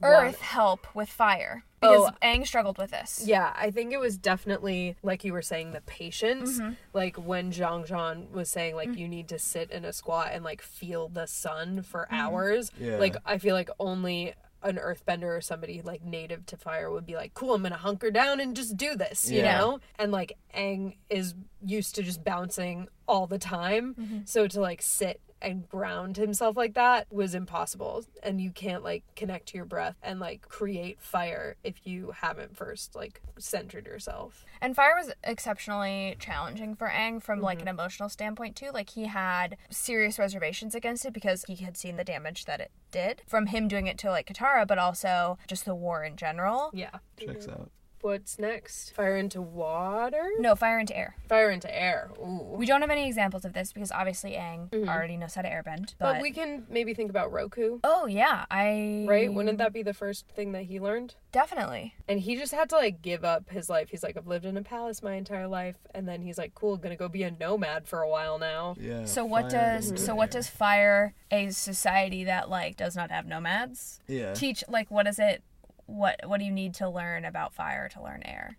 Water. 0.03 0.27
Earth 0.27 0.41
help 0.41 0.93
with 0.95 1.09
fire? 1.09 1.65
Because 1.81 2.11
Oh. 2.11 2.17
Aang 2.27 2.47
struggled 2.47 2.79
with 2.79 2.91
this. 2.91 3.23
Yeah, 3.25 3.53
I 3.57 3.71
think 3.71 3.93
it 3.93 4.01
was 4.01 4.19
definitely 4.19 4.97
like 5.03 5.23
you 5.25 5.33
were 5.33 5.43
saying 5.43 5.73
the 5.73 5.81
patience. 5.83 6.59
Mm-hmm. 6.59 6.73
Like 6.93 7.17
when 7.17 7.53
Jeong 7.53 7.87
Jeong 7.87 8.31
was 8.31 8.51
saying 8.51 8.75
Mm. 8.75 8.77
like 8.77 8.97
you 8.99 9.07
need 9.07 9.29
to 9.29 9.39
sit 9.39 9.71
in 9.71 9.85
a 9.85 9.93
squat 9.93 10.31
and 10.33 10.43
like 10.45 10.61
feel 10.61 11.09
the 11.09 11.27
sun 11.27 11.83
for 11.83 12.03
Mm-hmm. 12.07 12.15
hours. 12.15 12.71
Yeah. 12.79 12.97
Like 12.97 13.17
I 13.25 13.39
feel 13.39 13.55
like 13.55 13.71
only 13.79 14.35
an 14.65 14.77
earthbender 14.77 15.37
or 15.37 15.41
somebody 15.41 15.83
like 15.83 16.03
native 16.03 16.47
to 16.47 16.57
fire 16.57 16.91
would 16.91 17.07
be 17.07 17.15
like, 17.15 17.35
"Cool, 17.35 17.55
I'm 17.55 17.63
going 17.63 17.73
to 17.73 17.79
hunker 17.79 18.11
down 18.11 18.41
and 18.41 18.57
just 18.57 18.77
do 18.77 18.97
this," 18.97 19.31
you 19.31 19.41
Yeah. 19.43 19.59
know? 19.59 19.81
And 19.99 20.11
like 20.11 20.37
Aang 20.55 20.97
is 21.11 21.35
used 21.65 21.95
to 21.97 22.03
just 22.03 22.25
bouncing 22.25 22.89
all 23.07 23.27
the 23.27 23.39
time. 23.39 23.95
Mm-hmm. 23.95 24.19
So 24.25 24.47
to 24.49 24.61
like 24.61 24.83
sit 24.83 25.21
and 25.43 25.69
ground 25.69 26.17
himself 26.17 26.57
like 26.57 26.75
that 26.75 27.07
was 27.11 27.35
impossible 27.35 28.05
and 28.23 28.41
you 28.41 28.51
can't 28.51 28.83
like 28.83 29.05
connect 29.15 29.47
to 29.49 29.57
your 29.57 29.67
breath 29.67 29.97
and 30.03 30.19
like 30.19 30.43
create 30.49 31.01
fire 31.01 31.57
if 31.63 31.75
you 31.85 32.13
haven't 32.21 32.57
first 32.57 32.95
like 32.95 33.21
centered 33.39 33.87
yourself 33.87 34.45
And 34.63 34.75
fire 34.75 34.95
was 34.97 35.13
exceptionally 35.23 36.17
challenging 36.19 36.75
for 36.75 36.89
Aang 36.89 37.23
from 37.23 37.41
like 37.41 37.59
Mm-hmm. 37.59 37.69
an 37.69 37.75
emotional 37.75 38.09
standpoint 38.09 38.57
too. 38.57 38.71
Like 38.73 38.91
he 38.91 39.05
had 39.05 39.57
serious 39.71 40.19
reservations 40.19 40.75
against 40.75 41.05
it 41.05 41.13
because 41.13 41.45
he 41.47 41.57
had 41.57 41.77
seen 41.77 41.97
the 41.97 42.05
damage 42.05 42.47
that 42.47 42.61
it 42.61 42.71
did 42.91 43.23
from 43.27 43.47
him 43.47 43.69
doing 43.69 43.87
it 43.87 43.99
to 43.99 44.11
like 44.11 44.27
Katara, 44.27 44.67
but 44.67 44.79
also 44.79 45.39
just 45.47 45.65
the 45.67 45.75
war 45.75 46.03
in 46.05 46.17
general. 46.17 46.71
yeah 46.73 46.99
Checks 47.19 47.47
out. 47.49 47.71
What's 48.05 48.39
next 48.39 48.95
fire 48.95 49.17
into 49.17 49.41
water 49.41 50.23
No, 50.39 50.55
fire 50.55 50.79
into 50.79 50.97
air. 50.97 51.17
fire 51.29 51.51
into 51.51 51.75
air 51.75 52.11
Ooh. 52.21 52.55
We 52.57 52.67
don't 52.67 52.83
have 52.83 52.91
any 52.91 53.07
examples 53.07 53.45
of 53.45 53.55
this 53.55 53.73
because 53.73 53.91
obviously 53.91 54.33
Aang 54.33 54.69
mm-hmm. 54.71 54.89
already 54.89 55.17
knows 55.17 55.35
how 55.35 55.43
to 55.43 55.49
airbend. 55.49 55.95
But, 55.99 56.15
but 56.15 56.23
we 56.23 56.31
can 56.31 56.65
maybe 56.69 56.93
think 56.95 57.11
about 57.11 57.33
roku 57.33 57.79
oh 57.83 58.07
yeah, 58.07 58.45
I 58.51 59.07
right 59.09 59.33
wouldn't 59.33 59.59
that 59.59 59.73
be 59.73 59.83
the 59.83 59.95
first 59.95 60.27
thing 60.29 60.53
that 60.53 60.65
he 60.65 60.79
learned 60.81 61.15
definitely. 61.33 61.95
and 62.07 62.21
he 62.21 62.37
just 62.37 62.53
had 62.53 62.69
to 62.71 62.77
like 62.77 63.01
give 63.03 63.25
up 63.25 63.49
his 63.51 63.69
life 63.69 63.89
he's 63.91 64.03
like 64.05 64.17
i've 64.17 64.27
lived 64.27 64.45
in 64.45 64.57
a 64.57 64.63
palace 64.63 65.03
my 65.03 65.15
entire 65.15 65.49
life 65.49 65.77
and 65.95 66.07
then 66.07 66.23
he's 66.23 66.39
like 66.39 66.55
cool 66.55 66.77
gonna 66.77 66.97
go 66.97 67.09
be 67.09 67.23
a 67.25 67.31
nomad 67.31 67.89
for 67.89 68.01
a 68.03 68.09
while 68.09 68.39
now 68.39 68.77
Yeah. 68.79 69.05
So 69.07 69.25
what 69.25 69.49
does 69.51 69.89
into 69.91 70.03
so 70.03 70.15
what 70.15 70.31
does 70.31 70.47
fire 70.49 71.15
a 71.31 71.51
society 71.51 72.25
that 72.25 72.49
like 72.51 72.77
does 72.77 72.95
not 72.95 73.11
have 73.11 73.27
nomads 73.27 74.01
Yeah. 74.07 74.35
teach 74.35 74.63
like 74.69 74.91
what 74.91 75.07
is 75.07 75.19
it 75.19 75.43
what 75.87 76.21
what 76.27 76.39
do 76.39 76.45
you 76.45 76.53
need 76.53 76.75
to 76.75 76.89
learn 76.89 77.25
about 77.25 77.53
fire 77.53 77.89
to 77.91 78.03
learn 78.03 78.23
air? 78.25 78.59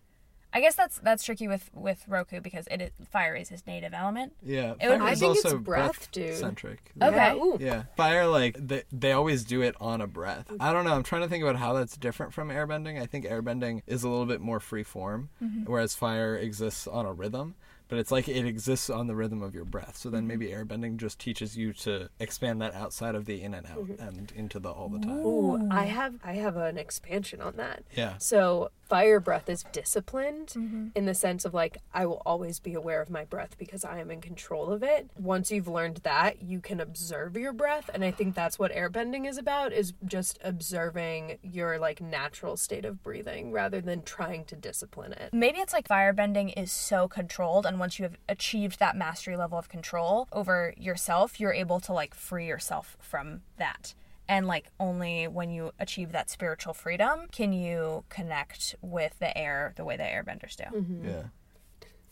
I 0.56 0.62
guess 0.62 0.76
that's 0.76 1.00
that's 1.00 1.22
tricky 1.26 1.50
with 1.50 1.70
with 1.74 2.06
Roku 2.08 2.40
because 2.40 2.66
it 2.72 2.82
is, 2.82 2.92
fire 3.10 3.36
is 3.36 3.50
his 3.50 3.68
native 3.68 3.94
element. 3.94 4.32
Yeah. 4.42 4.76
It 4.80 4.88
would- 4.88 5.00
fire 5.00 5.08
I 5.10 5.12
is 5.12 5.20
think 5.20 5.36
it's 5.36 5.46
also 5.46 5.58
breath, 5.58 6.10
dude. 6.14 6.38
Centric. 6.38 6.80
Okay. 7.02 7.14
yeah. 7.14 7.56
Yeah, 7.60 7.84
fire 7.98 8.26
like 8.28 8.56
they, 8.58 8.84
they 8.90 9.12
always 9.12 9.44
do 9.44 9.62
it 9.62 9.76
on 9.82 10.00
a 10.00 10.08
breath. 10.08 10.50
I 10.58 10.72
don't 10.72 10.86
know. 10.86 10.94
I'm 10.94 11.04
trying 11.04 11.24
to 11.24 11.28
think 11.28 11.44
about 11.44 11.58
how 11.58 11.74
that's 11.74 11.98
different 11.98 12.34
from 12.34 12.50
airbending. 12.50 13.02
I 13.02 13.06
think 13.06 13.26
airbending 13.26 13.82
is 13.86 14.04
a 14.04 14.10
little 14.10 14.26
bit 14.26 14.40
more 14.40 14.62
free 14.62 14.84
form, 14.84 15.30
mm-hmm. 15.44 15.70
whereas 15.70 15.94
fire 15.94 16.38
exists 16.38 16.88
on 16.88 17.06
a 17.06 17.12
rhythm. 17.12 17.56
But 17.88 18.00
it's 18.00 18.12
like 18.12 18.28
it 18.28 18.46
exists 18.46 18.90
on 18.90 19.08
the 19.08 19.16
rhythm 19.16 19.42
of 19.42 19.54
your 19.54 19.66
breath. 19.66 19.98
So 19.98 20.10
then 20.10 20.22
mm-hmm. 20.22 20.28
maybe 20.28 20.48
airbending 20.48 20.98
just 20.98 21.20
teaches 21.20 21.56
you 21.56 21.74
to 21.74 22.10
expand 22.20 22.62
that 22.62 22.74
outside 22.74 23.16
of 23.16 23.26
the 23.26 23.42
in 23.42 23.54
and 23.54 23.66
out 23.68 23.78
mm-hmm. 23.78 24.02
and 24.02 24.32
into 24.36 24.60
the 24.60 24.70
all 24.70 24.90
the 24.90 25.00
time. 25.00 25.26
Ooh, 25.26 25.70
I 25.72 25.86
have 25.86 26.16
I 26.24 26.34
have 26.34 26.58
an 26.58 26.78
expansion 26.78 27.42
on 27.42 27.58
that. 27.58 27.84
Yeah. 27.96 28.18
So 28.18 28.72
fire 28.88 29.20
breath 29.20 29.50
is 29.50 29.64
disciplined 29.72 30.48
Mm-hmm. 30.56 30.88
in 30.96 31.06
the 31.06 31.14
sense 31.14 31.46
of 31.46 31.54
like 31.54 31.78
I 31.94 32.06
will 32.06 32.22
always 32.26 32.60
be 32.60 32.74
aware 32.74 33.02
of 33.02 33.10
my 33.10 33.24
breath 33.26 33.58
because 33.58 33.84
I 33.84 34.00
am 34.00 34.12
in 34.12 34.22
control 34.22 34.72
of 34.72 34.84
it. 34.84 35.10
Once 35.18 35.52
you've 35.52 35.68
learned 35.68 35.98
that, 36.04 36.42
you 36.42 36.60
can 36.60 36.80
observe 36.80 37.36
your 37.36 37.54
breath 37.54 37.90
and 37.94 38.04
I 38.04 38.12
think 38.12 38.36
that's 38.36 38.58
what 38.60 38.72
airbending 38.72 39.28
is 39.28 39.38
about 39.38 39.74
is 39.74 39.94
just 40.06 40.40
observing 40.44 41.38
your 41.42 41.78
like 41.80 42.02
natural 42.02 42.58
state 42.58 42.86
of 42.86 43.02
breathing 43.04 43.52
rather 43.52 43.82
than 43.82 44.02
trying 44.04 44.46
to 44.46 44.56
discipline 44.56 45.14
it. 45.14 45.30
Maybe 45.34 45.60
it's 45.60 45.74
like 45.74 45.88
firebending 45.88 46.54
is 46.58 46.72
so 46.72 47.08
controlled, 47.08 47.66
and 47.66 47.80
once 47.80 47.98
you 48.00 48.04
have 48.04 48.18
achieved 48.28 48.80
that 48.80 48.96
mastery 48.96 49.36
level 49.38 49.58
of 49.58 49.70
control 49.70 50.28
over 50.32 50.74
yourself, 50.78 51.40
you're 51.40 51.54
able 51.54 51.80
to 51.82 51.94
like 51.94 52.14
free 52.14 52.48
yourself 52.48 52.98
from 53.00 53.42
that. 53.58 53.94
And 54.28 54.48
like 54.48 54.68
only 54.80 55.28
when 55.28 55.50
you 55.50 55.72
achieve 55.80 56.12
that 56.12 56.30
spiritual 56.30 56.74
freedom 56.74 57.28
can 57.32 57.54
you 57.54 58.04
connect 58.10 58.76
with 58.82 59.18
the 59.20 59.38
air 59.38 59.74
the 59.76 59.86
way 59.86 59.98
that 59.98 60.12
airbenders 60.12 60.56
do. 60.56 60.64
Mm-hmm. 60.64 61.08
Yeah. 61.08 61.24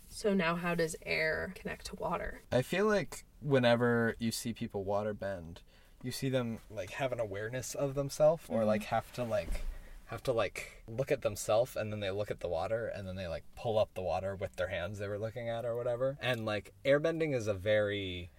So 0.09 0.33
now 0.33 0.55
how 0.55 0.75
does 0.75 0.95
air 1.05 1.53
connect 1.55 1.87
to 1.87 1.95
water? 1.95 2.41
I 2.51 2.61
feel 2.61 2.85
like 2.85 3.25
whenever 3.41 4.15
you 4.19 4.31
see 4.31 4.53
people 4.53 4.83
water 4.83 5.13
bend, 5.13 5.61
you 6.03 6.11
see 6.11 6.29
them 6.29 6.59
like 6.69 6.91
have 6.91 7.11
an 7.11 7.19
awareness 7.19 7.73
of 7.73 7.95
themselves 7.95 8.43
or 8.47 8.59
mm-hmm. 8.59 8.67
like 8.67 8.83
have 8.83 9.11
to 9.13 9.23
like 9.23 9.65
have 10.05 10.21
to 10.21 10.33
like 10.33 10.83
look 10.87 11.11
at 11.11 11.23
themselves 11.23 11.75
and 11.75 11.91
then 11.91 11.99
they 11.99 12.11
look 12.11 12.29
at 12.29 12.41
the 12.41 12.47
water 12.47 12.91
and 12.95 13.07
then 13.07 13.15
they 13.15 13.27
like 13.27 13.43
pull 13.55 13.79
up 13.79 13.89
the 13.95 14.01
water 14.01 14.35
with 14.35 14.55
their 14.57 14.67
hands 14.67 14.99
they 14.99 15.07
were 15.07 15.17
looking 15.17 15.49
at 15.49 15.65
or 15.65 15.75
whatever. 15.75 16.17
And 16.21 16.45
like 16.45 16.73
airbending 16.85 17.33
is 17.33 17.47
a 17.47 17.53
very 17.53 18.29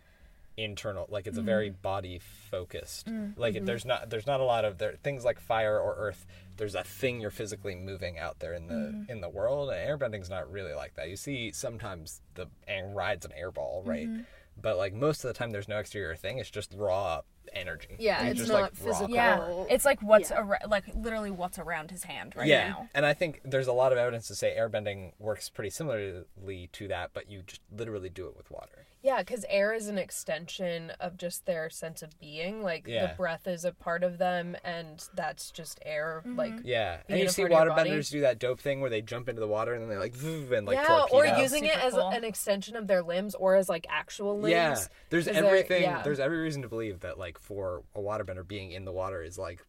internal 0.56 1.06
like 1.10 1.26
it's 1.26 1.36
a 1.36 1.42
mm. 1.42 1.46
very 1.46 1.70
body 1.70 2.20
focused 2.50 3.06
mm. 3.06 3.36
like 3.36 3.56
it, 3.56 3.66
there's 3.66 3.84
not 3.84 4.08
there's 4.08 4.26
not 4.26 4.38
a 4.38 4.44
lot 4.44 4.64
of 4.64 4.78
there 4.78 4.94
things 5.02 5.24
like 5.24 5.40
fire 5.40 5.80
or 5.80 5.96
earth 5.96 6.26
there's 6.56 6.74
a 6.74 6.84
thing 6.84 7.20
you're 7.20 7.30
physically 7.30 7.74
moving 7.74 8.18
out 8.18 8.38
there 8.38 8.54
in 8.54 8.66
the 8.66 8.74
mm-hmm. 8.74 9.10
in 9.10 9.20
the 9.20 9.28
world 9.28 9.70
and 9.70 9.78
airbending's 9.78 10.30
not 10.30 10.50
really 10.50 10.72
like 10.72 10.94
that. 10.94 11.08
You 11.08 11.16
see 11.16 11.52
sometimes 11.52 12.20
the 12.34 12.46
and 12.68 12.94
rides 12.94 13.24
an 13.24 13.32
airball 13.38 13.86
right? 13.86 14.08
Mm-hmm. 14.08 14.22
But 14.60 14.76
like 14.76 14.94
most 14.94 15.24
of 15.24 15.28
the 15.28 15.34
time 15.34 15.50
there's 15.50 15.68
no 15.68 15.78
exterior 15.78 16.14
thing 16.14 16.38
it's 16.38 16.50
just 16.50 16.72
raw 16.76 17.22
energy. 17.52 17.96
Yeah, 17.98 18.22
You 18.24 18.30
it's 18.30 18.40
just, 18.40 18.52
not 18.52 18.62
like, 18.62 18.72
raw 18.80 18.92
physical. 18.92 19.14
Yeah, 19.14 19.64
it's 19.68 19.84
like 19.84 20.00
what's 20.00 20.30
yeah. 20.30 20.38
ar- 20.38 20.60
like 20.68 20.84
literally 20.94 21.30
what's 21.30 21.58
around 21.58 21.90
his 21.90 22.04
hand 22.04 22.34
right 22.36 22.46
yeah 22.46 22.68
now. 22.68 22.88
and 22.94 23.06
i 23.06 23.14
think 23.14 23.40
there's 23.44 23.66
a 23.66 23.72
lot 23.72 23.92
of 23.92 23.98
evidence 23.98 24.26
to 24.28 24.34
say 24.34 24.56
airbending 24.58 25.12
works 25.18 25.48
pretty 25.48 25.70
similarly 25.70 26.68
to 26.72 26.88
that 26.88 27.10
but 27.14 27.30
you 27.30 27.42
just 27.46 27.60
literally 27.76 28.08
do 28.08 28.26
it 28.26 28.36
with 28.36 28.50
water 28.50 28.86
Yeah, 29.04 29.18
because 29.18 29.44
air 29.50 29.74
is 29.74 29.88
an 29.88 29.98
extension 29.98 30.90
of 30.98 31.18
just 31.18 31.44
their 31.44 31.68
sense 31.68 32.02
of 32.02 32.18
being. 32.18 32.62
Like 32.62 32.86
Yeah. 32.86 33.08
the 33.08 33.14
breath 33.14 33.46
is 33.46 33.66
a 33.66 33.72
part 33.72 34.02
of 34.02 34.16
them, 34.16 34.56
and 34.64 35.06
that's 35.14 35.50
just 35.50 35.78
air. 35.84 36.22
Mm-hmm. 36.26 36.38
Like 36.38 36.52
Yeah, 36.64 37.00
and 37.06 37.20
you 37.20 37.26
a 37.26 37.28
see 37.28 37.46
part 37.46 37.68
of 37.68 37.74
waterbenders 37.76 38.10
do 38.10 38.22
that 38.22 38.38
dope 38.38 38.60
thing 38.60 38.80
where 38.80 38.88
they 38.88 39.02
jump 39.02 39.28
into 39.28 39.40
the 39.42 39.46
water 39.46 39.74
and 39.74 39.82
then 39.82 39.90
they 39.90 39.98
like 39.98 40.14
"Vroom," 40.14 40.50
and 40.54 40.66
like 40.66 40.76
yeah, 40.76 40.86
torpedo. 40.86 41.16
or 41.18 41.26
using 41.42 41.66
it 41.66 41.76
as 41.76 41.92
cool. 41.92 42.08
an 42.08 42.24
extension 42.24 42.76
of 42.76 42.86
their 42.86 43.02
limbs, 43.02 43.34
or 43.34 43.56
as 43.56 43.68
like 43.68 43.86
actual 43.90 44.40
limbs. 44.40 44.52
Yeah, 44.52 44.78
there's 45.10 45.28
everything. 45.28 45.82
yeah. 45.82 46.00
There's 46.02 46.18
every 46.18 46.38
reason 46.38 46.62
to 46.62 46.68
believe 46.70 47.00
that 47.00 47.18
like 47.18 47.38
for 47.38 47.82
a 47.94 48.00
waterbender 48.00 48.48
being 48.48 48.72
in 48.72 48.86
the 48.86 48.92
water 48.92 49.22
is 49.22 49.36
like 49.36 49.62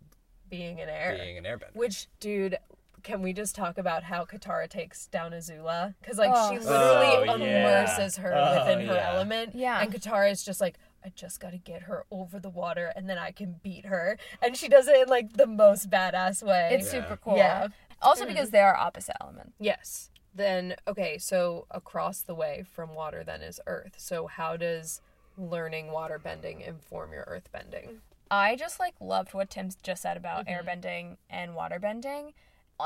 being 0.49 0.79
in 0.79 0.87
air. 0.87 1.17
being 1.21 1.37
an 1.37 1.43
airbender. 1.43 1.75
Which, 1.75 2.07
dude, 2.21 2.57
can 3.05 3.21
we 3.21 3.31
just 3.31 3.55
talk 3.55 3.77
about 3.77 4.03
how 4.03 4.25
Katara 4.25 4.67
takes 4.69 5.07
down 5.07 5.31
Azula? 5.31 5.93
Because 6.01 6.17
like 6.17 6.31
Oh. 6.33 6.49
she 6.51 6.59
literally 6.59 7.29
Oh, 7.29 7.35
yeah. 7.37 7.59
immerses 7.59 8.17
her 8.17 8.33
Oh, 8.35 8.59
within 8.59 8.85
her 8.87 8.95
yeah. 8.95 9.13
element. 9.13 9.55
Yeah. 9.55 9.79
and 9.81 9.93
Katara 9.93 10.29
is 10.31 10.43
just 10.43 10.59
like. 10.59 10.75
I 11.05 11.09
just 11.15 11.39
gotta 11.39 11.59
get 11.59 11.83
her 11.83 12.03
over 12.09 12.39
the 12.39 12.49
water 12.49 12.91
and 12.95 13.07
then 13.07 13.19
I 13.19 13.29
can 13.31 13.57
beat 13.61 13.85
her. 13.85 14.17
And 14.41 14.57
she 14.57 14.67
does 14.67 14.87
it 14.87 14.99
in 15.03 15.07
like 15.07 15.33
the 15.33 15.45
most 15.45 15.87
badass 15.87 16.41
way. 16.41 16.69
It's 16.73 16.91
Yeah. 16.91 17.03
super 17.03 17.17
cool. 17.17 17.37
Yeah. 17.37 17.67
Also 18.01 18.25
because 18.25 18.49
they 18.49 18.59
are 18.61 18.75
opposite 18.75 19.15
elements. 19.21 19.53
yes. 19.59 20.09
Then, 20.33 20.75
okay, 20.87 21.19
so 21.19 21.67
across 21.69 22.21
the 22.21 22.33
way 22.33 22.63
from 22.73 22.95
water 22.95 23.23
then 23.23 23.41
is 23.43 23.61
earth. 23.67 23.93
So, 23.97 24.25
how 24.25 24.57
does 24.57 24.99
learning 25.37 25.91
water 25.91 26.17
bending 26.17 26.59
inform 26.61 27.13
your 27.13 27.23
earth 27.27 27.51
bending? 27.51 28.01
I 28.31 28.55
just 28.55 28.79
like 28.79 28.95
loved 28.99 29.33
what 29.35 29.51
Tim 29.51 29.69
just 29.83 30.01
said 30.01 30.17
about 30.17 30.47
Mm-hmm. 30.47 30.67
airbending 30.67 31.17
and 31.29 31.51
waterbending. 31.51 32.33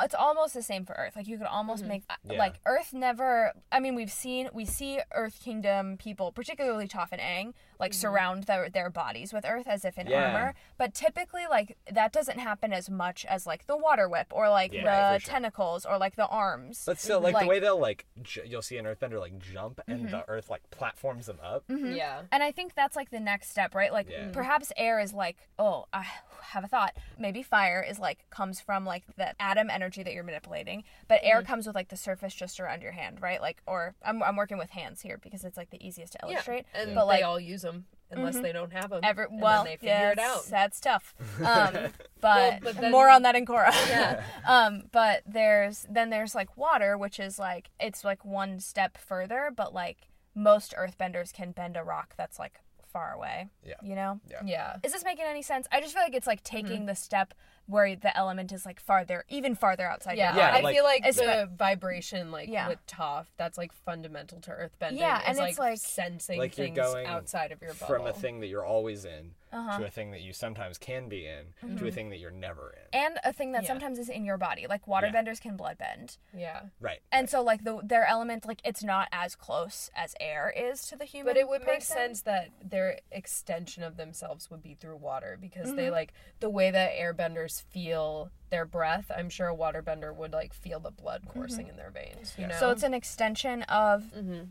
It's 0.04 0.14
almost 0.16 0.54
the 0.54 0.62
same 0.62 0.86
for 0.86 0.94
Earth. 0.94 1.16
Like 1.16 1.28
you 1.28 1.38
could 1.38 1.48
almost 1.48 1.82
Mm-hmm. 1.82 1.90
make 1.90 2.04
Yeah. 2.30 2.38
like 2.38 2.56
Earth 2.66 2.94
never. 2.94 3.54
I 3.72 3.80
mean, 3.80 3.96
we've 3.96 4.12
seen 4.12 4.50
we 4.54 4.66
see 4.66 5.00
Earth 5.14 5.40
Kingdom 5.44 5.98
people, 5.98 6.32
particularly 6.32 6.88
Toph 6.88 7.10
and 7.12 7.22
Aang, 7.22 7.54
like 7.80 7.92
Mm-hmm. 7.92 8.00
surround 8.02 8.44
their 8.44 8.70
their 8.70 8.90
bodies 8.90 9.32
with 9.34 9.46
Earth 9.48 9.66
as 9.68 9.86
if 9.86 9.98
in 9.98 10.08
Yeah. 10.08 10.26
armor. 10.34 10.54
But 10.78 10.94
typically, 10.94 11.44
like 11.50 11.78
that 11.92 12.12
doesn't 12.12 12.38
happen 12.40 12.74
as 12.74 12.90
much 12.90 13.26
as 13.26 13.48
like 13.48 13.68
the 13.68 13.78
water 13.78 14.08
whip 14.10 14.28
or 14.32 14.50
like 14.50 14.74
Yeah, 14.74 15.14
the 15.14 15.20
sure. 15.20 15.32
tentacles 15.32 15.86
or 15.86 15.98
like 15.98 16.16
the 16.16 16.28
arms. 16.28 16.84
But 16.86 17.00
still, 17.00 17.20
like, 17.22 17.34
Like- 17.34 17.44
the 17.44 17.50
way 17.50 17.60
they'll 17.60 17.80
like, 17.80 18.06
j- 18.22 18.44
you'll 18.46 18.62
see 18.62 18.78
an 18.78 18.86
earthbender 18.86 19.20
like 19.20 19.38
jump, 19.40 19.80
and 19.88 20.02
Mm-hmm. 20.04 20.12
the 20.12 20.30
earth 20.30 20.50
like 20.50 20.70
platforms 20.72 21.26
them 21.28 21.40
up. 21.44 21.64
Yeah. 21.70 22.24
And 22.32 22.44
I 22.44 22.52
think 22.52 22.76
that's 22.76 22.96
like 22.96 23.10
the 23.12 23.20
next 23.20 23.50
step, 23.50 23.74
right? 23.74 23.92
Like 23.94 24.10
Yeah. 24.10 24.30
perhaps 24.34 24.72
air 24.76 25.00
is 25.00 25.14
like, 25.14 25.38
oh, 25.58 25.86
I 25.94 26.06
have 26.42 26.64
a 26.64 26.68
thought. 26.68 26.96
Maybe 27.18 27.44
fire 27.44 27.82
is 27.88 28.00
like 28.00 28.26
comes 28.30 28.60
from 28.60 28.86
like 28.86 29.04
the 29.16 29.40
atom 29.42 29.70
energy 29.70 30.04
that 30.04 30.14
you're 30.14 30.24
manipulating, 30.24 30.84
but 31.08 31.20
air 31.24 31.42
comes 31.44 31.66
with 31.66 31.76
like 31.76 31.88
the 31.90 31.98
surface 31.98 32.34
just 32.34 32.60
around 32.60 32.82
your 32.82 32.92
hand, 32.92 33.22
right? 33.22 33.42
Like, 33.42 33.62
or 33.66 33.96
I'm 34.04 34.22
I'm 34.24 34.36
working 34.36 34.58
with 34.58 34.72
hands 34.72 35.02
here 35.02 35.18
because 35.18 35.44
it's 35.46 35.56
like 35.58 35.70
the 35.70 35.86
easiest 35.86 36.14
to 36.14 36.20
illustrate. 36.24 36.66
Yeah. 36.74 36.82
And 36.82 36.96
But 36.96 37.06
they 37.06 37.08
like 37.08 37.24
all 37.24 37.40
use 37.40 37.62
them 37.62 37.69
unless 38.12 38.40
they 38.40 38.52
don't 38.52 38.74
have 38.74 38.90
them. 38.90 39.02
every 39.04 39.26
and 39.26 39.42
well, 39.42 39.64
then 39.64 39.74
they 39.74 39.78
figure 39.78 39.90
yeah, 39.94 40.12
it 40.12 40.20
out. 40.20 40.46
That's 40.50 40.80
tough. 40.80 41.14
Um, 41.46 41.74
but, 42.22 42.60
but 42.64 42.76
then- 42.82 42.92
more 42.92 43.10
on 43.10 43.22
that 43.24 43.36
in 43.36 43.46
Korra. 43.46 43.72
Yeah. 43.90 44.24
um, 44.48 44.84
but 44.92 45.24
there's 45.26 45.86
then 45.90 46.10
there's 46.10 46.36
like 46.36 46.58
water, 46.58 46.98
which 46.98 47.20
is 47.20 47.40
like 47.40 47.70
it's 47.80 48.04
like 48.04 48.26
one 48.26 48.60
step 48.60 48.98
further, 48.98 49.52
but 49.56 49.74
like 49.74 50.10
most 50.36 50.74
earthbenders 50.78 51.32
can 51.34 51.52
bend 51.52 51.78
a 51.78 51.84
rock 51.84 52.14
that's 52.18 52.38
like 52.40 52.60
far 52.92 53.14
away. 53.14 53.50
Yeah. 53.64 53.76
You 53.84 53.96
know? 53.96 54.20
Yeah. 54.30 54.42
Yeah. 54.46 54.76
Is 54.84 54.92
this 54.92 55.04
making 55.04 55.26
any 55.26 55.42
sense? 55.44 55.68
I 55.72 55.80
just 55.80 55.94
feel 55.94 56.02
like 56.04 56.16
it's 56.16 56.28
like 56.28 56.44
Mm-hmm. 56.44 56.68
taking 56.68 56.86
the 56.88 56.96
step 56.96 57.34
where 57.70 57.96
the 57.96 58.16
element 58.18 58.52
is 58.52 58.66
like 58.66 58.80
farther, 58.80 59.24
even 59.30 59.54
farther 59.56 59.88
outside. 59.88 60.18
Yeah, 60.18 60.36
Yeah, 60.36 60.52
body. 60.62 60.68
I 60.68 60.74
feel 60.74 60.84
like 60.84 61.06
It's- 61.06 61.16
the 61.18 61.48
vibration, 61.56 62.32
like 62.32 62.50
Yeah. 62.50 62.68
with 62.68 62.86
Toph, 62.88 63.28
that's 63.38 63.58
like 63.58 63.72
fundamental 63.72 64.42
to 64.42 64.52
earthbending. 64.52 64.98
Yeah, 65.00 65.22
and 65.26 65.38
like, 65.38 65.50
it's 65.52 65.60
like- 65.60 65.78
sensing 65.78 66.40
Like 66.40 66.58
you're 66.58 66.68
things 66.68 66.78
going 66.78 67.06
outside 67.06 67.52
of 67.52 67.62
your 67.62 67.74
bubble. 67.76 67.96
From 67.96 68.08
a 68.08 68.14
thing 68.14 68.40
that 68.40 68.48
you're 68.48 68.66
always 68.66 69.06
in 69.06 69.36
Uh-huh. 69.52 69.80
to 69.80 69.86
a 69.86 69.90
thing 69.90 70.12
that 70.12 70.22
you 70.22 70.32
sometimes 70.34 70.78
can 70.78 71.10
be 71.10 71.26
in 71.28 71.54
Mm-hmm. 71.64 71.78
to 71.78 71.88
a 71.88 71.92
thing 71.92 72.10
that 72.10 72.18
you're 72.18 72.30
never 72.32 72.72
in. 72.72 73.00
and 73.00 73.20
a 73.24 73.32
thing 73.34 73.52
that 73.54 73.64
Yeah. 73.64 73.68
sometimes 73.70 74.00
is 74.00 74.10
in 74.10 74.26
your 74.26 74.38
body. 74.38 74.66
Like 74.68 74.86
waterbenders 74.86 75.40
can 75.42 75.56
blood 75.58 75.78
bend. 75.78 76.18
Yeah, 76.34 76.62
Right. 76.80 77.02
And 77.12 77.30
so 77.30 77.42
like 77.42 77.64
the 77.64 77.80
their 77.84 78.06
element 78.06 78.46
like 78.46 78.62
it's 78.64 78.84
not 78.84 79.08
as 79.12 79.36
close 79.36 79.90
as 79.96 80.16
air 80.20 80.52
is 80.56 80.88
to 80.88 80.96
the 80.96 81.06
human. 81.06 81.34
but 81.34 81.38
it 81.40 81.48
would 81.48 81.66
make 81.66 81.82
sense 81.84 82.22
that 82.24 82.50
their 82.64 83.00
extension 83.12 83.84
of 83.84 83.98
themselves 83.98 84.50
would 84.50 84.62
be 84.64 84.74
through 84.74 84.96
water 84.98 85.38
because 85.40 85.68
Mm-hmm. 85.68 85.76
they 85.78 85.90
like 85.90 86.14
the 86.40 86.50
way 86.50 86.72
that 86.72 86.94
airbenders 86.94 87.59
feel 87.60 88.30
their 88.50 88.66
breath. 88.66 89.12
I'm 89.16 89.30
sure 89.30 89.48
a 89.50 89.56
waterbender 89.56 90.16
would 90.16 90.34
like 90.34 90.54
feel 90.54 90.80
the 90.80 90.92
blood 90.92 91.24
coursing 91.28 91.68
in 91.68 91.76
their 91.76 91.92
veins. 91.92 92.34
You 92.38 92.48
know, 92.48 92.50
Mm-hmm. 92.54 92.60
So 92.60 92.70
it's 92.72 92.84
an 92.84 92.94
extension 92.94 93.64
of 93.64 94.04
Mm-hmm. 94.16 94.44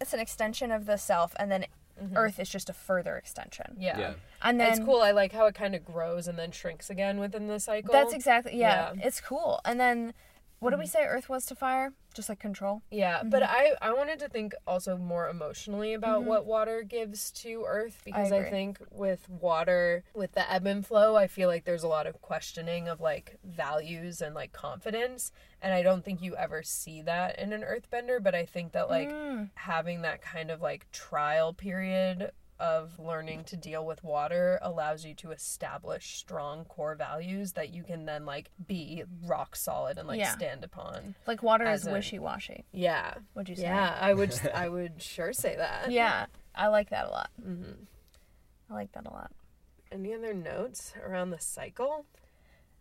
it's 0.00 0.12
an 0.12 0.20
extension 0.20 0.70
of 0.70 0.86
the 0.86 0.96
self, 0.96 1.34
and 1.38 1.50
then 1.50 1.66
Earth 2.14 2.40
is 2.40 2.48
just 2.48 2.70
a 2.70 2.72
further 2.72 3.16
extension. 3.18 3.76
yeah. 3.78 3.98
Yeah. 3.98 4.12
And 4.42 4.58
then 4.58 4.70
it's 4.72 4.80
cool. 4.80 5.02
I 5.02 5.10
like 5.10 5.32
how 5.32 5.44
it 5.46 5.54
kind 5.54 5.74
of 5.74 5.84
grows 5.84 6.26
and 6.28 6.38
then 6.38 6.50
shrinks 6.50 6.88
again 6.88 7.20
within 7.20 7.46
the 7.46 7.60
cycle. 7.60 7.92
That's 7.92 8.14
exactly 8.14 8.56
yeah, 8.56 8.92
Yeah. 8.94 9.06
It's 9.06 9.20
cool. 9.20 9.60
And 9.66 9.78
then 9.78 10.14
what 10.60 10.70
did 10.70 10.78
we 10.78 10.84
mm-hmm. 10.84 10.90
say 10.90 11.06
Earth 11.06 11.28
was 11.28 11.46
to 11.46 11.54
fire? 11.54 11.94
Just 12.14 12.28
like 12.28 12.38
control. 12.38 12.82
Yeah, 12.90 13.20
mm-hmm. 13.20 13.30
but 13.30 13.42
I 13.42 13.72
I 13.80 13.92
wanted 13.92 14.18
to 14.20 14.28
think 14.28 14.52
also 14.66 14.96
more 14.96 15.28
emotionally 15.28 15.94
about 15.94 16.20
mm-hmm. 16.20 16.28
what 16.28 16.44
water 16.44 16.82
gives 16.82 17.30
to 17.42 17.64
Earth 17.66 18.02
because 18.04 18.30
I, 18.30 18.36
agree. 18.36 18.50
think 18.50 18.78
with 18.90 19.28
water 19.28 20.04
with 20.14 20.32
the 20.32 20.50
ebb 20.52 20.66
and 20.66 20.86
flow, 20.86 21.16
I 21.16 21.28
feel 21.28 21.48
like 21.48 21.64
there's 21.64 21.82
a 21.82 21.88
lot 21.88 22.06
of 22.06 22.20
questioning 22.20 22.88
of 22.88 23.00
like 23.00 23.38
values 23.42 24.20
and 24.20 24.34
like 24.34 24.52
confidence, 24.52 25.32
and 25.62 25.72
I 25.72 25.82
don't 25.82 26.04
think 26.04 26.20
you 26.20 26.36
ever 26.36 26.62
see 26.62 27.00
that 27.02 27.38
in 27.38 27.52
an 27.54 27.62
Earthbender. 27.62 28.22
But 28.22 28.34
I 28.34 28.44
think 28.44 28.72
that 28.72 28.90
like 28.90 29.10
mm. 29.10 29.48
having 29.54 30.02
that 30.02 30.20
kind 30.20 30.50
of 30.50 30.60
like 30.60 30.90
trial 30.92 31.54
period 31.54 32.32
of 32.60 32.98
learning 32.98 33.44
to 33.44 33.56
deal 33.56 33.84
with 33.84 34.04
water 34.04 34.58
allows 34.62 35.04
you 35.04 35.14
to 35.14 35.30
establish 35.32 36.16
strong 36.16 36.64
core 36.66 36.94
values 36.94 37.52
that 37.54 37.72
you 37.74 37.82
can 37.82 38.04
then 38.04 38.26
like 38.26 38.50
be 38.66 39.02
rock 39.26 39.56
solid 39.56 39.96
and 39.98 40.06
like 40.06 40.20
Yeah. 40.20 40.30
stand 40.32 40.62
upon. 40.62 41.14
Like 41.26 41.42
water 41.42 41.68
is 41.70 41.86
a- 41.86 41.92
wishy 41.92 42.18
washy. 42.18 42.64
Yeah. 42.72 43.14
Would 43.34 43.48
you 43.48 43.56
say? 43.56 43.62
Yeah, 43.62 43.96
I 44.00 44.12
would. 44.14 44.38
I 44.54 44.68
would 44.68 45.02
sure 45.02 45.32
say 45.32 45.56
that. 45.56 45.90
Yeah, 45.90 46.26
I 46.54 46.68
like 46.68 46.90
that 46.90 47.06
a 47.06 47.10
lot. 47.10 47.30
Mm-hmm. 47.42 47.72
I 48.70 48.74
like 48.74 48.92
that 48.92 49.06
a 49.06 49.10
lot. 49.10 49.32
Any 49.90 50.14
other 50.14 50.32
notes 50.34 50.92
around 51.04 51.30
the 51.30 51.40
cycle? 51.40 52.04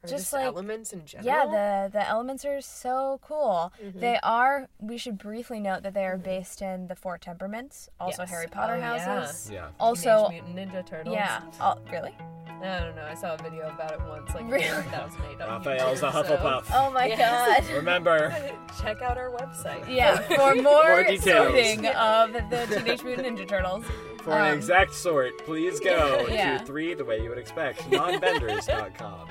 Or 0.02 0.08
Just 0.08 0.24
just, 0.24 0.34
like- 0.34 0.46
elements 0.46 0.94
in 0.94 1.06
general. 1.06 1.28
Yeah, 1.28 1.46
the 1.46 1.92
the 1.92 2.08
elements 2.08 2.46
are 2.46 2.62
so 2.62 3.20
cool. 3.22 3.74
Mm-hmm. 3.84 4.00
They 4.00 4.18
are. 4.24 4.70
We 4.80 4.98
should 4.98 5.18
briefly 5.18 5.60
note 5.60 5.84
that 5.84 5.94
they 5.94 6.06
are 6.06 6.18
based 6.18 6.62
in 6.62 6.88
the 6.88 6.96
four 6.96 7.18
temperaments, 7.18 7.90
also 8.00 8.22
Yes. 8.24 8.30
Harry 8.32 8.48
Potter 8.48 8.76
Oh, 8.76 8.82
houses. 8.82 9.52
Yeah. 9.52 9.68
Also, 9.80 10.28
Teenage 10.30 10.44
Mutant 10.56 10.72
Ninja 10.74 10.86
Turtles. 10.88 11.14
yeah. 11.14 11.42
Oh, 11.60 11.76
really? 11.92 12.16
I 12.62 12.80
don't 12.82 12.96
know. 12.96 13.06
I 13.10 13.14
saw 13.14 13.36
a 13.36 13.38
video 13.38 13.70
about 13.70 13.92
it 13.94 14.02
once, 14.02 14.34
like 14.34 14.44
Really? 14.52 14.64
2008. 14.66 15.42
on 15.42 15.50
Raphael's 15.64 16.02
a 16.02 16.08
YouTube, 16.08 16.28
so- 16.28 16.38
Hufflepuff. 16.38 16.64
Oh 16.74 16.92
my 16.92 17.06
Yes. 17.06 17.66
god. 17.68 17.74
Remember, 17.76 18.36
Check 18.82 19.02
out 19.02 19.18
our 19.18 19.32
website. 19.32 19.88
Yeah, 19.90 20.18
for 20.20 20.56
more, 20.62 20.84
More 20.84 21.04
details. 21.04 21.48
of 21.48 22.34
the 22.34 22.68
Teenage 22.70 23.04
Mutant 23.04 23.38
Ninja 23.38 23.48
Turtles. 23.48 23.86
for 24.24 24.32
an 24.34 24.52
Um, 24.52 24.58
exact 24.58 24.94
sort, 24.94 25.38
please 25.46 25.80
go 25.80 26.26
Yeah. 26.30 26.58
to 26.58 26.66
three 26.66 26.94
the 26.94 27.06
way 27.06 27.22
you 27.22 27.30
would 27.30 27.38
expect, 27.38 27.80
nonbenders.com. 27.92 29.30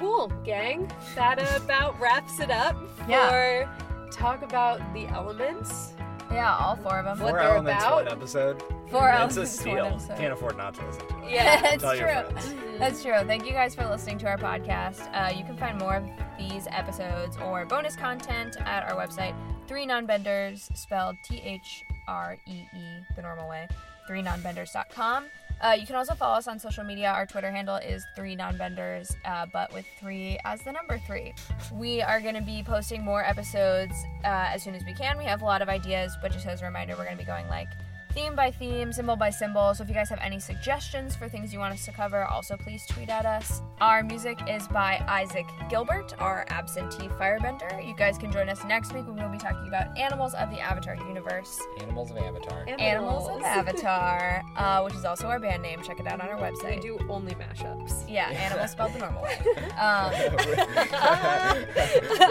Cool, 0.00 0.28
gang. 0.44 0.90
That 1.14 1.38
about 1.62 2.00
wraps 2.00 2.40
it 2.40 2.50
up 2.50 2.76
Yeah. 3.06 3.28
for 3.28 4.10
talk 4.10 4.42
about 4.42 4.80
the 4.94 5.06
elements. 5.08 5.92
Yeah, 6.32 6.56
all 6.56 6.76
four 6.76 6.98
of 6.98 7.04
them. 7.04 7.18
What 7.18 7.30
Four 7.30 7.38
they're 7.40 7.50
elements, 7.50 7.84
about. 7.84 8.04
one 8.04 8.08
episode. 8.08 8.62
Four 8.88 9.08
It's 9.08 9.14
a 9.14 9.20
elements, 9.20 9.36
one 9.36 9.46
steal. 9.46 9.86
episode. 9.86 10.16
Can't 10.18 10.32
afford 10.32 10.56
not 10.56 10.74
to 10.74 10.86
listen 10.86 11.06
to 11.08 11.18
it. 11.24 11.30
Yeah. 11.32 11.60
That's 11.76 11.82
true. 11.98 12.78
That's 12.78 13.02
true. 13.02 13.18
Thank 13.26 13.46
you 13.46 13.52
guys 13.52 13.74
for 13.74 13.84
listening 13.86 14.18
to 14.18 14.26
our 14.28 14.38
podcast. 14.38 15.00
Uh, 15.14 15.32
you 15.36 15.44
can 15.44 15.56
find 15.56 15.78
more 15.78 15.96
of 15.96 16.04
these 16.38 16.66
episodes 16.70 17.36
or 17.38 17.66
bonus 17.66 17.94
content 17.96 18.56
at 18.64 18.90
our 18.90 18.96
website, 18.96 19.34
Three 19.68 19.86
Nonbenders, 19.86 20.74
spelled 20.76 21.16
T 21.24 21.40
H 21.44 21.84
R 22.08 22.36
E 22.46 22.52
E, 22.74 22.98
the 23.16 23.22
normal 23.22 23.48
way, 23.48 23.68
three 24.06 24.22
nonbenders.com. 24.22 25.24
Uh, 25.60 25.76
you 25.78 25.86
can 25.86 25.94
also 25.96 26.14
follow 26.14 26.36
us 26.36 26.48
on 26.48 26.58
social 26.58 26.84
media. 26.84 27.10
Our 27.10 27.26
Twitter 27.26 27.50
handle 27.50 27.76
is 27.76 28.04
three 28.16 28.34
nonbenders, 28.34 29.14
uh, 29.24 29.46
but 29.52 29.72
with 29.74 29.84
three 29.98 30.38
as 30.44 30.62
the 30.62 30.72
number 30.72 30.98
three. 31.06 31.34
We 31.72 32.00
are 32.00 32.20
going 32.20 32.34
to 32.34 32.42
be 32.42 32.62
posting 32.62 33.04
more 33.04 33.22
episodes 33.22 33.92
uh, 34.24 34.48
as 34.54 34.62
soon 34.62 34.74
as 34.74 34.82
we 34.84 34.94
can. 34.94 35.18
We 35.18 35.24
have 35.24 35.42
a 35.42 35.44
lot 35.44 35.60
of 35.60 35.68
ideas, 35.68 36.16
but 36.22 36.32
just 36.32 36.46
as 36.46 36.62
a 36.62 36.64
reminder, 36.64 36.94
we're 36.96 37.04
going 37.04 37.16
to 37.16 37.22
be 37.22 37.26
going 37.26 37.46
like 37.48 37.68
theme 38.12 38.34
by 38.34 38.50
theme, 38.50 38.92
symbol 38.92 39.16
by 39.16 39.30
symbol. 39.30 39.74
So 39.74 39.82
if 39.82 39.88
you 39.88 39.94
guys 39.94 40.08
have 40.08 40.18
any 40.22 40.38
suggestions 40.38 41.16
for 41.16 41.28
things 41.28 41.52
you 41.52 41.58
want 41.58 41.74
us 41.74 41.84
to 41.86 41.92
cover, 41.92 42.24
also 42.24 42.56
please 42.56 42.84
tweet 42.86 43.08
at 43.08 43.24
us. 43.26 43.62
Our 43.80 44.02
music 44.02 44.38
is 44.48 44.66
by 44.68 45.04
Isaac 45.08 45.46
Gilbert, 45.68 46.14
our 46.18 46.44
absentee 46.48 47.08
firebender. 47.08 47.86
You 47.86 47.94
guys 47.96 48.18
can 48.18 48.30
join 48.32 48.48
us 48.48 48.64
next 48.64 48.92
week 48.92 49.06
when 49.06 49.16
we'll 49.16 49.28
be 49.28 49.38
talking 49.38 49.66
about 49.68 49.96
animals 49.98 50.34
of 50.34 50.50
the 50.50 50.60
Avatar 50.60 50.96
universe. 50.96 51.58
Animals 51.80 52.10
of 52.10 52.18
Avatar. 52.18 52.64
Animals 52.78 53.28
of 53.28 53.42
Avatar, 53.42 54.42
uh, 54.56 54.82
which 54.82 54.94
is 54.94 55.04
also 55.04 55.26
our 55.26 55.38
band 55.38 55.62
name. 55.62 55.82
Check 55.82 56.00
it 56.00 56.06
out 56.06 56.20
on 56.20 56.28
our 56.28 56.38
website. 56.38 56.76
We 56.76 56.80
do 56.82 56.98
only 57.08 57.34
mashups. 57.34 58.04
Yeah, 58.08 58.28
animals 58.30 58.70
spelled 58.72 58.92
the 58.94 58.98
normal 58.98 59.22
way. 59.22 59.38
Um, 59.80 60.10
With 60.10 60.58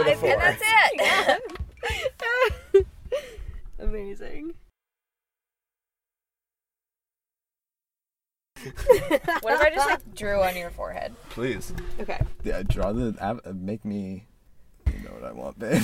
a 0.07 0.15
four. 0.19 0.29
and 0.29 0.41
that's 0.41 0.61
it. 2.73 2.87
Amazing. 3.79 4.53
What 9.49 9.61
if 9.61 9.67
I 9.67 9.75
just 9.75 9.89
like 9.89 10.15
drew 10.15 10.41
on 10.41 10.55
your 10.55 10.69
forehead? 10.71 11.13
Please. 11.29 11.73
Okay. 11.99 12.19
Yeah, 12.43 12.63
draw 12.63 12.93
the. 12.93 13.15
av- 13.21 13.41
uh, 13.45 13.51
Make 13.53 13.85
me. 13.85 14.25
You 14.87 15.03
know 15.03 15.11
what 15.11 15.23
I 15.23 15.31
want, 15.31 15.59
babe. 15.59 15.83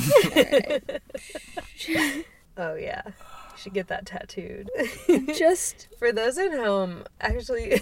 Oh 2.58 2.76
yeah. 2.76 3.02
You 3.06 3.14
should 3.58 3.74
get 3.74 3.90
that 3.90 4.06
tattooed. 4.06 4.70
Just 5.38 5.90
For 6.00 6.14
those 6.14 6.38
at 6.38 6.54
home, 6.54 7.04
actually 7.20 7.82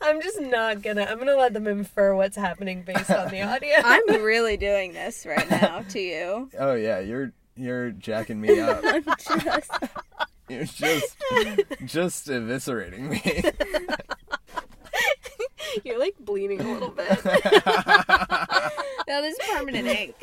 I'm 0.00 0.20
just 0.20 0.40
not 0.40 0.82
gonna 0.82 1.06
I'm 1.08 1.18
gonna 1.18 1.36
let 1.36 1.54
them 1.54 1.68
infer 1.68 2.16
what's 2.16 2.36
happening 2.36 2.82
based 2.82 3.08
on 3.10 3.28
the 3.30 3.42
audio. 3.42 3.70
I'm 3.84 4.20
really 4.22 4.56
doing 4.56 4.92
this 4.94 5.24
right 5.24 5.48
now 5.48 5.82
to 5.90 6.00
you. 6.00 6.50
oh 6.58 6.74
yeah, 6.74 6.98
you're 6.98 7.32
you're 7.54 7.92
jacking 7.92 8.40
me 8.40 8.58
up. 8.58 8.80
I'm 8.84 9.04
Just 9.04 9.70
You're 10.48 10.64
just 10.64 11.16
just 11.84 12.26
eviscerating 12.26 13.10
me. 13.10 13.44
You're 15.84 15.98
like 15.98 16.16
bleeding 16.18 16.60
a 16.60 16.72
little 16.72 16.90
bit. 16.90 17.08
no, 19.08 19.22
this 19.22 19.38
is 19.38 19.48
permanent 19.50 19.86
ink. 19.88 20.14